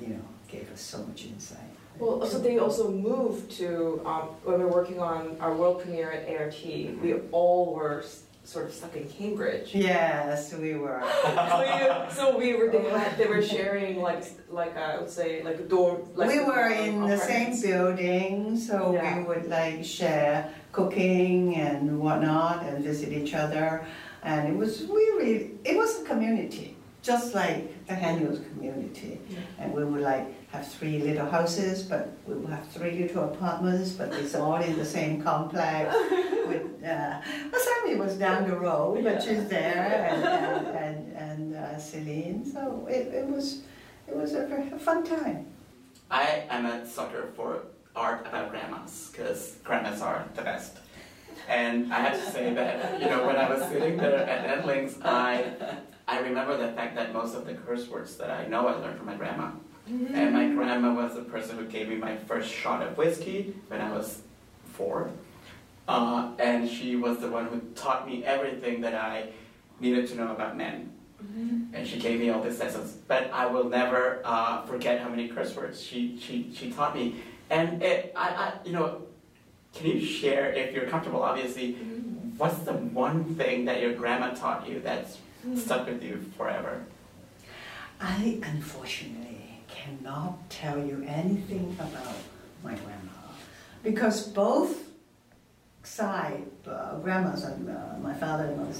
you 0.00 0.08
know 0.14 0.22
gave 0.48 0.70
us 0.72 0.80
so 0.80 0.98
much 1.04 1.24
insight. 1.26 1.58
Well, 1.98 2.26
so 2.26 2.38
they 2.40 2.58
also 2.58 2.90
moved 2.90 3.52
to, 3.58 4.02
um, 4.04 4.22
when 4.42 4.58
we 4.58 4.64
were 4.64 4.70
working 4.72 4.98
on 5.00 5.36
our 5.40 5.54
world 5.54 5.80
premiere 5.82 6.10
at 6.10 6.28
ART, 6.28 6.60
we 6.64 7.14
all 7.30 7.72
were 7.72 8.00
s- 8.02 8.22
sort 8.44 8.66
of 8.66 8.72
stuck 8.74 8.94
in 8.94 9.08
Cambridge. 9.08 9.74
Yes, 9.74 10.52
we 10.54 10.74
were. 10.74 11.02
so, 11.24 11.62
you, 11.62 12.14
so 12.14 12.38
we 12.38 12.54
were, 12.54 12.68
they 12.70 12.82
had, 12.90 13.16
they 13.16 13.26
were 13.26 13.42
sharing 13.42 14.00
like, 14.00 14.22
like 14.50 14.76
I 14.76 14.98
would 14.98 15.10
say, 15.10 15.42
like 15.42 15.58
a 15.58 15.62
dorm. 15.62 16.02
Like 16.14 16.28
we 16.28 16.40
were 16.44 16.68
in 16.68 17.06
the 17.06 17.16
same 17.16 17.60
building, 17.60 18.56
so 18.58 18.92
Yeah. 18.92 19.18
we 19.18 19.24
would 19.24 19.48
like 19.48 19.84
share 19.84 20.50
cooking 20.72 21.56
and 21.56 21.98
whatnot 22.00 22.64
and 22.64 22.84
visit 22.84 23.12
each 23.12 23.34
other. 23.34 23.86
And 24.22 24.48
it 24.48 24.56
was 24.56 24.82
really, 24.84 25.52
it 25.64 25.76
was 25.76 26.00
a 26.02 26.04
community, 26.04 26.76
just 27.02 27.34
like 27.34 27.86
the 27.86 27.94
Haenyos 27.94 28.46
community. 28.50 29.20
Yeah. 29.28 29.38
And 29.58 29.72
we 29.72 29.84
would 29.84 30.00
like 30.02 30.26
have 30.54 30.66
three 30.68 30.98
little 31.00 31.28
houses, 31.28 31.82
but 31.82 32.12
we 32.26 32.34
would 32.34 32.50
have 32.50 32.66
three 32.68 33.02
little 33.02 33.24
apartments, 33.24 33.90
but 33.90 34.12
it's 34.14 34.36
all 34.36 34.56
in 34.56 34.78
the 34.78 34.84
same 34.84 35.20
complex. 35.20 35.94
With, 36.46 36.84
uh, 36.84 37.20
well, 37.50 37.62
Sammi 37.66 37.98
was 37.98 38.14
down 38.16 38.48
the 38.48 38.56
road, 38.56 39.02
but 39.02 39.22
she's 39.22 39.48
there, 39.48 40.06
and, 40.10 40.24
and, 40.84 41.12
and, 41.16 41.16
and 41.16 41.56
uh, 41.56 41.78
Celine. 41.78 42.44
So 42.44 42.86
it, 42.88 43.08
it 43.08 43.26
was, 43.26 43.62
it 44.06 44.14
was 44.14 44.34
a, 44.34 44.44
a 44.72 44.78
fun 44.78 45.04
time. 45.04 45.46
I 46.10 46.44
am 46.50 46.66
a 46.66 46.86
sucker 46.86 47.32
for 47.34 47.62
art 47.96 48.26
about 48.26 48.50
grandmas 48.50 49.10
because 49.10 49.56
grandmas 49.64 50.00
are 50.02 50.28
the 50.34 50.42
best. 50.42 50.78
And 51.48 51.92
I 51.92 52.00
have 52.00 52.24
to 52.24 52.30
say 52.30 52.54
that, 52.54 53.00
you 53.00 53.06
know, 53.06 53.26
when 53.26 53.36
I 53.36 53.48
was 53.48 53.66
sitting 53.68 53.96
there 53.96 54.18
at 54.18 54.58
Endlings, 54.58 54.98
I, 55.02 55.52
I 56.06 56.20
remember 56.20 56.56
the 56.56 56.72
fact 56.72 56.94
that 56.94 57.12
most 57.12 57.34
of 57.34 57.44
the 57.44 57.54
curse 57.54 57.88
words 57.88 58.16
that 58.18 58.30
I 58.30 58.46
know 58.46 58.68
I 58.68 58.74
learned 58.74 58.98
from 58.98 59.06
my 59.06 59.16
grandma. 59.16 59.50
And 59.86 60.32
my 60.32 60.48
grandma 60.48 60.94
was 60.94 61.14
the 61.14 61.22
person 61.22 61.58
who 61.58 61.66
gave 61.66 61.88
me 61.88 61.96
my 61.96 62.16
first 62.16 62.50
shot 62.50 62.82
of 62.82 62.96
whiskey 62.96 63.54
when 63.68 63.80
I 63.80 63.92
was 63.92 64.22
four. 64.72 65.10
Uh, 65.86 66.30
and 66.38 66.68
she 66.68 66.96
was 66.96 67.18
the 67.18 67.28
one 67.28 67.46
who 67.46 67.60
taught 67.74 68.06
me 68.06 68.24
everything 68.24 68.80
that 68.80 68.94
I 68.94 69.28
needed 69.80 70.08
to 70.08 70.14
know 70.14 70.32
about 70.32 70.56
men. 70.56 70.90
And 71.72 71.86
she 71.86 71.98
gave 71.98 72.20
me 72.20 72.30
all 72.30 72.42
these 72.42 72.60
lessons. 72.60 72.92
But 73.08 73.30
I 73.32 73.46
will 73.46 73.68
never 73.68 74.20
uh, 74.24 74.62
forget 74.62 75.00
how 75.00 75.08
many 75.08 75.28
curse 75.28 75.54
words 75.56 75.82
she, 75.82 76.18
she, 76.18 76.50
she 76.54 76.70
taught 76.70 76.94
me. 76.94 77.16
And 77.50 77.82
it, 77.82 78.12
I, 78.14 78.28
I, 78.28 78.52
you 78.64 78.72
know, 78.72 79.02
can 79.74 79.86
you 79.86 80.04
share, 80.04 80.52
if 80.52 80.74
you're 80.74 80.86
comfortable, 80.86 81.22
obviously, 81.22 81.72
what's 82.36 82.58
the 82.60 82.72
one 82.72 83.34
thing 83.36 83.64
that 83.64 83.80
your 83.80 83.94
grandma 83.94 84.34
taught 84.34 84.68
you 84.68 84.80
that's 84.80 85.18
stuck 85.56 85.86
with 85.86 86.02
you 86.02 86.24
forever? 86.36 86.84
I 88.00 88.38
unfortunately 88.42 89.53
cannot 89.74 90.48
tell 90.50 90.78
you 90.78 91.04
anything 91.06 91.76
about 91.78 92.16
my 92.62 92.74
grandma 92.74 93.12
because 93.82 94.28
both 94.28 94.88
side 95.82 96.44
uh, 96.66 96.96
grandmas 96.98 97.44
and 97.44 97.68
uh, 97.68 97.98
my 98.00 98.14
father 98.14 98.44
and 98.44 98.56
mother 98.56 98.74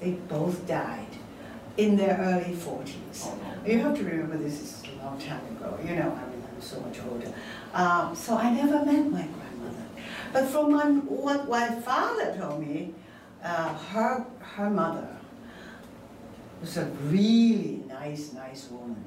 they 0.00 0.12
both 0.36 0.66
died 0.66 1.06
in 1.76 1.96
their 1.96 2.16
early 2.18 2.54
40s. 2.54 3.26
Oh, 3.26 3.38
You 3.64 3.78
have 3.78 3.96
to 3.96 4.04
remember 4.04 4.36
this 4.36 4.60
is 4.60 4.82
a 4.84 5.04
long 5.04 5.18
time 5.18 5.40
ago. 5.56 5.78
You 5.82 5.94
know, 5.94 6.10
I 6.10 6.28
mean, 6.28 6.42
I'm 6.52 6.60
so 6.60 6.80
much 6.80 6.98
older. 7.08 7.32
Um, 7.72 8.14
so 8.16 8.36
I 8.36 8.50
never 8.52 8.84
met 8.84 9.10
my 9.10 9.26
grandmother. 9.26 9.86
But 10.32 10.46
from 10.46 10.72
my, 10.72 10.84
what 10.86 11.48
my 11.48 11.70
father 11.80 12.36
told 12.36 12.66
me, 12.66 12.94
uh, 13.44 13.74
her, 13.74 14.26
her 14.40 14.70
mother 14.70 15.08
was 16.60 16.76
a 16.76 16.86
really 17.06 17.82
nice, 17.88 18.32
nice 18.32 18.68
woman. 18.70 19.04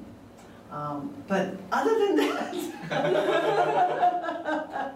Um, 0.72 1.14
but 1.28 1.54
other 1.70 1.98
than 1.98 2.16
that, 2.16 2.54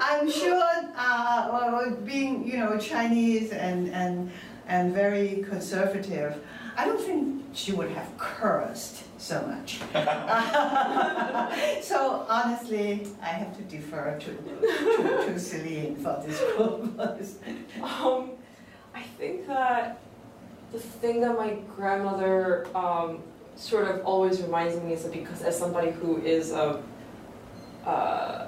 I'm 0.00 0.30
sure, 0.30 0.64
uh, 0.96 1.90
being 2.04 2.46
you 2.46 2.58
know 2.58 2.78
Chinese 2.78 3.52
and 3.52 3.90
and 3.90 4.30
and 4.66 4.94
very 4.94 5.44
conservative, 5.46 6.42
I 6.74 6.86
don't 6.86 7.00
think 7.00 7.44
she 7.52 7.72
would 7.72 7.90
have 7.90 8.16
cursed 8.16 9.02
so 9.20 9.46
much. 9.46 9.80
so 11.82 12.24
honestly, 12.26 13.06
I 13.20 13.26
have 13.26 13.54
to 13.58 13.62
defer 13.64 14.18
to 14.18 14.32
to, 14.32 15.26
to 15.26 15.38
Celine 15.38 15.96
for 15.96 16.22
this 16.26 16.40
purpose. 16.56 17.36
Um, 17.82 18.30
I 18.94 19.02
think 19.18 19.46
that 19.48 20.00
the 20.72 20.78
thing 20.78 21.20
that 21.20 21.36
my 21.36 21.58
grandmother 21.76 22.66
um, 22.74 23.22
sort 23.60 23.86
of 23.88 24.04
always 24.06 24.40
reminds 24.40 24.82
me 24.82 24.94
is 24.94 25.02
that 25.02 25.12
because 25.12 25.42
as 25.42 25.56
somebody 25.56 25.90
who 25.90 26.16
is 26.22 26.50
a 26.50 26.82
uh, 27.84 28.46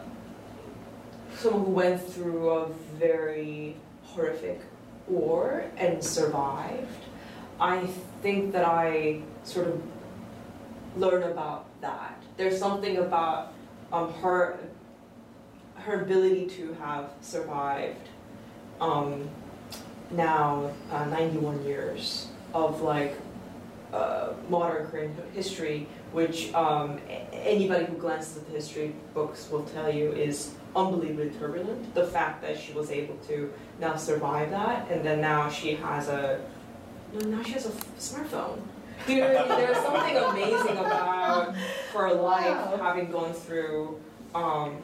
someone 1.36 1.64
who 1.64 1.70
went 1.70 2.02
through 2.02 2.48
a 2.48 2.68
very 2.98 3.76
horrific 4.04 4.60
war 5.08 5.64
and 5.76 6.02
survived, 6.02 7.04
I 7.60 7.86
think 8.22 8.52
that 8.52 8.64
I 8.64 9.20
sort 9.44 9.68
of 9.68 9.82
learn 10.96 11.24
about 11.24 11.66
that. 11.80 12.22
There's 12.36 12.58
something 12.58 12.96
about 12.96 13.52
um, 13.92 14.12
her 14.14 14.58
her 15.74 16.02
ability 16.02 16.46
to 16.46 16.72
have 16.74 17.10
survived 17.20 18.08
um, 18.80 19.28
now 20.10 20.70
uh, 20.90 21.04
91 21.06 21.64
years 21.64 22.28
of 22.54 22.80
like 22.82 23.16
uh, 23.92 24.32
modern 24.48 24.86
Korean 24.86 25.14
history, 25.34 25.86
which 26.12 26.52
um, 26.54 26.98
anybody 27.32 27.84
who 27.84 27.94
glances 27.96 28.38
at 28.38 28.46
the 28.46 28.52
history 28.52 28.94
books 29.14 29.48
will 29.50 29.64
tell 29.64 29.92
you 29.92 30.12
is 30.12 30.54
unbelievably 30.74 31.30
turbulent. 31.38 31.94
The 31.94 32.06
fact 32.06 32.42
that 32.42 32.58
she 32.58 32.72
was 32.72 32.90
able 32.90 33.16
to 33.28 33.52
now 33.80 33.96
survive 33.96 34.50
that, 34.50 34.90
and 34.90 35.04
then 35.04 35.20
now 35.20 35.48
she 35.50 35.74
has 35.76 36.08
a 36.08 36.40
now 37.24 37.42
she 37.42 37.52
has 37.52 37.66
a 37.66 37.68
f- 37.68 37.98
smartphone. 37.98 38.60
You 39.06 39.20
know 39.20 39.34
what 39.34 39.50
I 39.50 39.56
mean? 39.56 39.66
There's 39.66 39.76
something 39.78 40.16
amazing 40.16 40.76
about 40.78 41.54
her 41.92 42.14
life 42.14 42.80
having 42.80 43.10
gone 43.10 43.32
through. 43.32 44.00
Um, 44.34 44.78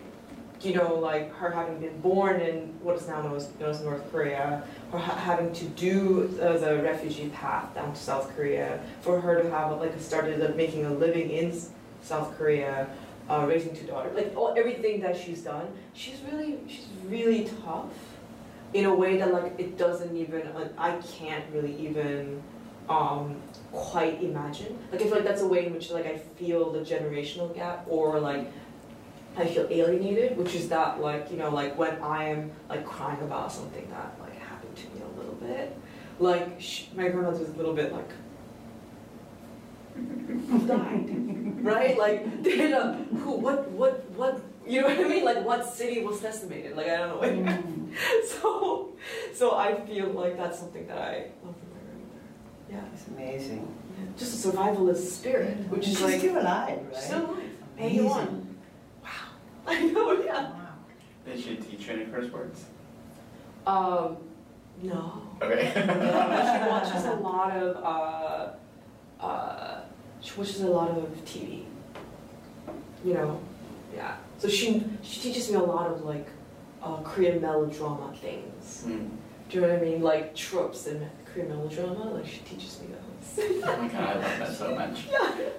you 0.61 0.75
know, 0.75 0.97
like 0.97 1.33
her 1.37 1.51
having 1.51 1.79
been 1.79 2.01
born 2.01 2.41
in 2.41 2.75
what 2.83 2.97
is 2.97 3.07
now 3.07 3.23
known 3.23 3.37
as, 3.37 3.81
North 3.83 4.11
Korea, 4.11 4.63
her 4.93 4.99
ha- 4.99 5.15
having 5.15 5.53
to 5.53 5.65
do 5.67 6.27
the 6.27 6.81
refugee 6.83 7.29
path 7.29 7.75
down 7.75 7.93
to 7.93 7.99
South 7.99 8.35
Korea, 8.35 8.81
for 9.01 9.21
her 9.21 9.43
to 9.43 9.51
have 9.51 9.79
like 9.79 9.99
started 10.01 10.57
making 10.57 10.85
a 10.85 10.93
living 10.93 11.31
in 11.31 11.59
South 12.03 12.37
Korea, 12.37 12.89
uh, 13.29 13.45
raising 13.49 13.75
two 13.77 13.87
daughters, 13.87 14.17
like 14.17 14.35
all, 14.37 14.55
everything 14.57 15.01
that 15.01 15.17
she's 15.17 15.43
done, 15.43 15.67
she's 15.93 16.21
really 16.23 16.59
she's 16.67 16.87
really 17.07 17.49
tough, 17.65 17.93
in 18.75 18.85
a 18.85 18.95
way 18.95 19.17
that 19.19 19.33
like 19.33 19.55
it 19.59 19.79
doesn't 19.79 20.17
even 20.17 20.43
uh, 20.49 20.69
I 20.77 20.97
can't 21.19 21.45
really 21.53 21.75
even 21.87 22.43
um, 22.89 23.37
quite 23.73 24.23
imagine. 24.23 24.79
Like 24.91 25.03
I 25.03 25.05
feel 25.05 25.15
like 25.15 25.25
that's 25.25 25.43
a 25.43 25.47
way 25.47 25.67
in 25.67 25.73
which 25.73 25.91
like 25.91 26.07
I 26.07 26.17
feel 26.17 26.73
the 26.73 26.81
generational 26.81 27.55
gap 27.55 27.85
or 27.89 28.19
like 28.19 28.51
I 29.39 29.47
feel 29.47 29.67
alienated, 29.71 30.37
which 30.37 30.55
is 30.55 30.69
that 30.69 31.01
like 31.01 31.31
you 31.31 31.37
know 31.37 31.51
like 31.51 31.77
when 31.79 31.95
I 32.03 32.25
am 32.25 32.51
like 32.69 32.85
crying 32.85 33.21
about 33.23 33.53
something 33.53 33.89
that 33.91 34.17
like 34.21 34.37
happened 34.39 34.77
to 34.77 34.85
me 34.89 35.03
a 35.03 35.19
little 35.19 35.35
bit, 35.35 35.77
like 36.19 36.61
sh 36.61 36.87
my 36.97 37.09
grandmother 37.09 37.39
was 37.39 37.49
a 37.49 37.53
little 37.53 37.75
bit 37.75 37.93
like 37.93 38.11
died, 40.67 41.65
right? 41.65 41.99
Like 41.99 42.27
you 42.45 42.69
know 42.71 42.95
who 43.23 43.33
what 43.33 43.69
what 43.71 44.09
what 44.11 44.41
you 44.67 44.81
know 44.83 44.89
what 44.89 44.99
I 44.99 45.09
mean? 45.09 45.25
Like 45.25 45.45
what 45.45 45.65
city 45.67 46.03
was 46.05 46.21
decimated? 46.21 46.77
Like 46.77 46.89
I 46.89 46.97
don't 46.99 47.21
know. 47.21 47.53
Mm. 47.53 47.95
so 48.29 48.93
so 49.35 49.57
I 49.57 49.75
feel 49.87 50.07
like 50.09 50.37
that's 50.37 50.59
something 50.59 50.87
that 50.89 50.99
I 50.99 51.27
love 51.45 51.55
from 51.57 51.71
my 51.73 51.81
grandmother. 51.87 52.21
Yeah, 52.71 52.81
It's 52.93 53.07
amazing. 53.09 53.77
yeah. 53.99 54.05
just 54.19 54.45
a 54.45 54.49
survivalist 54.49 55.07
spirit, 55.11 55.57
which 55.71 55.83
is 55.87 55.95
She's 55.95 56.03
like 56.03 56.19
still 56.19 56.39
alive, 56.41 56.81
right? 56.93 56.97
still 57.03 57.25
alive. 57.31 57.51
Amazing. 57.79 58.48
81. 59.69 59.95
Wow, 59.95 60.11
I 60.11 60.17
know. 60.17 60.25
Yeah. 60.25 60.51
Wow. 60.51 60.59
Did 61.27 61.41
she 61.41 61.57
teach 61.57 61.87
you 61.87 61.95
any 61.95 62.05
curse 62.07 62.31
words? 62.33 62.65
Um, 63.67 64.17
No. 64.83 65.23
Okay. 65.43 65.71
she 65.75 66.69
watches 66.69 67.05
a 67.05 67.15
lot 67.23 67.57
of 67.57 67.77
uh, 67.77 69.25
uh, 69.25 69.81
she 70.21 70.33
watches 70.39 70.61
a 70.63 70.69
lot 70.69 70.91
of 70.91 71.05
TV. 71.25 71.65
You 73.05 73.15
know, 73.15 73.41
yeah. 73.95 74.17
So 74.39 74.49
she 74.49 74.85
she 75.03 75.21
teaches 75.21 75.51
me 75.51 75.57
a 75.57 75.63
lot 75.63 75.91
of 75.91 76.05
like 76.05 76.29
uh, 76.83 76.97
Korean 77.03 77.41
melodrama 77.41 78.13
things. 78.17 78.83
Hmm. 78.85 79.09
Do 79.49 79.55
you 79.55 79.61
know 79.63 79.69
what 79.69 79.79
I 79.79 79.83
mean? 79.83 80.03
Like 80.03 80.35
tropes 80.35 80.87
in 80.87 81.09
Korean 81.27 81.49
melodrama. 81.51 82.11
Like 82.15 82.27
she 82.27 82.39
teaches 82.41 82.81
me 82.81 82.89
those. 82.89 83.08
Oh 83.39 83.77
my 83.77 83.89
god, 83.89 83.95
I 83.95 84.15
love 84.15 84.39
that 84.39 84.53
so 84.55 84.75
much. 84.75 85.07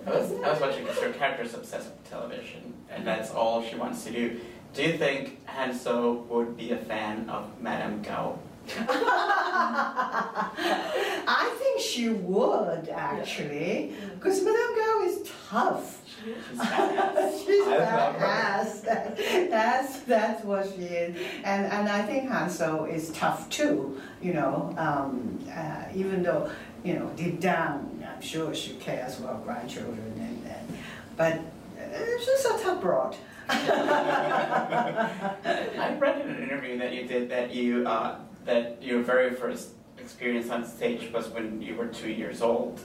I 0.06 0.10
was, 0.10 0.32
I 0.32 0.52
was 0.52 0.60
watching 0.62 0.84
because 0.84 1.00
her 1.00 1.12
character's 1.12 1.54
obsessed 1.54 1.90
with 1.92 2.10
television, 2.10 2.74
and 2.90 3.06
that's 3.06 3.32
all 3.32 3.64
she 3.64 3.76
wants 3.76 4.04
to 4.06 4.12
do. 4.12 4.40
Do 4.74 4.84
you 4.84 4.98
think 4.98 5.46
Han 5.48 5.74
Sol 5.74 6.14
would 6.30 6.56
be 6.58 6.72
a 6.72 6.78
fan 6.78 7.30
of 7.30 7.60
Madame 7.62 8.02
Gao? 8.02 8.38
I 11.32 11.56
think 11.60 11.80
she 11.82 12.10
would 12.10 12.90
actually, 12.90 13.94
because 14.16 14.44
Madame 14.44 14.76
Gao 14.76 15.02
is 15.06 15.30
tough. 15.50 16.02
She's 16.24 16.60
badass. 16.60 17.40
She's 17.46 17.68
I 17.68 17.78
love 17.78 18.16
her. 18.16 18.20
badass. 18.26 19.50
That's 19.50 20.00
that's 20.02 20.44
what 20.44 20.68
she 20.76 20.84
is, 20.84 21.16
and 21.44 21.66
and 21.66 21.90
I 21.90 22.02
think 22.04 22.30
Han 22.30 22.50
Sol 22.50 22.86
is 22.86 23.10
tough 23.12 23.50
too. 23.50 24.00
You 24.22 24.34
know, 24.34 24.74
um, 24.78 25.40
uh, 25.56 25.86
even 25.96 26.22
though 26.24 26.52
you 26.84 26.94
know 26.94 27.10
deep 27.16 27.40
down, 27.40 28.06
I'm 28.08 28.22
sure 28.22 28.54
she 28.54 28.74
cares 28.74 29.18
her 29.18 29.40
grandchildren, 29.44 30.14
and, 30.18 30.46
and 30.48 30.78
but 31.18 31.34
uh, 31.34 32.20
she's 32.20 32.46
a 32.46 32.60
tough 32.62 32.82
broad. 32.82 33.16
I 33.50 33.58
read 36.00 36.22
in 36.22 36.30
an 36.30 36.44
interview 36.44 36.78
that 36.78 36.94
you 36.94 37.08
did 37.08 37.30
that 37.30 37.54
you 37.54 37.88
uh, 37.88 38.20
that 38.46 38.82
your 38.82 39.02
very 39.02 39.34
first 39.34 39.70
experience 39.98 40.50
on 40.50 40.66
stage 40.66 41.12
was 41.12 41.28
when 41.30 41.62
you 41.62 41.76
were 41.76 41.88
two 41.88 42.12
years 42.12 42.42
old. 42.42 42.80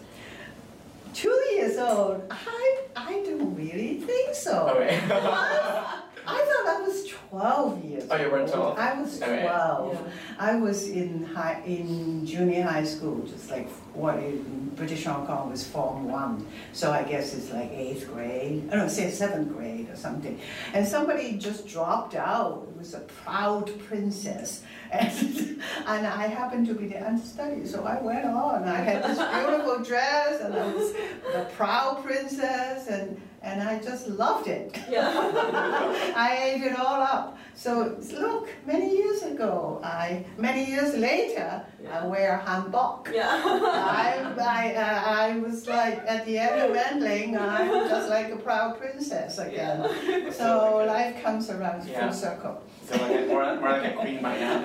Two 1.12 1.40
years 1.52 1.76
old. 1.78 2.22
I 2.30 2.80
I 2.96 3.12
don't 3.24 3.54
really 3.54 3.98
think 3.98 4.35
so. 4.35 4.68
Okay. 4.70 5.00
I, 6.26 6.34
I 6.34 6.44
thought 6.44 6.76
I 6.76 6.80
was 6.82 7.06
12 7.30 7.84
years 7.84 8.04
Oh, 8.10 8.16
you 8.16 8.30
were 8.30 8.40
old. 8.40 8.48
12? 8.52 8.78
I 8.78 9.00
was 9.00 9.22
oh, 9.22 9.24
Okay. 9.26 9.42
12. 9.42 10.12
I 10.38 10.56
was 10.56 10.88
in 10.88 11.24
high, 11.24 11.62
in 11.66 12.24
junior 12.26 12.62
high 12.62 12.84
school, 12.84 13.22
just 13.26 13.50
like 13.50 13.68
what 13.92 14.16
in 14.18 14.70
British 14.76 15.04
Hong 15.04 15.26
Kong 15.26 15.50
was 15.50 15.66
Form 15.66 16.04
1. 16.10 16.46
So 16.72 16.90
I 16.92 17.02
guess 17.02 17.34
it's 17.34 17.52
like 17.52 17.70
8th 17.72 18.12
grade, 18.12 18.68
I 18.72 18.76
don't 18.76 18.90
say 18.90 19.06
7th 19.10 19.52
grade 19.54 19.88
or 19.90 19.96
something. 19.96 20.38
And 20.72 20.87
somebody 20.87 21.37
just 21.38 21.66
dropped 21.68 22.14
out. 22.14 22.66
It 22.70 22.78
was 22.78 22.94
a 22.94 23.00
proud 23.00 23.76
princess. 23.80 24.62
And, 24.94 25.60
and 25.87 26.06
I 26.06 26.28
happened 26.28 26.68
to 26.68 26.74
be 26.74 26.87
the 26.87 27.04
understudy, 27.04 27.66
so 27.66 27.82
I 27.82 28.00
went 28.00 28.24
on. 28.26 28.62
I 28.62 28.76
had 28.76 29.02
this 29.02 29.18
beautiful 29.18 29.82
dress, 29.82 30.40
and 30.40 30.54
I 30.54 30.72
was 30.72 30.92
the 31.32 31.46
proud 31.56 32.04
princess, 32.04 32.87
and, 32.87 33.20
and 33.44 33.62
I 33.62 33.78
just 33.78 34.09
loved 34.09 34.48
it. 34.48 34.76
Yeah. 34.90 35.12
I 36.16 36.28
ate 36.48 36.62
it 36.62 36.78
all 36.78 37.00
up. 37.02 37.38
So 37.54 37.96
look, 38.12 38.48
many 38.66 38.96
years 38.96 39.22
ago, 39.22 39.80
I 39.85 40.24
many 40.38 40.64
years 40.64 40.94
later, 40.96 41.64
I 41.92 42.07
wear 42.07 42.42
hanbok. 42.44 43.12
Yeah. 43.12 43.28
I, 43.44 44.35
I, 44.40 44.74
uh, 44.74 45.02
I 45.24 45.38
was 45.38 45.68
like 45.68 45.98
at 46.07 46.24
the 46.26 46.38
end 46.38 46.59
of 46.70 46.76
ending, 46.76 47.38
I'm 47.38 47.88
just 47.88 48.09
like 48.09 48.33
a 48.33 48.37
proud 48.37 48.78
princess 48.80 49.38
again. 49.38 49.88
So 50.33 50.85
life 50.87 51.22
comes 51.22 51.50
around 51.50 51.87
Yeah. 51.87 52.00
full 52.00 52.12
circle. 52.12 52.62
So 52.86 52.96
like 52.98 53.22
a, 53.22 53.26
more, 53.26 53.56
more 53.56 53.70
like 53.70 53.94
a 53.94 53.96
queen 53.96 54.20
by 54.22 54.38
now. 54.38 54.60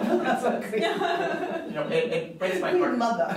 You 1.69 1.75
know, 1.75 1.88
it, 1.88 2.12
it 2.12 2.39
breaks 2.39 2.60
my 2.60 2.71
Queen 2.71 2.84
heart. 2.84 2.97
mother. 2.97 3.27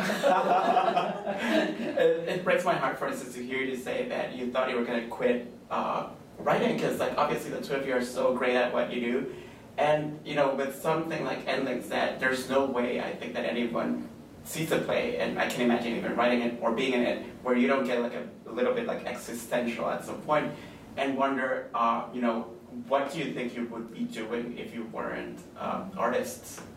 it, 1.98 2.28
it 2.28 2.44
breaks 2.44 2.64
my 2.64 2.74
heart, 2.74 2.98
for 2.98 3.08
instance, 3.08 3.34
to 3.34 3.44
hear 3.44 3.58
you 3.58 3.76
say 3.76 4.08
that 4.08 4.34
you 4.34 4.50
thought 4.50 4.70
you 4.70 4.76
were 4.76 4.84
going 4.84 5.02
to 5.02 5.08
quit 5.08 5.52
uh, 5.70 6.08
writing 6.38 6.76
because, 6.76 6.98
like, 6.98 7.16
obviously 7.18 7.50
the 7.50 7.60
two 7.60 7.74
of 7.74 7.86
you 7.86 7.94
are 7.94 8.02
so 8.02 8.34
great 8.34 8.56
at 8.56 8.72
what 8.72 8.92
you 8.92 9.00
do, 9.00 9.34
and 9.76 10.18
you 10.24 10.34
know, 10.34 10.54
with 10.54 10.80
something 10.80 11.24
like 11.24 11.46
Endlings, 11.46 11.88
that 11.90 12.20
there's 12.20 12.48
no 12.48 12.64
way 12.64 13.00
I 13.00 13.12
think 13.12 13.34
that 13.34 13.44
anyone 13.44 14.08
sees 14.44 14.72
a 14.72 14.78
play, 14.78 15.18
and 15.18 15.38
I 15.38 15.46
can 15.46 15.60
imagine 15.60 15.94
even 15.96 16.16
writing 16.16 16.40
it 16.40 16.58
or 16.62 16.72
being 16.72 16.94
in 16.94 17.02
it, 17.02 17.22
where 17.42 17.56
you 17.56 17.68
don't 17.68 17.84
get 17.84 18.00
like 18.00 18.14
a, 18.14 18.24
a 18.48 18.52
little 18.52 18.72
bit 18.74 18.86
like 18.86 19.04
existential 19.04 19.88
at 19.90 20.04
some 20.04 20.20
point, 20.22 20.52
and 20.96 21.16
wonder, 21.16 21.68
uh, 21.74 22.04
you 22.14 22.22
know, 22.22 22.46
what 22.88 23.12
do 23.12 23.18
you 23.18 23.32
think 23.32 23.54
you 23.56 23.66
would 23.66 23.92
be 23.92 24.04
doing 24.04 24.56
if 24.58 24.74
you 24.74 24.84
weren't 24.92 25.38
um, 25.58 25.90
artists? 25.96 26.60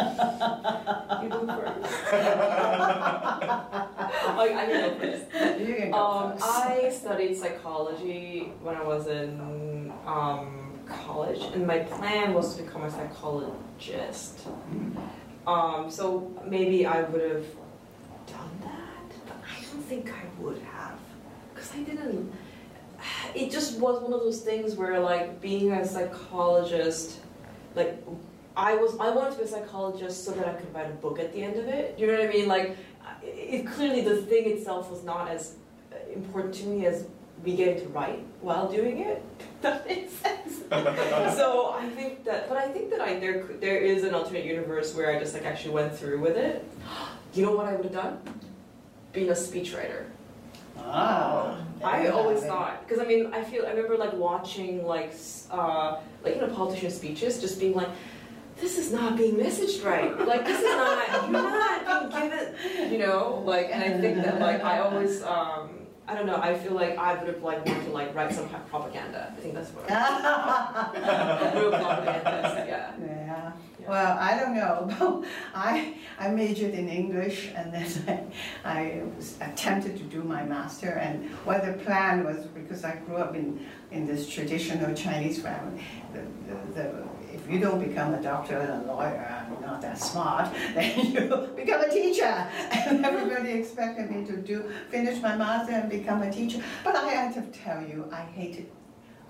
You 0.00 1.28
go 1.28 1.46
first. 1.46 1.94
oh, 4.22 4.36
I 4.38 4.66
can 4.66 4.70
go 4.70 4.94
first. 4.98 5.24
You 5.60 5.74
can 5.74 5.90
go 5.90 5.98
Um, 5.98 6.32
first. 6.32 6.44
I 6.44 6.90
studied 6.90 7.36
psychology 7.36 8.52
when 8.62 8.74
I 8.76 8.82
was 8.82 9.06
in 9.08 9.92
um, 10.06 10.72
college, 10.86 11.42
and 11.54 11.66
my 11.66 11.80
plan 11.80 12.32
was 12.32 12.56
to 12.56 12.62
become 12.62 12.82
a 12.84 12.90
psychologist. 12.90 14.46
Um, 15.46 15.90
so 15.90 16.30
maybe 16.46 16.86
I 16.86 17.02
would 17.02 17.20
have 17.22 17.44
done 18.26 18.50
that, 18.62 19.08
but 19.26 19.36
I 19.44 19.60
don't 19.70 19.82
think 19.84 20.10
I 20.10 20.24
would 20.42 20.58
have, 20.62 20.98
because 21.54 21.70
I 21.74 21.80
didn't. 21.82 22.32
It 23.34 23.50
just 23.50 23.78
was 23.78 24.02
one 24.02 24.12
of 24.12 24.20
those 24.20 24.40
things 24.40 24.74
where, 24.74 24.98
like, 25.00 25.40
being 25.40 25.72
a 25.72 25.86
psychologist, 25.86 27.18
like, 27.74 28.02
I 28.56 28.74
was 28.74 28.96
I 28.98 29.10
wanted 29.10 29.32
to 29.32 29.38
be 29.38 29.44
a 29.44 29.48
psychologist 29.48 30.24
so 30.24 30.32
that 30.32 30.46
I 30.46 30.52
could 30.52 30.74
write 30.74 30.90
a 30.90 30.94
book 30.94 31.18
at 31.18 31.32
the 31.32 31.42
end 31.42 31.56
of 31.56 31.66
it. 31.68 31.98
You 31.98 32.06
know 32.06 32.14
what 32.14 32.26
I 32.26 32.28
mean? 32.28 32.48
Like, 32.48 32.76
it, 33.22 33.66
clearly 33.66 34.02
the 34.02 34.16
thing 34.16 34.50
itself 34.50 34.90
was 34.90 35.04
not 35.04 35.28
as 35.28 35.54
important 36.12 36.54
to 36.54 36.66
me 36.66 36.86
as 36.86 37.06
me 37.44 37.56
getting 37.56 37.80
to 37.82 37.88
write 37.88 38.24
while 38.40 38.70
doing 38.70 38.98
it. 38.98 39.22
that 39.62 39.86
makes 39.88 40.12
sense. 40.12 40.58
so 41.36 41.72
I 41.72 41.88
think 41.94 42.24
that, 42.24 42.48
but 42.48 42.58
I 42.58 42.68
think 42.68 42.90
that 42.90 43.00
I 43.00 43.18
there 43.18 43.44
there 43.60 43.78
is 43.78 44.04
an 44.04 44.14
alternate 44.14 44.44
universe 44.44 44.94
where 44.94 45.14
I 45.14 45.18
just 45.18 45.34
like 45.34 45.46
actually 45.46 45.74
went 45.74 45.96
through 45.96 46.20
with 46.20 46.36
it. 46.36 46.64
You 47.32 47.46
know 47.46 47.52
what 47.52 47.66
I 47.66 47.76
would 47.76 47.84
have 47.84 47.94
done? 47.94 48.18
Being 49.12 49.28
a 49.28 49.34
speechwriter. 49.34 50.06
Ah, 50.86 51.56
I 51.82 52.08
always 52.08 52.42
thought 52.44 52.86
because 52.86 53.00
I 53.02 53.06
mean 53.06 53.32
I 53.32 53.42
feel 53.42 53.64
I 53.66 53.70
remember 53.70 53.96
like 53.96 54.12
watching 54.14 54.84
like 54.86 55.14
uh, 55.50 55.98
like 56.24 56.34
you 56.36 56.40
know 56.40 56.48
politician 56.48 56.90
speeches 56.90 57.40
just 57.40 57.58
being 57.60 57.74
like 57.74 57.88
this 58.60 58.76
is 58.76 58.92
not 58.92 59.16
being 59.16 59.36
messaged 59.36 59.84
right. 59.84 60.12
Like 60.26 60.44
this 60.44 60.58
is 60.58 60.64
not 60.64 61.30
you're 61.30 61.42
not 61.42 62.10
being 62.10 62.30
given 62.30 62.92
you 62.92 62.98
know? 62.98 63.42
Like 63.44 63.68
and 63.72 63.82
I 63.82 63.98
think 64.00 64.16
that 64.22 64.40
like 64.40 64.62
I 64.62 64.80
always 64.80 65.22
um, 65.22 65.70
I 66.10 66.14
don't 66.14 66.26
know 66.26 66.36
I 66.36 66.58
feel 66.58 66.72
like 66.72 66.98
I 66.98 67.14
would 67.14 67.28
have 67.28 67.42
like 67.42 67.64
wanted 67.64 67.84
to 67.84 67.90
like 67.92 68.14
write 68.14 68.32
some 68.32 68.48
kind 68.48 68.62
of 68.62 68.68
propaganda 68.68 69.32
I 69.36 69.40
think 69.40 69.54
that's 69.54 69.70
what 69.70 69.90
I'm 69.90 71.56
a 71.56 71.60
real 71.60 71.70
propagandist 71.70 72.66
yeah 72.66 72.92
Yeah. 73.00 73.52
Yeah. 73.80 73.88
Well, 73.88 74.18
I 74.18 74.38
don't 74.38 74.54
know. 74.54 75.24
I 75.54 75.94
I 76.18 76.28
majored 76.28 76.74
in 76.74 76.88
English 76.88 77.50
and 77.56 77.72
then 77.72 78.30
I, 78.64 78.78
I 78.80 79.02
was 79.16 79.36
attempted 79.40 79.96
to 79.98 80.04
do 80.04 80.22
my 80.22 80.42
master 80.44 80.90
and 80.90 81.30
what 81.46 81.64
the 81.64 81.72
plan 81.84 82.24
was 82.24 82.38
because 82.46 82.84
I 82.84 82.96
grew 82.96 83.16
up 83.16 83.34
in, 83.34 83.66
in 83.90 84.06
this 84.06 84.28
traditional 84.28 84.94
Chinese 84.94 85.40
family. 85.40 85.82
The, 86.12 86.20
the, 86.48 86.56
the, 86.74 87.04
if 87.32 87.50
you 87.50 87.58
don't 87.58 87.80
become 87.86 88.14
a 88.14 88.22
doctor 88.22 88.58
and 88.58 88.84
a 88.84 88.92
lawyer, 88.92 89.26
I'm 89.28 89.60
not 89.60 89.80
that 89.82 89.98
smart, 89.98 90.52
then 90.74 91.12
you 91.12 91.48
become 91.56 91.80
a 91.82 91.88
teacher. 91.88 92.46
And 92.90 93.04
everybody 93.04 93.52
expected 93.52 94.10
me 94.10 94.24
to 94.26 94.36
do 94.36 94.70
finish 94.90 95.20
my 95.22 95.36
master 95.36 95.72
and 95.72 95.90
become 95.90 96.22
a 96.22 96.32
teacher. 96.32 96.60
But 96.82 96.96
I 96.96 97.08
have 97.08 97.34
to 97.34 97.42
tell 97.58 97.82
you, 97.82 98.08
I 98.12 98.22
hated 98.22 98.66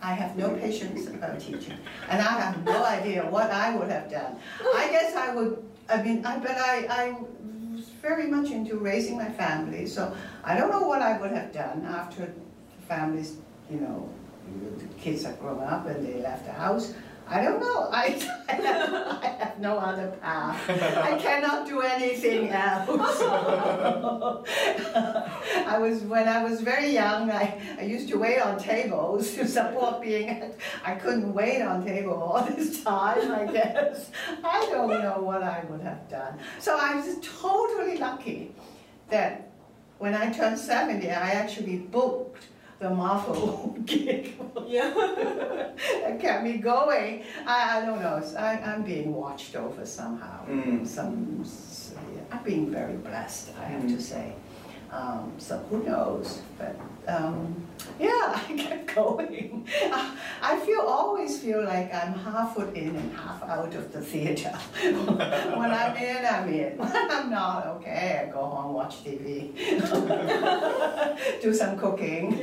I 0.03 0.15
have 0.15 0.37
no 0.37 0.51
patience 0.57 1.07
about 1.09 1.39
teaching, 1.41 1.77
and 2.09 2.23
I 2.23 2.41
have 2.41 2.65
no 2.65 2.85
idea 2.85 3.23
what 3.27 3.51
I 3.51 3.77
would 3.77 3.91
have 3.91 4.11
done. 4.11 4.37
I 4.75 4.89
guess 4.91 5.15
I 5.15 5.35
would. 5.35 5.63
I 5.91 6.03
mean, 6.03 6.25
I 6.25 6.39
but 6.39 6.57
I, 6.57 6.87
I 6.89 7.17
was 7.75 7.85
very 8.01 8.27
much 8.27 8.51
into 8.51 8.79
raising 8.79 9.19
my 9.19 9.29
family, 9.29 9.87
so 9.87 10.15
I 10.43 10.57
don't 10.57 10.71
know 10.71 10.87
what 10.87 11.03
I 11.03 11.19
would 11.19 11.33
have 11.33 11.53
done 11.53 11.85
after 11.85 12.25
the 12.25 12.87
families, 12.89 13.37
you 13.71 13.81
know, 13.81 14.09
the 14.79 14.87
kids 15.01 15.25
have 15.25 15.39
grown 15.39 15.63
up 15.63 15.87
and 15.87 16.07
they 16.07 16.21
left 16.21 16.47
the 16.47 16.53
house. 16.53 16.95
I 17.31 17.43
don't 17.45 17.61
know. 17.61 17.89
I, 17.93 18.21
I, 18.49 18.53
have, 18.55 18.93
I 19.23 19.27
have 19.39 19.59
no 19.61 19.79
other 19.79 20.09
path. 20.21 20.69
I 20.69 21.17
cannot 21.23 21.65
do 21.65 21.81
anything 21.81 22.49
else. 22.49 23.21
I 25.65 25.79
was 25.79 26.01
when 26.03 26.27
I 26.27 26.43
was 26.43 26.61
very 26.61 26.93
young. 26.93 27.31
I, 27.31 27.57
I 27.79 27.83
used 27.83 28.09
to 28.09 28.19
wait 28.19 28.41
on 28.41 28.59
tables 28.59 29.33
to 29.35 29.47
support 29.47 30.03
being. 30.03 30.53
I 30.85 30.97
couldn't 30.97 31.33
wait 31.33 31.63
on 31.63 31.85
table 31.85 32.15
all 32.15 32.45
this 32.45 32.83
time. 32.83 33.31
I 33.31 33.47
guess 33.47 34.11
I 34.43 34.67
don't 34.73 34.89
know 34.89 35.21
what 35.21 35.45
I 35.45 35.65
would 35.71 35.83
have 35.83 36.09
done. 36.11 36.37
So 36.59 36.77
I 36.81 36.97
was 36.97 37.17
totally 37.23 37.99
lucky 37.99 38.53
that 39.09 39.53
when 39.99 40.15
I 40.17 40.33
turned 40.33 40.59
seventy, 40.59 41.11
I 41.11 41.31
actually 41.31 41.77
booked 41.77 42.47
the 42.81 42.91
Marvel 42.91 43.77
gig 43.85 44.35
Yeah. 44.67 44.91
that 46.03 46.19
kept 46.19 46.43
me 46.45 46.55
going. 46.59 47.23
I, 47.47 47.79
I 47.79 47.85
don't 47.87 48.01
know. 48.01 48.23
I, 48.39 48.59
I'm 48.59 48.83
being 48.83 49.15
watched 49.15 49.55
over 49.55 49.85
somehow. 49.85 50.47
Mm. 50.47 50.87
Some, 50.87 51.45
I'm 52.33 52.43
being 52.43 52.71
very 52.71 52.95
blessed, 52.97 53.51
I 53.61 53.65
have 53.65 53.83
to 53.87 53.95
Mm. 53.95 54.01
say. 54.01 54.33
Um, 54.93 55.33
so 55.39 55.59
who 55.71 55.85
knows? 55.85 56.43
But 56.59 56.77
um, 57.07 57.67
yeah, 57.99 58.41
I 58.49 58.55
kept 58.57 58.95
going. 58.95 59.67
I 60.43 60.59
feel 60.61 60.81
always 60.81 61.41
feel 61.41 61.63
like 61.65 61.95
I'm 61.95 62.13
half 62.15 62.55
foot 62.55 62.75
in 62.75 62.97
and 62.97 63.17
half 63.17 63.43
out 63.45 63.75
of 63.75 63.93
the 63.93 64.01
theater. 64.01 64.51
when 64.83 65.71
I'm 65.71 65.97
in, 65.97 66.27
I'm 66.27 66.49
in. 66.49 66.79
When 66.79 66.91
I'm 66.93 67.31
not, 67.31 67.67
okay, 67.67 68.27
I 68.27 68.33
go 68.33 68.45
home, 68.45 68.75
watch 68.75 69.05
TV, 69.05 69.55
do 71.41 71.55
some 71.55 71.79
cooking. 71.79 72.39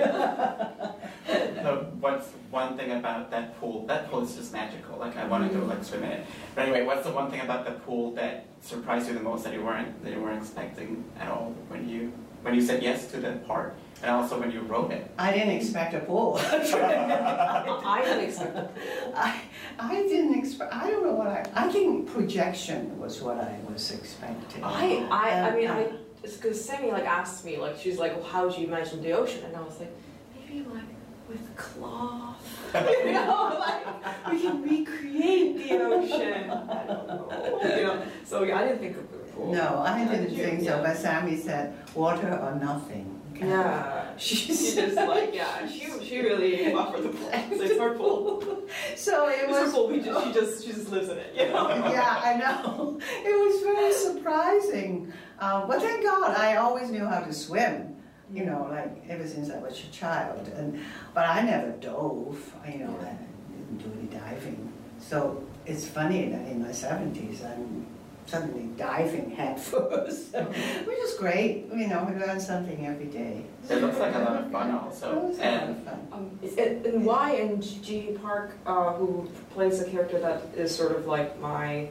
So 1.68 1.92
what's 2.00 2.30
one 2.50 2.78
thing 2.78 2.92
about 2.92 3.30
that 3.32 3.60
pool? 3.60 3.86
That 3.88 4.10
pool 4.10 4.24
is 4.24 4.36
just 4.36 4.54
magical. 4.54 4.98
Like 4.98 5.18
I 5.18 5.28
want 5.28 5.52
to 5.52 5.58
go 5.58 5.66
like 5.66 5.84
swim 5.84 6.04
in 6.04 6.12
it. 6.12 6.26
But 6.56 6.62
anyway, 6.64 6.86
what's 6.86 7.04
the 7.04 7.12
one 7.12 7.30
thing 7.30 7.42
about 7.42 7.66
the 7.66 7.72
pool 7.72 8.14
that 8.14 8.46
surprised 8.62 9.08
you 9.08 9.14
the 9.14 9.20
most 9.20 9.44
that 9.44 9.54
you 9.54 9.64
weren't 9.64 10.02
that 10.04 10.14
you 10.14 10.22
weren't 10.22 10.42
expecting 10.42 11.04
at 11.20 11.30
all 11.30 11.54
when 11.68 11.90
you 11.90 12.14
when 12.42 12.54
you 12.56 12.62
said 12.62 12.84
yes 12.84 13.12
to 13.12 13.18
that 13.18 13.48
part, 13.48 13.76
and 14.02 14.12
also 14.12 14.40
when 14.40 14.52
you 14.52 14.62
wrote 14.62 14.92
it? 14.92 15.10
I 15.18 15.32
didn't 15.34 15.56
expect 15.56 15.94
a 15.94 16.00
pool. 16.00 16.40
I 16.44 18.02
didn't 18.04 18.24
expect 18.26 18.54
that. 18.54 18.72
I, 19.16 19.42
I 19.80 19.96
didn't 20.04 20.38
expect, 20.38 20.74
I 20.74 20.90
don't 20.90 21.04
know 21.04 21.14
what 21.14 21.28
I, 21.28 21.46
I 21.56 21.72
think 21.72 22.12
projection 22.12 23.00
was 23.00 23.22
what 23.22 23.38
I 23.38 23.58
was 23.68 23.92
expecting. 23.92 24.64
I, 24.64 25.08
I, 25.10 25.50
I 25.50 25.56
mean, 25.56 25.70
I, 25.70 25.90
it's 26.24 26.36
because 26.38 26.64
Sammi 26.64 26.92
like 26.92 27.06
asked 27.06 27.44
me, 27.46 27.58
like, 27.58 27.78
she's 27.80 27.98
like, 27.98 28.16
well, 28.16 28.26
how 28.26 28.50
do 28.50 28.62
you 28.62 28.68
imagine 28.68 29.02
the 29.02 29.14
ocean? 29.14 29.44
And 29.46 29.56
I 29.56 29.62
was 29.62 29.80
like, 29.80 29.92
maybe 30.36 30.66
like 30.70 30.84
with 31.28 31.56
cloth. 31.56 32.38
you 32.74 33.12
know, 33.12 33.58
like 33.60 34.32
we 34.32 34.42
can 34.42 34.62
recreate 34.62 35.58
the 35.58 35.80
ocean. 35.84 36.50
I 36.52 36.86
don't 36.88 37.08
know. 37.08 37.60
You 37.64 37.84
know, 37.84 38.04
so 38.24 38.44
yeah, 38.44 38.60
I 38.60 38.68
didn't 38.68 38.80
think 38.80 38.98
of 38.98 39.17
the. 39.38 39.46
No, 39.52 39.80
I 39.86 39.98
didn't 40.06 40.24
did 40.30 40.32
you? 40.38 40.44
think 40.44 40.60
so, 40.62 40.66
Yeah. 40.78 40.82
but 40.82 40.98
Sammi 40.98 41.38
said, 41.38 41.74
water 41.96 42.32
or 42.42 42.56
nothing. 42.56 43.14
Yeah, 43.36 44.18
she's 44.18 44.40
She 44.48 44.56
she 44.56 44.76
just 44.78 44.96
like 44.96 45.34
yeah, 45.36 45.68
she 45.68 45.86
she 46.04 46.20
really 46.22 46.74
offered 46.74 47.04
the 47.04 47.10
pool. 47.10 47.30
So 47.32 47.62
it's 47.64 47.80
her 47.80 47.94
pool. 47.96 48.44
So 48.96 49.28
it 49.30 49.36
It's 49.48 49.58
her 49.60 49.72
pool. 49.72 49.88
We 49.90 50.02
just 50.02 50.26
she 50.26 50.34
just 50.34 50.66
she 50.66 50.72
just 50.74 50.90
lives 50.90 51.10
in 51.10 51.18
it. 51.20 51.36
You 51.36 51.50
know. 51.50 51.68
yeah, 51.92 52.22
I 52.24 52.34
know. 52.36 53.00
It 53.00 53.36
was 53.46 53.62
very 53.62 53.94
surprising. 53.94 55.14
Um, 55.40 55.68
but 55.68 55.82
thank 55.84 56.04
God, 56.04 56.36
I 56.36 56.56
always 56.56 56.90
knew 56.90 57.06
how 57.06 57.20
to 57.20 57.32
swim. 57.32 57.96
You 58.34 58.46
know, 58.46 58.68
like 58.72 59.04
ever 59.08 59.26
since 59.28 59.52
I 59.52 59.60
was 59.60 59.80
a 59.88 59.92
child, 59.92 60.48
and 60.58 60.84
but 61.14 61.26
I 61.30 61.44
never 61.44 61.72
dove. 61.74 62.54
You 62.68 62.80
know, 62.80 63.00
I 63.02 63.14
didn't 63.54 63.78
do 63.78 63.92
any 64.00 64.08
diving. 64.20 64.74
So 65.00 65.44
it's 65.68 65.88
funny 65.88 66.30
that 66.30 66.48
in 66.48 66.62
my 66.64 66.72
seventies, 66.72 67.44
I'm 67.44 67.86
suddenly 68.28 68.68
diving 68.78 69.32
head 69.36 69.60
first, 69.60 70.34
which 70.36 70.98
is 71.00 71.14
great. 71.16 71.66
You 71.74 71.88
know, 71.88 72.08
we 72.10 72.20
learn 72.24 72.40
something 72.40 72.86
every 72.86 73.06
day. 73.08 73.44
It 73.70 73.82
looks 73.82 73.98
like 73.98 74.14
a 74.16 74.20
lot 74.20 74.36
of 74.44 74.52
fun 74.52 74.70
It 74.70 74.74
also, 74.76 75.20
was 75.20 75.38
a 75.38 75.42
lot 75.42 75.48
and 75.48 75.70
of 75.78 75.84
fun. 75.84 76.08
Um, 76.12 76.40
is 76.42 76.56
it- 76.58 76.86
and 76.86 77.06
Wai 77.06 77.32
and 77.32 77.64
G. 77.84 78.16
Park, 78.22 78.52
uh, 78.66 78.94
who 78.94 79.28
plays 79.54 79.82
a 79.82 79.86
character 79.90 80.20
that 80.20 80.42
is 80.56 80.76
sort 80.76 80.92
of 80.96 81.08
like 81.08 81.40
my 81.40 81.90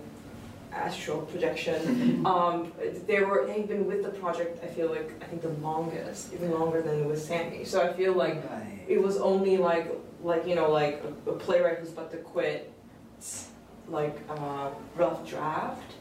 astral 0.73 1.23
projection. 1.23 2.25
um, 2.27 2.71
they 3.07 3.21
were 3.23 3.47
they've 3.47 3.67
been 3.67 3.87
with 3.87 4.03
the 4.03 4.11
project. 4.11 4.63
I 4.63 4.67
feel 4.67 4.91
like 4.91 5.11
I 5.23 5.25
think 5.27 5.41
the 5.43 5.49
longest, 5.65 6.33
even 6.35 6.51
longer 6.53 6.83
than 6.83 7.07
with 7.09 7.19
Sammi. 7.27 7.65
So 7.67 7.83
I 7.83 7.93
feel 7.95 8.13
like 8.13 8.45
Right. 8.51 8.81
it 8.87 9.01
was 9.03 9.17
only 9.17 9.57
like 9.57 9.91
like 10.23 10.47
you 10.47 10.55
know 10.55 10.71
like 10.71 11.03
a, 11.27 11.31
a 11.31 11.35
playwright 11.35 11.79
who's 11.79 11.93
about 11.93 12.11
to 12.11 12.19
quit, 12.19 12.71
s- 13.19 13.49
like 13.89 14.19
uh, 14.29 14.71
rough 14.97 15.27
draft. 15.29 15.93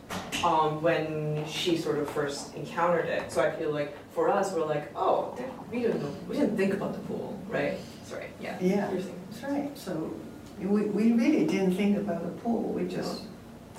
Um, 0.44 0.82
when 0.84 1.44
she 1.48 1.76
sort 1.78 1.98
of 1.98 2.08
first 2.10 2.54
encountered 2.56 3.06
it, 3.06 3.32
so 3.32 3.42
I 3.42 3.50
feel 3.50 3.72
like 3.72 3.98
for 4.12 4.30
us 4.30 4.54
we're 4.54 4.66
like, 4.66 4.92
oh, 4.96 5.36
we 5.72 5.82
didn't 5.82 6.04
know, 6.04 6.16
we 6.30 6.36
didn't 6.36 6.56
think 6.56 6.74
about 6.74 6.94
the 6.94 7.00
pool, 7.00 7.40
right? 7.50 7.80
Sorry, 8.06 8.28
yeah. 8.40 8.58
Yeah. 8.62 8.92
That's 8.92 9.44
right. 9.44 9.76
So 9.76 10.14
we, 10.60 10.84
we 10.84 11.14
really 11.14 11.48
didn't 11.48 11.76
think 11.76 11.98
about 11.98 12.22
the 12.24 12.42
pool. 12.42 12.72
We 12.74 12.88
just 12.88 13.24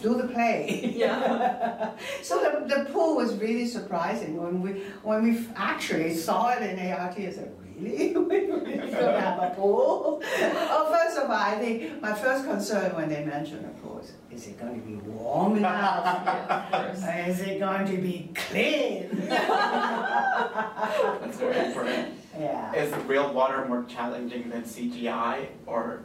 do 0.02 0.14
the 0.14 0.28
play. 0.28 0.92
Yeah. 0.96 1.90
so 2.22 2.40
the, 2.40 2.74
the 2.74 2.90
pool 2.90 3.16
was 3.16 3.34
really 3.36 3.66
surprising 3.66 4.36
when 4.42 4.62
we 4.62 4.70
when 5.02 5.22
we 5.22 5.46
actually 5.54 6.14
saw 6.14 6.50
it 6.50 6.62
in 6.62 6.92
ART. 6.92 7.18
I 7.18 7.30
said, 7.30 7.52
really? 7.78 8.16
we 8.16 8.46
really 8.46 8.76
don't 8.90 9.20
have 9.20 9.38
a 9.42 9.50
pool? 9.54 10.22
oh, 10.24 10.88
first 10.90 11.18
of 11.18 11.30
all, 11.30 11.36
I 11.36 11.58
think 11.58 12.00
my 12.00 12.14
first 12.14 12.44
concern 12.44 12.94
when 12.96 13.08
they 13.08 13.24
mentioned 13.24 13.64
the 13.64 13.68
pool 13.80 13.98
is, 14.00 14.12
is 14.30 14.46
it 14.48 14.58
going 14.60 14.80
to 14.80 14.86
be 14.86 14.94
warm 15.08 15.56
enough? 15.56 16.04
Yeah, 16.04 16.46
of 16.66 16.70
course. 16.72 17.04
Or 17.04 17.30
is 17.30 17.40
it 17.40 17.58
going 17.60 17.86
to 17.86 17.96
be 17.98 18.30
clean? 18.34 19.08
that's 19.28 21.36
very 21.38 21.66
important. 21.66 22.18
yeah. 22.38 22.72
Is 22.74 22.94
real 23.06 23.32
water 23.32 23.64
more 23.66 23.84
challenging 23.88 24.50
than 24.50 24.62
CGI, 24.62 25.46
or 25.66 26.00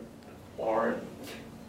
or 0.57 0.95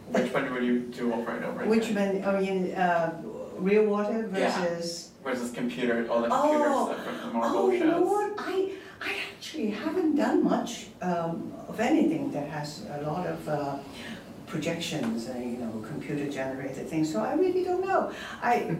which 0.08 0.32
one 0.32 0.52
would 0.52 0.64
you 0.64 0.80
do 0.80 1.12
over 1.12 1.30
and 1.32 1.44
over 1.44 1.64
Which 1.64 1.90
again? 1.90 2.22
one? 2.22 2.36
I 2.36 2.40
mean, 2.40 2.74
uh, 2.74 3.20
real 3.56 3.84
water 3.86 4.28
Yeah. 4.34 4.50
versus. 4.60 5.08
Versus 5.24 5.52
computer, 5.52 6.04
all 6.10 6.20
the 6.22 6.28
computer 6.28 6.64
Oh, 6.66 6.92
stuff 6.92 7.04
from 7.06 7.16
the 7.28 7.32
Marvel 7.38 7.60
Oh, 7.60 7.70
you 7.70 7.84
know 7.84 8.00
shows. 8.00 8.10
what? 8.10 8.32
I, 8.38 8.70
Actually 9.52 9.70
haven't 9.70 10.16
done 10.16 10.42
much 10.42 10.86
um, 11.02 11.52
of 11.68 11.78
anything 11.78 12.32
that 12.32 12.48
has 12.48 12.86
a 12.90 13.02
lot 13.02 13.26
of 13.26 13.46
uh, 13.46 13.76
projections 14.46 15.26
and 15.26 15.52
you 15.52 15.58
know 15.58 15.84
computer 15.86 16.26
generated 16.30 16.88
things. 16.88 17.12
So 17.12 17.20
I 17.20 17.34
really 17.34 17.62
don't 17.62 17.86
know. 17.86 18.10
I 18.40 18.74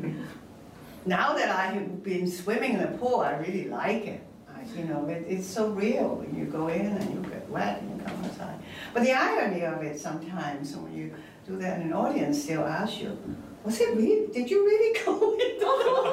now 1.05 1.35
that 1.35 1.51
I 1.51 1.67
have 1.75 2.03
been 2.03 2.27
swimming 2.27 2.73
in 2.73 2.79
the 2.81 2.97
pool, 2.97 3.21
I 3.21 3.37
really 3.37 3.69
like 3.69 4.07
it. 4.07 4.23
I, 4.49 4.63
you 4.75 4.85
know, 4.85 5.07
it, 5.09 5.27
it's 5.29 5.47
so 5.47 5.69
real 5.73 6.15
when 6.15 6.35
you 6.35 6.47
go 6.47 6.69
in 6.69 6.87
and 6.87 7.05
you 7.13 7.31
get 7.31 7.47
wet 7.51 7.83
and 7.83 7.91
you 7.91 8.07
come 8.07 8.25
outside. 8.25 8.59
But 8.95 9.03
the 9.03 9.13
irony 9.13 9.67
of 9.67 9.83
it 9.83 10.01
sometimes 10.01 10.75
when 10.75 10.97
you 10.97 11.13
do 11.47 11.59
that, 11.59 11.81
and 11.81 11.91
an 11.91 11.93
audience 11.93 12.43
still 12.43 12.65
asks 12.65 12.99
you. 12.99 13.19
Was 13.65 13.81
it 13.81 13.95
really? 13.97 14.27
Did 14.33 14.51
you 14.51 14.65
really 14.65 14.99
go 15.05 15.33
in 15.35 15.59
the 15.59 15.65
pool? 15.65 16.05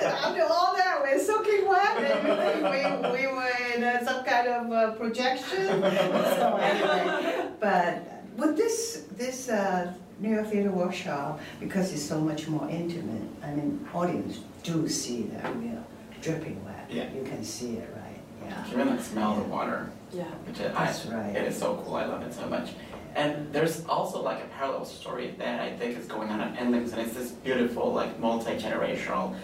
Said, 0.00 0.12
After 0.12 0.42
all 0.42 0.74
that, 0.76 1.00
we're 1.02 1.20
soaking 1.20 1.68
wet, 1.68 1.96
and 1.98 2.26
you 2.26 3.12
we, 3.12 3.20
we 3.20 3.26
were 3.32 3.52
in 3.74 3.84
uh, 3.84 4.04
some 4.04 4.24
kind 4.24 4.48
of 4.48 4.72
uh, 4.72 4.90
projection. 4.92 5.66
so 5.66 6.58
anyway, 6.60 7.46
but 7.60 8.02
with 8.36 8.56
this 8.56 9.06
this 9.16 9.48
uh, 9.48 9.92
New 10.18 10.34
York 10.34 10.48
Theater 10.48 10.70
Workshop, 10.70 11.40
because 11.60 11.92
it's 11.92 12.02
so 12.02 12.20
much 12.20 12.48
more 12.48 12.68
intimate, 12.68 13.22
I 13.44 13.52
mean, 13.54 13.86
audience 13.94 14.40
do 14.64 14.88
see 14.88 15.22
that 15.34 15.56
we 15.58 15.68
are 15.68 15.84
dripping 16.20 16.62
wet. 16.64 16.86
Yeah. 16.90 17.08
You 17.14 17.22
can 17.22 17.44
see 17.44 17.76
it, 17.76 17.88
right? 17.96 18.18
Yeah. 18.44 18.66
You 18.66 18.72
can 18.72 18.80
even 18.88 19.02
smell 19.02 19.36
the 19.36 19.44
water, 19.44 19.88
Yeah. 20.12 20.24
which 20.46 20.60
I, 20.60 20.68
That's 20.68 21.06
right. 21.06 21.36
it 21.36 21.44
is 21.46 21.56
so 21.56 21.80
cool. 21.84 21.94
I 21.96 22.04
love 22.06 22.22
it 22.22 22.34
so 22.34 22.46
much. 22.48 22.70
And 23.14 23.52
there's 23.52 23.84
also 23.86 24.22
like 24.22 24.42
a 24.42 24.46
parallel 24.48 24.84
story 24.84 25.34
that 25.38 25.60
I 25.60 25.72
think 25.76 25.98
is 25.98 26.06
going 26.06 26.30
on 26.30 26.40
at 26.40 26.56
Endlings, 26.56 26.92
and 26.92 27.00
it's 27.00 27.14
this 27.14 27.32
beautiful, 27.32 27.92
like 27.92 28.18
multi-generational 28.20 29.34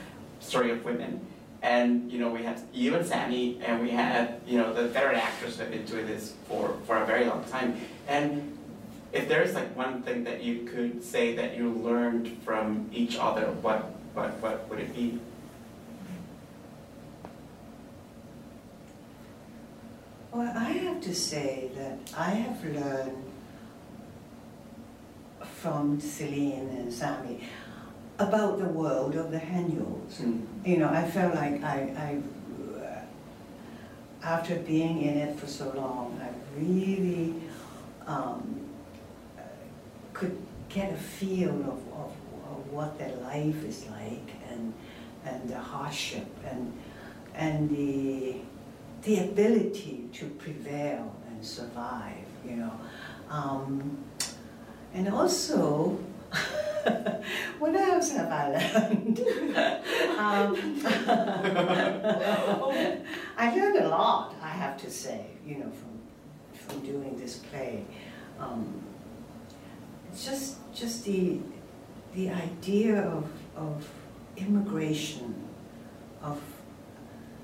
story 0.40 0.70
of 0.70 0.85
women. 0.85 1.20
And 1.62 2.11
you 2.12 2.18
know, 2.20 2.31
we 2.31 2.44
have 2.44 2.62
you 2.72 2.94
and 2.94 3.05
Sammi, 3.05 3.61
and 3.64 3.83
we 3.83 3.90
had 3.90 4.40
you 4.46 4.59
know 4.59 4.72
the 4.72 4.88
veteran 4.88 5.16
actors 5.16 5.57
who 5.57 5.62
have 5.62 5.72
been 5.72 5.85
doing 5.85 6.07
this 6.07 6.35
for 6.48 6.76
for 6.87 6.96
a 7.02 7.07
very 7.07 7.24
long 7.24 7.44
time. 7.44 7.81
And 8.07 8.57
if 9.12 9.29
there's 9.29 9.55
like 9.55 9.74
one 9.76 10.02
thing 10.02 10.24
that 10.24 10.42
you 10.42 10.64
could 10.64 11.02
say 11.02 11.35
that 11.37 11.57
you 11.57 11.70
learned 11.70 12.40
from 12.44 12.88
each 12.92 13.16
other, 13.18 13.46
what 13.62 13.90
what 14.14 14.31
what 14.40 14.68
would 14.68 14.79
it 14.79 14.94
be? 14.94 15.18
Well, 20.33 20.52
I 20.55 20.70
have 20.70 21.00
to 21.00 21.14
say 21.14 21.70
that 21.76 21.98
I 22.14 22.31
have 22.31 22.62
learned 22.62 23.25
from 25.44 26.01
Celine 26.01 26.68
and 26.68 26.92
Sammi 26.92 27.40
about 28.18 28.59
the 28.59 28.64
world 28.64 29.14
of 29.14 29.31
the 29.31 29.38
Haenyos. 29.38 30.16
Hmm. 30.16 30.40
You 30.64 30.78
know, 30.78 30.89
I 30.89 31.09
felt 31.09 31.34
like 31.34 31.62
I, 31.62 31.78
I, 31.97 32.82
uh, 32.82 33.01
after 34.22 34.57
being 34.57 35.03
in 35.03 35.18
it 35.18 35.39
for 35.39 35.47
so 35.47 35.72
long, 35.76 36.18
I 36.22 36.59
really 36.59 37.34
um, 38.07 38.61
could 40.12 40.37
get 40.68 40.93
a 40.93 40.97
feel 40.97 41.51
of, 41.51 41.78
of, 41.93 42.12
of 42.51 42.72
what 42.72 42.99
their 42.99 43.14
life 43.16 43.64
is 43.64 43.87
like 43.91 44.30
and, 44.51 44.72
and 45.24 45.49
the 45.49 45.59
hardship 45.59 46.26
and, 46.51 46.72
and 47.34 47.68
the, 47.70 48.37
the 49.03 49.18
ability 49.20 50.09
to 50.14 50.26
prevail 50.30 51.14
and 51.28 51.45
survive, 51.45 52.26
you 52.49 52.57
know. 52.57 52.72
Um, 53.28 53.99
and 54.95 55.09
also, 55.09 55.99
what 57.59 57.74
else 57.74 58.12
have 58.12 58.30
I 58.30 58.49
learned? 58.49 59.18
um, 60.18 60.80
I 63.37 63.55
learned 63.55 63.78
a 63.78 63.89
lot, 63.89 64.34
I 64.43 64.49
have 64.49 64.76
to 64.78 64.91
say, 64.91 65.26
you 65.47 65.57
know, 65.57 65.70
from, 65.70 66.01
from 66.55 66.80
doing 66.80 67.16
this 67.18 67.37
play. 67.37 67.84
Um, 68.39 68.82
just, 70.16 70.57
just 70.74 71.05
the, 71.05 71.39
the 72.14 72.30
idea 72.30 73.03
of, 73.03 73.28
of 73.57 73.87
immigration, 74.37 75.34
of 76.22 76.41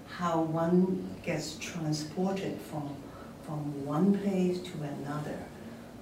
how 0.09 0.41
one 0.41 1.09
gets 1.25 1.57
transported 1.57 2.59
from, 2.61 2.95
from 3.43 3.85
one 3.85 4.19
place 4.19 4.61
to 4.61 4.73
another, 4.83 5.39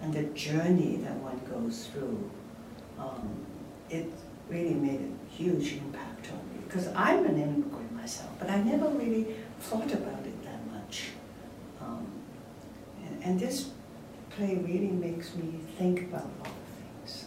and 0.03 0.13
the 0.15 0.23
journey 0.35 0.97
that 1.05 1.17
one 1.17 1.41
goes 1.51 1.87
through. 1.87 2.31
Um, 2.99 3.47
it 3.89 4.07
really 4.49 4.75
made 4.75 5.01
a 5.01 5.33
huge 5.33 5.75
impact 5.75 6.29
on 6.33 6.39
me 6.53 6.63
because 6.67 6.89
I'm 6.89 7.25
an 7.27 7.41
immigrant 7.41 7.93
myself, 7.93 8.31
but 8.39 8.51
I 8.51 8.63
never 8.63 8.89
really 8.89 9.35
thought 9.61 9.93
about 9.93 10.27
it 10.27 10.43
that 10.45 10.67
much. 10.73 11.11
Um, 11.81 12.07
and, 13.05 13.23
and 13.25 13.41
this 13.41 13.71
play 14.31 14.57
really 14.57 14.89
makes 14.89 15.35
me 15.35 15.61
think 15.79 16.03
about 16.03 16.25
a 16.25 16.39
lot 16.39 16.47
of 16.47 17.05
things. 17.05 17.25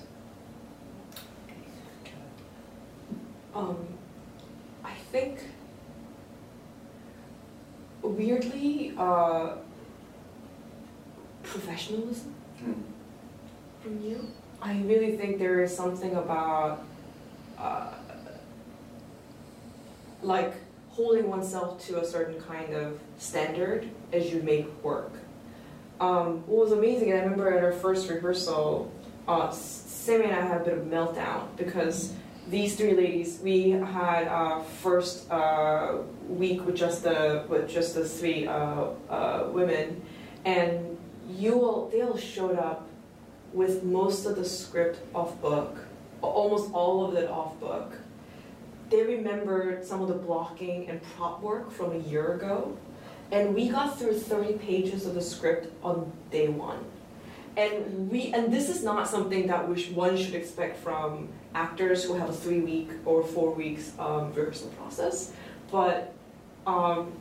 Um, 3.54 3.88
I 4.84 4.94
think 5.12 5.44
weirdly, 8.02 8.94
uh, 8.98 9.56
professionalism 11.44 12.34
From 12.58 14.02
you. 14.02 14.28
I 14.62 14.80
really 14.82 15.18
think 15.18 15.40
there 15.40 15.62
is 15.62 15.76
something 15.76 16.16
about 16.16 16.84
uh, 17.58 17.94
like 20.22 20.54
holding 20.90 21.30
oneself 21.30 21.86
to 21.88 22.00
a 22.00 22.06
certain 22.06 22.40
kind 22.42 22.74
of 22.74 23.00
standard 23.18 23.90
as 24.12 24.32
you 24.32 24.42
make 24.44 24.68
work. 24.84 25.12
Um, 26.00 26.46
what 26.48 26.66
was 26.66 26.72
amazing, 26.72 27.14
I 27.14 27.20
remember 27.20 27.52
at 27.54 27.64
our 27.64 27.74
first 27.74 28.10
rehearsal, 28.10 28.92
uh, 29.28 29.50
Sammi 29.50 30.26
and 30.26 30.34
I 30.34 30.42
had 30.42 30.62
a 30.62 30.64
bit 30.64 30.78
of 30.78 30.86
meltdown 30.86 31.56
because 31.56 32.14
these 32.50 32.76
three 32.76 32.94
ladies, 32.94 33.40
we 33.42 33.72
had 33.72 34.28
our 34.28 34.62
first 34.82 35.32
uh, 35.32 35.98
week 36.28 36.66
with 36.66 36.76
just 36.76 37.04
the 37.04 37.46
with 37.48 37.70
just 37.70 37.96
the 37.96 38.08
three 38.08 38.48
uh, 38.48 38.88
uh, 39.10 39.48
women, 39.52 40.02
and 40.44 40.98
you 41.30 41.62
all 41.62 41.90
they 41.90 42.02
all 42.02 42.18
showed 42.18 42.58
up 42.58 42.88
with 43.54 43.84
most 43.84 44.26
of 44.26 44.36
the 44.36 44.46
script 44.46 45.00
off 45.14 45.40
book, 45.42 45.78
almost 46.22 46.72
all 46.74 47.06
of 47.06 47.16
it 47.16 47.30
off 47.30 47.60
book. 47.60 47.94
They 48.90 49.04
remembered 49.04 49.86
some 49.86 50.02
of 50.02 50.08
the 50.08 50.16
blocking 50.16 50.90
and 50.90 51.02
prop 51.16 51.42
work 51.42 51.72
from 51.72 51.94
a 51.94 51.98
year 51.98 52.34
ago, 52.34 52.78
and 53.32 53.56
we 53.56 53.70
got 53.70 53.98
through 53.98 54.20
30 54.20 54.54
pages 54.54 55.06
of 55.06 55.16
the 55.16 55.22
script 55.22 55.72
on 55.84 56.12
day 56.32 56.48
one. 56.48 56.84
And 57.56 58.10
we 58.10 58.34
and 58.34 58.52
this 58.52 58.68
is 58.70 58.84
not 58.84 59.08
something 59.08 59.48
that 59.48 59.68
we 59.70 59.80
sh- 59.80 59.92
one 59.92 60.18
should 60.18 60.34
expect 60.34 60.78
from 60.78 61.30
actors 61.54 62.04
who 62.04 62.16
have 62.16 62.30
a 62.30 62.34
three 62.34 62.62
week 62.62 62.90
or 63.06 63.24
four 63.24 63.54
weeks 63.54 63.92
um, 64.00 64.34
rehearsal 64.34 64.70
process, 64.70 65.32
but 65.72 66.14
um, 66.66 67.12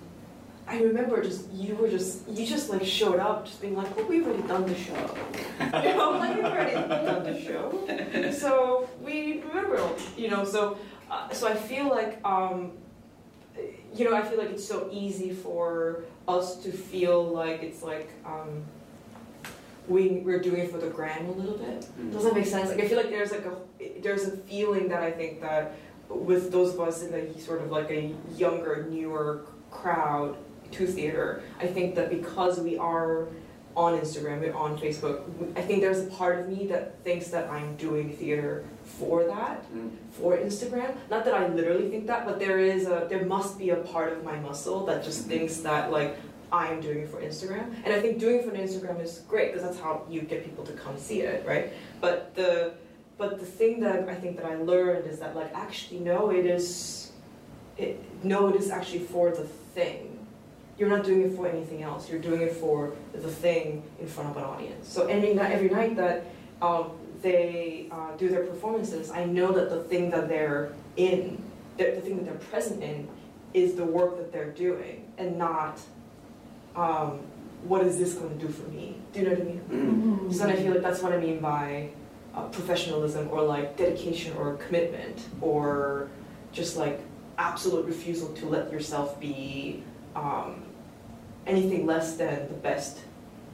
I 0.66 0.80
remember 0.80 1.22
just 1.22 1.50
you 1.52 1.74
were 1.74 1.88
just 1.88 2.28
you 2.28 2.46
just 2.46 2.70
like 2.70 2.84
showed 2.84 3.18
up 3.18 3.46
just 3.46 3.60
being 3.60 3.76
like, 3.76 3.94
well, 3.96 4.06
we've 4.06 4.26
already 4.26 4.46
done 4.46 4.64
the 4.64 4.74
show. 4.74 5.16
you 5.60 5.94
know, 5.94 6.12
like 6.12 6.36
we've 6.36 6.44
already 6.44 6.74
done 6.74 7.24
the 7.24 7.40
show. 7.40 8.32
So 8.32 8.88
we 9.02 9.42
remember, 9.42 9.88
you 10.16 10.28
know, 10.28 10.44
so 10.44 10.78
uh, 11.10 11.28
so 11.30 11.48
I 11.48 11.54
feel 11.54 11.88
like 11.88 12.24
um, 12.24 12.72
you 13.94 14.08
know, 14.08 14.16
I 14.16 14.22
feel 14.22 14.38
like 14.38 14.50
it's 14.50 14.66
so 14.66 14.88
easy 14.92 15.32
for 15.32 16.04
us 16.28 16.56
to 16.62 16.72
feel 16.72 17.24
like 17.24 17.62
it's 17.62 17.82
like 17.82 18.10
um, 18.24 18.62
we 19.88 20.22
we're 20.24 20.40
doing 20.40 20.60
it 20.60 20.70
for 20.70 20.78
the 20.78 20.88
gram 20.88 21.26
a 21.26 21.32
little 21.32 21.58
bit. 21.58 21.86
Mm. 22.00 22.12
Does 22.12 22.24
that 22.24 22.34
make 22.34 22.46
sense? 22.46 22.70
Like 22.70 22.80
I 22.80 22.88
feel 22.88 22.96
like 22.96 23.10
there's 23.10 23.32
like 23.32 23.46
a 23.46 24.00
there's 24.00 24.24
a 24.24 24.36
feeling 24.36 24.88
that 24.88 25.02
I 25.02 25.10
think 25.10 25.40
that 25.40 25.74
with 26.08 26.52
those 26.52 26.74
of 26.74 26.80
us 26.80 27.02
in 27.02 27.10
the 27.10 27.40
sort 27.40 27.62
of 27.62 27.70
like 27.70 27.90
a 27.90 28.14
younger, 28.36 28.86
newer 28.88 29.42
crowd 29.70 30.36
to 30.72 30.86
theater, 30.86 31.42
I 31.60 31.66
think 31.66 31.94
that 31.96 32.10
because 32.10 32.60
we 32.60 32.76
are 32.76 33.28
on 33.74 33.98
Instagram, 33.98 34.40
we're 34.40 34.54
on 34.54 34.76
Facebook, 34.78 35.22
I 35.56 35.62
think 35.62 35.80
there's 35.80 36.00
a 36.00 36.06
part 36.10 36.38
of 36.40 36.48
me 36.48 36.66
that 36.66 37.02
thinks 37.04 37.28
that 37.28 37.48
I'm 37.50 37.74
doing 37.76 38.14
theater 38.16 38.64
for 38.84 39.24
that, 39.24 39.64
Mm. 39.74 39.90
for 40.10 40.36
Instagram. 40.36 40.94
Not 41.10 41.24
that 41.24 41.32
I 41.34 41.48
literally 41.48 41.88
think 41.88 42.06
that, 42.08 42.26
but 42.26 42.38
there 42.38 42.58
is 42.58 42.86
a 42.86 43.06
there 43.08 43.24
must 43.24 43.58
be 43.58 43.70
a 43.70 43.76
part 43.76 44.12
of 44.12 44.24
my 44.24 44.38
muscle 44.40 44.84
that 44.86 45.02
just 45.02 45.26
thinks 45.26 45.56
that 45.68 45.90
like 45.90 46.16
I'm 46.52 46.82
doing 46.82 46.98
it 46.98 47.08
for 47.08 47.18
Instagram. 47.22 47.72
And 47.84 47.94
I 47.94 48.00
think 48.02 48.18
doing 48.18 48.36
it 48.40 48.44
for 48.44 48.50
Instagram 48.50 49.00
is 49.02 49.22
great 49.26 49.52
because 49.54 49.66
that's 49.66 49.80
how 49.80 50.02
you 50.10 50.20
get 50.20 50.44
people 50.44 50.64
to 50.64 50.72
come 50.74 50.98
see 50.98 51.22
it, 51.22 51.46
right? 51.46 51.72
But 52.02 52.34
the 52.34 52.74
but 53.16 53.38
the 53.40 53.46
thing 53.46 53.80
that 53.80 54.06
I 54.06 54.14
think 54.14 54.36
that 54.36 54.44
I 54.44 54.56
learned 54.56 55.06
is 55.06 55.18
that 55.20 55.34
like 55.34 55.50
actually 55.54 56.00
no, 56.00 56.28
it 56.30 56.44
is 56.44 57.12
it 57.78 57.98
no, 58.22 58.48
it 58.50 58.56
is 58.56 58.68
actually 58.70 59.04
for 59.14 59.30
the 59.30 59.44
thing. 59.74 60.11
You're 60.78 60.88
not 60.88 61.04
doing 61.04 61.22
it 61.22 61.36
for 61.36 61.46
anything 61.46 61.82
else. 61.82 62.08
You're 62.10 62.20
doing 62.20 62.42
it 62.42 62.52
for 62.52 62.94
the 63.12 63.30
thing 63.30 63.82
in 64.00 64.06
front 64.06 64.30
of 64.30 64.36
an 64.36 64.44
audience. 64.44 64.88
So 64.88 65.06
every 65.06 65.34
night, 65.34 65.52
every 65.52 65.68
night 65.68 65.96
that 65.96 66.24
um, 66.60 66.92
they 67.20 67.88
uh, 67.90 68.16
do 68.16 68.28
their 68.28 68.44
performances, 68.44 69.10
I 69.10 69.24
know 69.24 69.52
that 69.52 69.70
the 69.70 69.82
thing 69.84 70.10
that 70.10 70.28
they're 70.28 70.72
in, 70.96 71.42
the, 71.76 71.84
the 71.84 72.00
thing 72.00 72.16
that 72.16 72.24
they're 72.24 72.48
present 72.50 72.82
in, 72.82 73.08
is 73.54 73.74
the 73.74 73.84
work 73.84 74.16
that 74.16 74.32
they're 74.32 74.50
doing, 74.50 75.06
and 75.18 75.36
not 75.36 75.78
um, 76.74 77.20
what 77.64 77.84
is 77.84 77.98
this 77.98 78.14
going 78.14 78.38
to 78.38 78.46
do 78.46 78.50
for 78.50 78.68
me. 78.70 78.96
Do 79.12 79.20
you 79.20 79.26
know 79.26 79.32
what 79.32 79.40
I 79.40 79.44
mean? 79.44 80.26
Mm. 80.28 80.32
So 80.32 80.46
then 80.46 80.50
I 80.50 80.56
feel 80.56 80.72
like 80.72 80.82
that's 80.82 81.00
what 81.00 81.12
I 81.12 81.18
mean 81.18 81.38
by 81.40 81.90
uh, 82.34 82.44
professionalism 82.44 83.28
or 83.30 83.42
like 83.42 83.76
dedication 83.76 84.36
or 84.36 84.54
commitment 84.54 85.26
or 85.40 86.08
just 86.52 86.76
like 86.76 87.00
absolute 87.38 87.84
refusal 87.86 88.32
to 88.34 88.46
let 88.46 88.72
yourself 88.72 89.18
be 89.20 89.82
um, 90.14 90.62
anything 91.46 91.86
less 91.86 92.16
than 92.16 92.48
the 92.48 92.54
best 92.54 93.00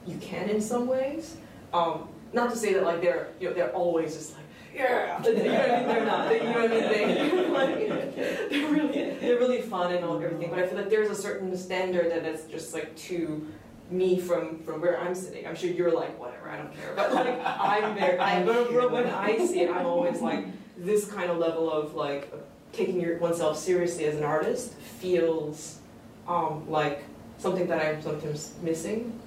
you 0.05 0.17
can 0.17 0.49
in 0.49 0.61
some 0.61 0.87
ways. 0.87 1.37
Um, 1.73 2.09
not 2.33 2.51
to 2.51 2.55
say 2.55 2.73
that 2.73 2.83
like 2.83 3.01
they're 3.01 3.29
you 3.39 3.47
know 3.47 3.53
they're 3.53 3.71
always 3.71 4.15
just 4.15 4.35
like 4.35 4.45
yeah 4.73 5.21
you 5.23 5.33
know 5.33 5.43
what 5.43 5.71
I 5.71 5.77
mean 5.77 5.87
they're 5.87 6.05
not 6.05 6.29
they, 6.29 6.37
you 6.37 6.43
know 6.43 6.61
what 6.61 6.71
I 6.71 6.75
mean 6.75 6.89
they 6.89 7.49
like, 7.49 8.15
they're 8.49 8.71
really 8.71 9.11
they're 9.19 9.39
really 9.39 9.61
fun 9.61 9.93
and 9.93 10.05
all 10.05 10.21
everything 10.21 10.49
but 10.49 10.59
I 10.59 10.67
feel 10.67 10.77
like 10.77 10.89
there's 10.91 11.09
a 11.09 11.15
certain 11.15 11.55
standard 11.57 12.11
that 12.11 12.23
that 12.23 12.35
is 12.35 12.45
just 12.45 12.73
like 12.73 12.95
too 12.95 13.47
me 13.91 14.19
from 14.19 14.59
from 14.59 14.81
where 14.81 14.99
I'm 14.99 15.15
sitting. 15.15 15.47
I'm 15.47 15.55
sure 15.55 15.69
you're 15.69 15.91
like 15.91 16.19
whatever, 16.19 16.49
I 16.49 16.57
don't 16.57 16.73
care. 16.73 16.93
But 16.95 17.13
like 17.13 17.39
I'm 17.45 17.95
there. 17.95 18.21
I, 18.21 18.43
but 18.43 18.91
when 18.91 19.07
I 19.07 19.37
see 19.45 19.61
it, 19.61 19.71
I'm 19.71 19.85
always 19.85 20.21
like 20.21 20.45
this 20.77 21.05
kind 21.05 21.29
of 21.29 21.37
level 21.37 21.71
of 21.71 21.95
like 21.95 22.31
taking 22.71 22.99
your, 23.01 23.17
oneself 23.17 23.57
seriously 23.57 24.05
as 24.05 24.15
an 24.15 24.23
artist 24.23 24.73
feels 24.73 25.78
um, 26.29 26.69
like 26.69 27.03
something 27.37 27.67
that 27.67 27.85
I'm 27.85 28.01
sometimes 28.01 28.53
missing 28.61 29.19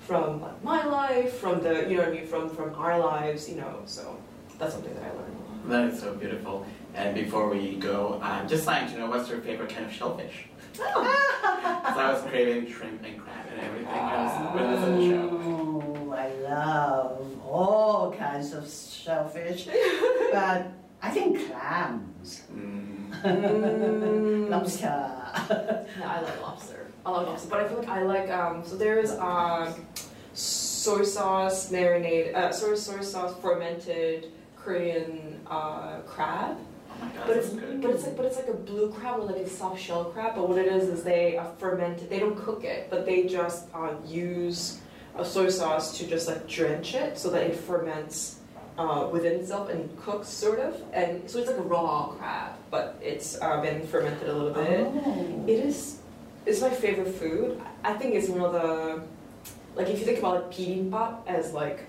from 0.00 0.42
like 0.42 0.62
my 0.64 0.84
life, 0.84 1.34
from 1.38 1.62
the 1.62 1.88
you 1.88 1.96
know 1.96 2.02
what 2.02 2.08
I 2.08 2.12
mean, 2.12 2.26
from 2.26 2.50
from 2.50 2.74
our 2.74 2.98
lives, 2.98 3.48
you 3.48 3.56
know. 3.56 3.82
So 3.86 4.18
that's 4.58 4.74
something 4.74 4.92
that 4.94 5.04
I 5.04 5.12
learned. 5.12 5.36
That 5.66 5.94
is 5.94 6.00
so 6.00 6.14
beautiful. 6.14 6.66
And 6.94 7.14
before 7.14 7.48
we 7.48 7.76
go, 7.76 8.18
I'm 8.22 8.48
just 8.48 8.66
dying 8.66 8.90
to 8.92 8.98
know 8.98 9.06
what's 9.06 9.28
your 9.30 9.40
favorite 9.40 9.70
kind 9.70 9.86
of 9.86 9.92
shellfish? 9.92 10.46
Because 10.80 11.96
I 11.96 12.12
was 12.12 12.22
craving 12.22 12.70
shrimp 12.72 13.04
and 13.04 13.18
crab 13.18 13.46
and 13.50 13.60
everything. 13.60 13.88
I 13.88 14.24
was 14.24 14.54
with 14.54 14.70
this 14.70 14.88
in 14.88 14.96
the 14.96 15.08
show. 15.10 15.42
Oh, 15.44 16.12
I 16.12 16.28
love 16.48 17.46
all 17.46 18.12
kinds 18.12 18.52
of 18.52 18.70
shellfish, 18.70 19.66
but 20.32 20.72
I 21.02 21.10
think 21.10 21.50
clams. 21.50 22.42
Mm. 22.54 22.90
lobster. 24.50 25.19
Yeah, 25.50 25.84
I 26.04 26.20
like 26.20 26.42
lobster. 26.42 26.86
I 27.04 27.10
love 27.10 27.26
lobster, 27.28 27.48
but 27.50 27.60
I 27.60 27.68
feel 27.68 27.78
like 27.78 27.88
I 27.88 28.02
like 28.02 28.30
um. 28.30 28.62
So 28.64 28.76
there's 28.76 29.10
um, 29.12 29.74
soy 30.34 31.02
sauce 31.02 31.70
marinade, 31.70 32.34
uh, 32.34 32.52
soy 32.52 32.74
soy 32.74 33.00
sauce 33.00 33.34
fermented 33.40 34.32
Korean 34.56 35.40
uh, 35.46 36.00
crab. 36.06 36.56
Oh 37.02 37.10
god, 37.14 37.26
But 37.26 37.36
it's 37.38 37.48
good. 37.50 37.80
but 37.80 37.90
it's 37.92 38.04
like 38.06 38.16
but 38.16 38.26
it's 38.26 38.36
like 38.36 38.48
a 38.48 38.52
blue 38.54 38.90
crab 38.92 39.20
or 39.20 39.24
like 39.24 39.36
a 39.36 39.48
soft 39.48 39.80
shell 39.80 40.04
crab. 40.06 40.34
But 40.36 40.48
what 40.48 40.58
it 40.58 40.66
is 40.66 40.88
is 40.88 41.02
they 41.02 41.38
uh, 41.38 41.44
ferment 41.58 42.02
it. 42.02 42.10
They 42.10 42.18
don't 42.18 42.36
cook 42.36 42.64
it, 42.64 42.88
but 42.90 43.06
they 43.06 43.24
just 43.24 43.66
uh, 43.74 43.92
use 44.06 44.80
a 45.16 45.24
soy 45.24 45.48
sauce 45.48 45.96
to 45.98 46.06
just 46.06 46.28
like 46.28 46.46
drench 46.46 46.94
it 46.94 47.18
so 47.18 47.30
that 47.30 47.42
it 47.46 47.56
ferments 47.56 48.36
uh, 48.80 49.08
within 49.08 49.40
itself 49.40 49.68
and 49.68 49.80
cooks 50.00 50.28
sort 50.28 50.58
of. 50.58 50.80
And 50.92 51.28
so 51.28 51.38
it's 51.38 51.48
like 51.48 51.58
a 51.58 51.62
raw 51.62 52.06
crab, 52.16 52.52
but 52.70 52.98
it's 53.02 53.38
uh, 53.40 53.60
been 53.60 53.86
fermented 53.86 54.28
a 54.28 54.32
little 54.32 54.54
bit. 54.54 54.80
Oh. 54.80 55.44
It 55.46 55.60
is. 55.60 55.98
It's 56.46 56.60
my 56.62 56.70
favorite 56.70 57.14
food. 57.14 57.60
I 57.84 57.92
think 57.94 58.14
it's 58.14 58.28
one 58.28 58.40
of 58.40 58.52
the, 58.52 59.02
like 59.76 59.88
if 59.88 59.98
you 59.98 60.06
think 60.06 60.20
about 60.20 60.46
like 60.46 60.50
bibimbap 60.52 61.26
as 61.26 61.52
like 61.52 61.80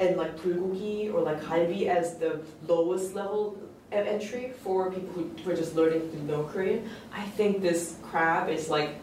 and 0.00 0.16
like 0.16 0.34
bulgogi 0.38 1.12
or 1.12 1.20
like 1.20 1.42
halbi 1.42 1.86
as 1.86 2.16
the 2.16 2.40
lowest 2.66 3.14
level 3.14 3.58
of 3.92 4.06
entry 4.06 4.54
for 4.62 4.90
people 4.90 5.12
who, 5.12 5.30
who 5.42 5.50
are 5.50 5.56
just 5.56 5.74
learning 5.74 6.10
to 6.10 6.24
know 6.24 6.44
Korean. 6.44 6.88
I 7.12 7.22
think 7.36 7.60
this 7.60 7.96
crab 8.02 8.48
is 8.48 8.70
like 8.70 8.96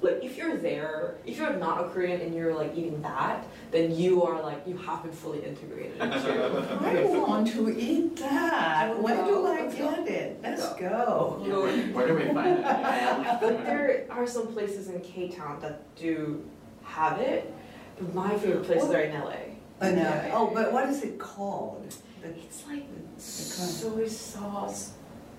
like 0.00 0.22
if 0.22 0.36
you're 0.36 0.56
there, 0.56 1.16
if 1.26 1.38
you're 1.38 1.54
not 1.54 1.84
a 1.84 1.88
Korean 1.88 2.20
and 2.20 2.34
you're 2.34 2.54
like 2.54 2.72
eating 2.76 3.00
that, 3.02 3.44
then 3.70 3.94
you 3.94 4.22
are 4.22 4.40
like 4.42 4.62
you 4.66 4.76
have 4.78 5.02
been 5.02 5.12
fully 5.12 5.44
integrated 5.44 6.00
into. 6.00 6.78
I 6.80 7.04
want 7.04 7.48
to 7.52 7.68
eat 7.78 8.16
that. 8.16 8.98
Where 9.02 9.24
do 9.24 9.46
I 9.46 9.62
Let's 9.62 9.74
go. 9.74 9.90
get 9.90 10.08
it? 10.08 10.40
Let's 10.42 10.72
go. 10.74 11.42
Yeah, 11.46 11.58
where, 11.58 11.86
where 11.88 12.06
do 12.08 12.14
we 12.14 12.34
find 12.34 12.58
it? 12.58 12.64
but 13.40 13.64
there 13.64 14.06
are 14.10 14.26
some 14.26 14.46
places 14.48 14.88
in 14.88 15.00
K 15.00 15.28
Town 15.28 15.58
that 15.60 15.82
do 15.96 16.44
have 16.84 17.18
it. 17.18 17.52
But 17.98 18.14
my 18.14 18.36
favorite 18.38 18.64
places 18.64 18.90
are 18.90 19.00
in 19.00 19.12
LA. 19.20 19.32
Oh, 19.80 19.90
no. 19.90 20.00
Yeah. 20.02 20.30
oh, 20.32 20.50
but 20.54 20.72
what 20.72 20.88
is 20.88 21.02
it 21.02 21.18
called? 21.18 21.94
The 22.22 22.28
It's 22.30 22.64
like 22.66 22.86
kind. 22.88 23.18
soy 23.18 24.06
sauce 24.08 24.92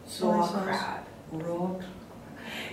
soy 0.05 0.32
raw 0.32 0.45
sauce 0.47 0.64
crab. 0.64 1.05
raw. 1.32 1.72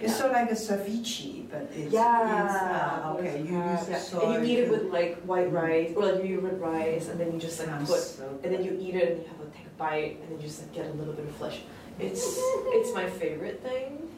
It's 0.01 0.17
sort 0.17 0.31
of 0.31 0.37
like 0.37 0.51
a 0.51 0.55
ceviche, 0.55 1.49
but 1.51 1.71
it's, 1.75 1.93
Yeah. 1.93 2.47
it's 2.47 2.55
uh, 2.55 3.15
okay. 3.19 3.41
it's 3.41 3.51
You 3.51 3.57
use 3.57 3.89
yeah. 3.89 3.99
soy. 3.99 4.21
And 4.35 4.47
you 4.47 4.53
eat 4.53 4.59
it 4.65 4.71
with 4.71 4.85
like 4.93 5.21
white 5.23 5.53
rice, 5.53 5.93
or 5.97 6.07
like 6.07 6.17
you 6.25 6.25
eat 6.25 6.33
it 6.35 6.43
with 6.43 6.59
rice, 6.61 7.09
and 7.09 7.19
then 7.21 7.33
you 7.33 7.39
just 7.39 7.59
like 7.59 7.69
Sounds 7.69 7.91
put, 7.91 8.01
so 8.01 8.39
and 8.43 8.53
then 8.55 8.65
you 8.65 8.77
eat 8.81 8.95
it 8.95 9.09
and 9.13 9.23
you 9.23 9.29
have 9.29 9.39
to 9.39 9.57
take 9.57 9.67
a 9.67 9.79
bite, 9.79 10.19
and 10.21 10.31
then 10.31 10.39
you 10.41 10.47
just 10.47 10.61
like 10.63 10.73
get 10.75 10.87
a 10.87 10.93
little 10.95 11.15
bit 11.15 11.27
of 11.27 11.35
flesh. 11.37 11.61
It's 11.99 12.39
it's 12.77 12.93
my 12.95 13.09
favorite 13.09 13.63
thing. 13.63 14.09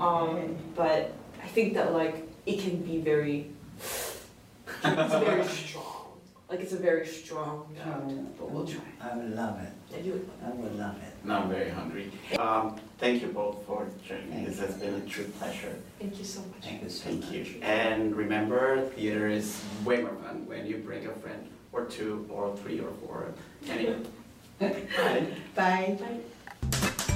Okay. 0.00 0.02
Um, 0.04 0.56
but 0.74 1.12
I 1.42 1.46
think 1.48 1.74
that 1.74 1.92
like 1.92 2.28
it 2.46 2.60
can 2.60 2.76
be 2.82 2.98
very, 3.00 3.50
it's 3.78 4.24
very 4.84 5.44
strong. 5.64 5.86
Like 6.48 6.60
it's 6.60 6.72
a 6.72 6.76
very 6.78 7.06
strong 7.06 7.66
food, 7.84 8.26
but 8.38 8.50
we'll 8.50 8.66
try. 8.66 8.82
I 9.00 9.16
would 9.16 9.34
love 9.36 9.60
it. 9.60 9.70
Yeah, 9.92 9.98
you 10.02 10.12
would. 10.12 10.28
I 10.44 10.50
would 10.50 10.76
love 10.76 10.96
it. 10.96 11.14
Now 11.24 11.42
I'm 11.42 11.48
very 11.48 11.70
hungry. 11.70 12.10
Um, 12.38 12.76
thank 13.00 13.22
you 13.22 13.28
both 13.28 13.66
for 13.66 13.88
joining. 14.06 14.30
Thank 14.30 14.46
This 14.46 14.58
has 14.60 14.74
been 14.76 14.94
a 14.94 15.00
true 15.00 15.24
pleasure. 15.38 15.74
Thank 15.98 16.18
you 16.18 16.24
so 16.24 16.40
much. 16.40 16.62
Thank 16.62 16.82
you 16.82 16.90
so 16.90 17.04
Thank 17.08 17.24
much. 17.24 17.32
you. 17.32 17.60
And 17.62 18.14
remember, 18.14 18.86
theater 18.90 19.26
is 19.28 19.60
way 19.84 20.02
more 20.02 20.14
fun 20.22 20.46
when 20.46 20.66
you 20.66 20.76
bring 20.78 21.06
a 21.06 21.12
friend 21.14 21.48
or 21.72 21.86
two 21.86 22.26
or 22.30 22.56
three 22.58 22.78
or 22.80 22.92
four. 23.04 23.32
Anyway. 23.68 23.98
Bye. 24.60 25.26
Bye. 25.54 25.98
Bye. 26.70 27.06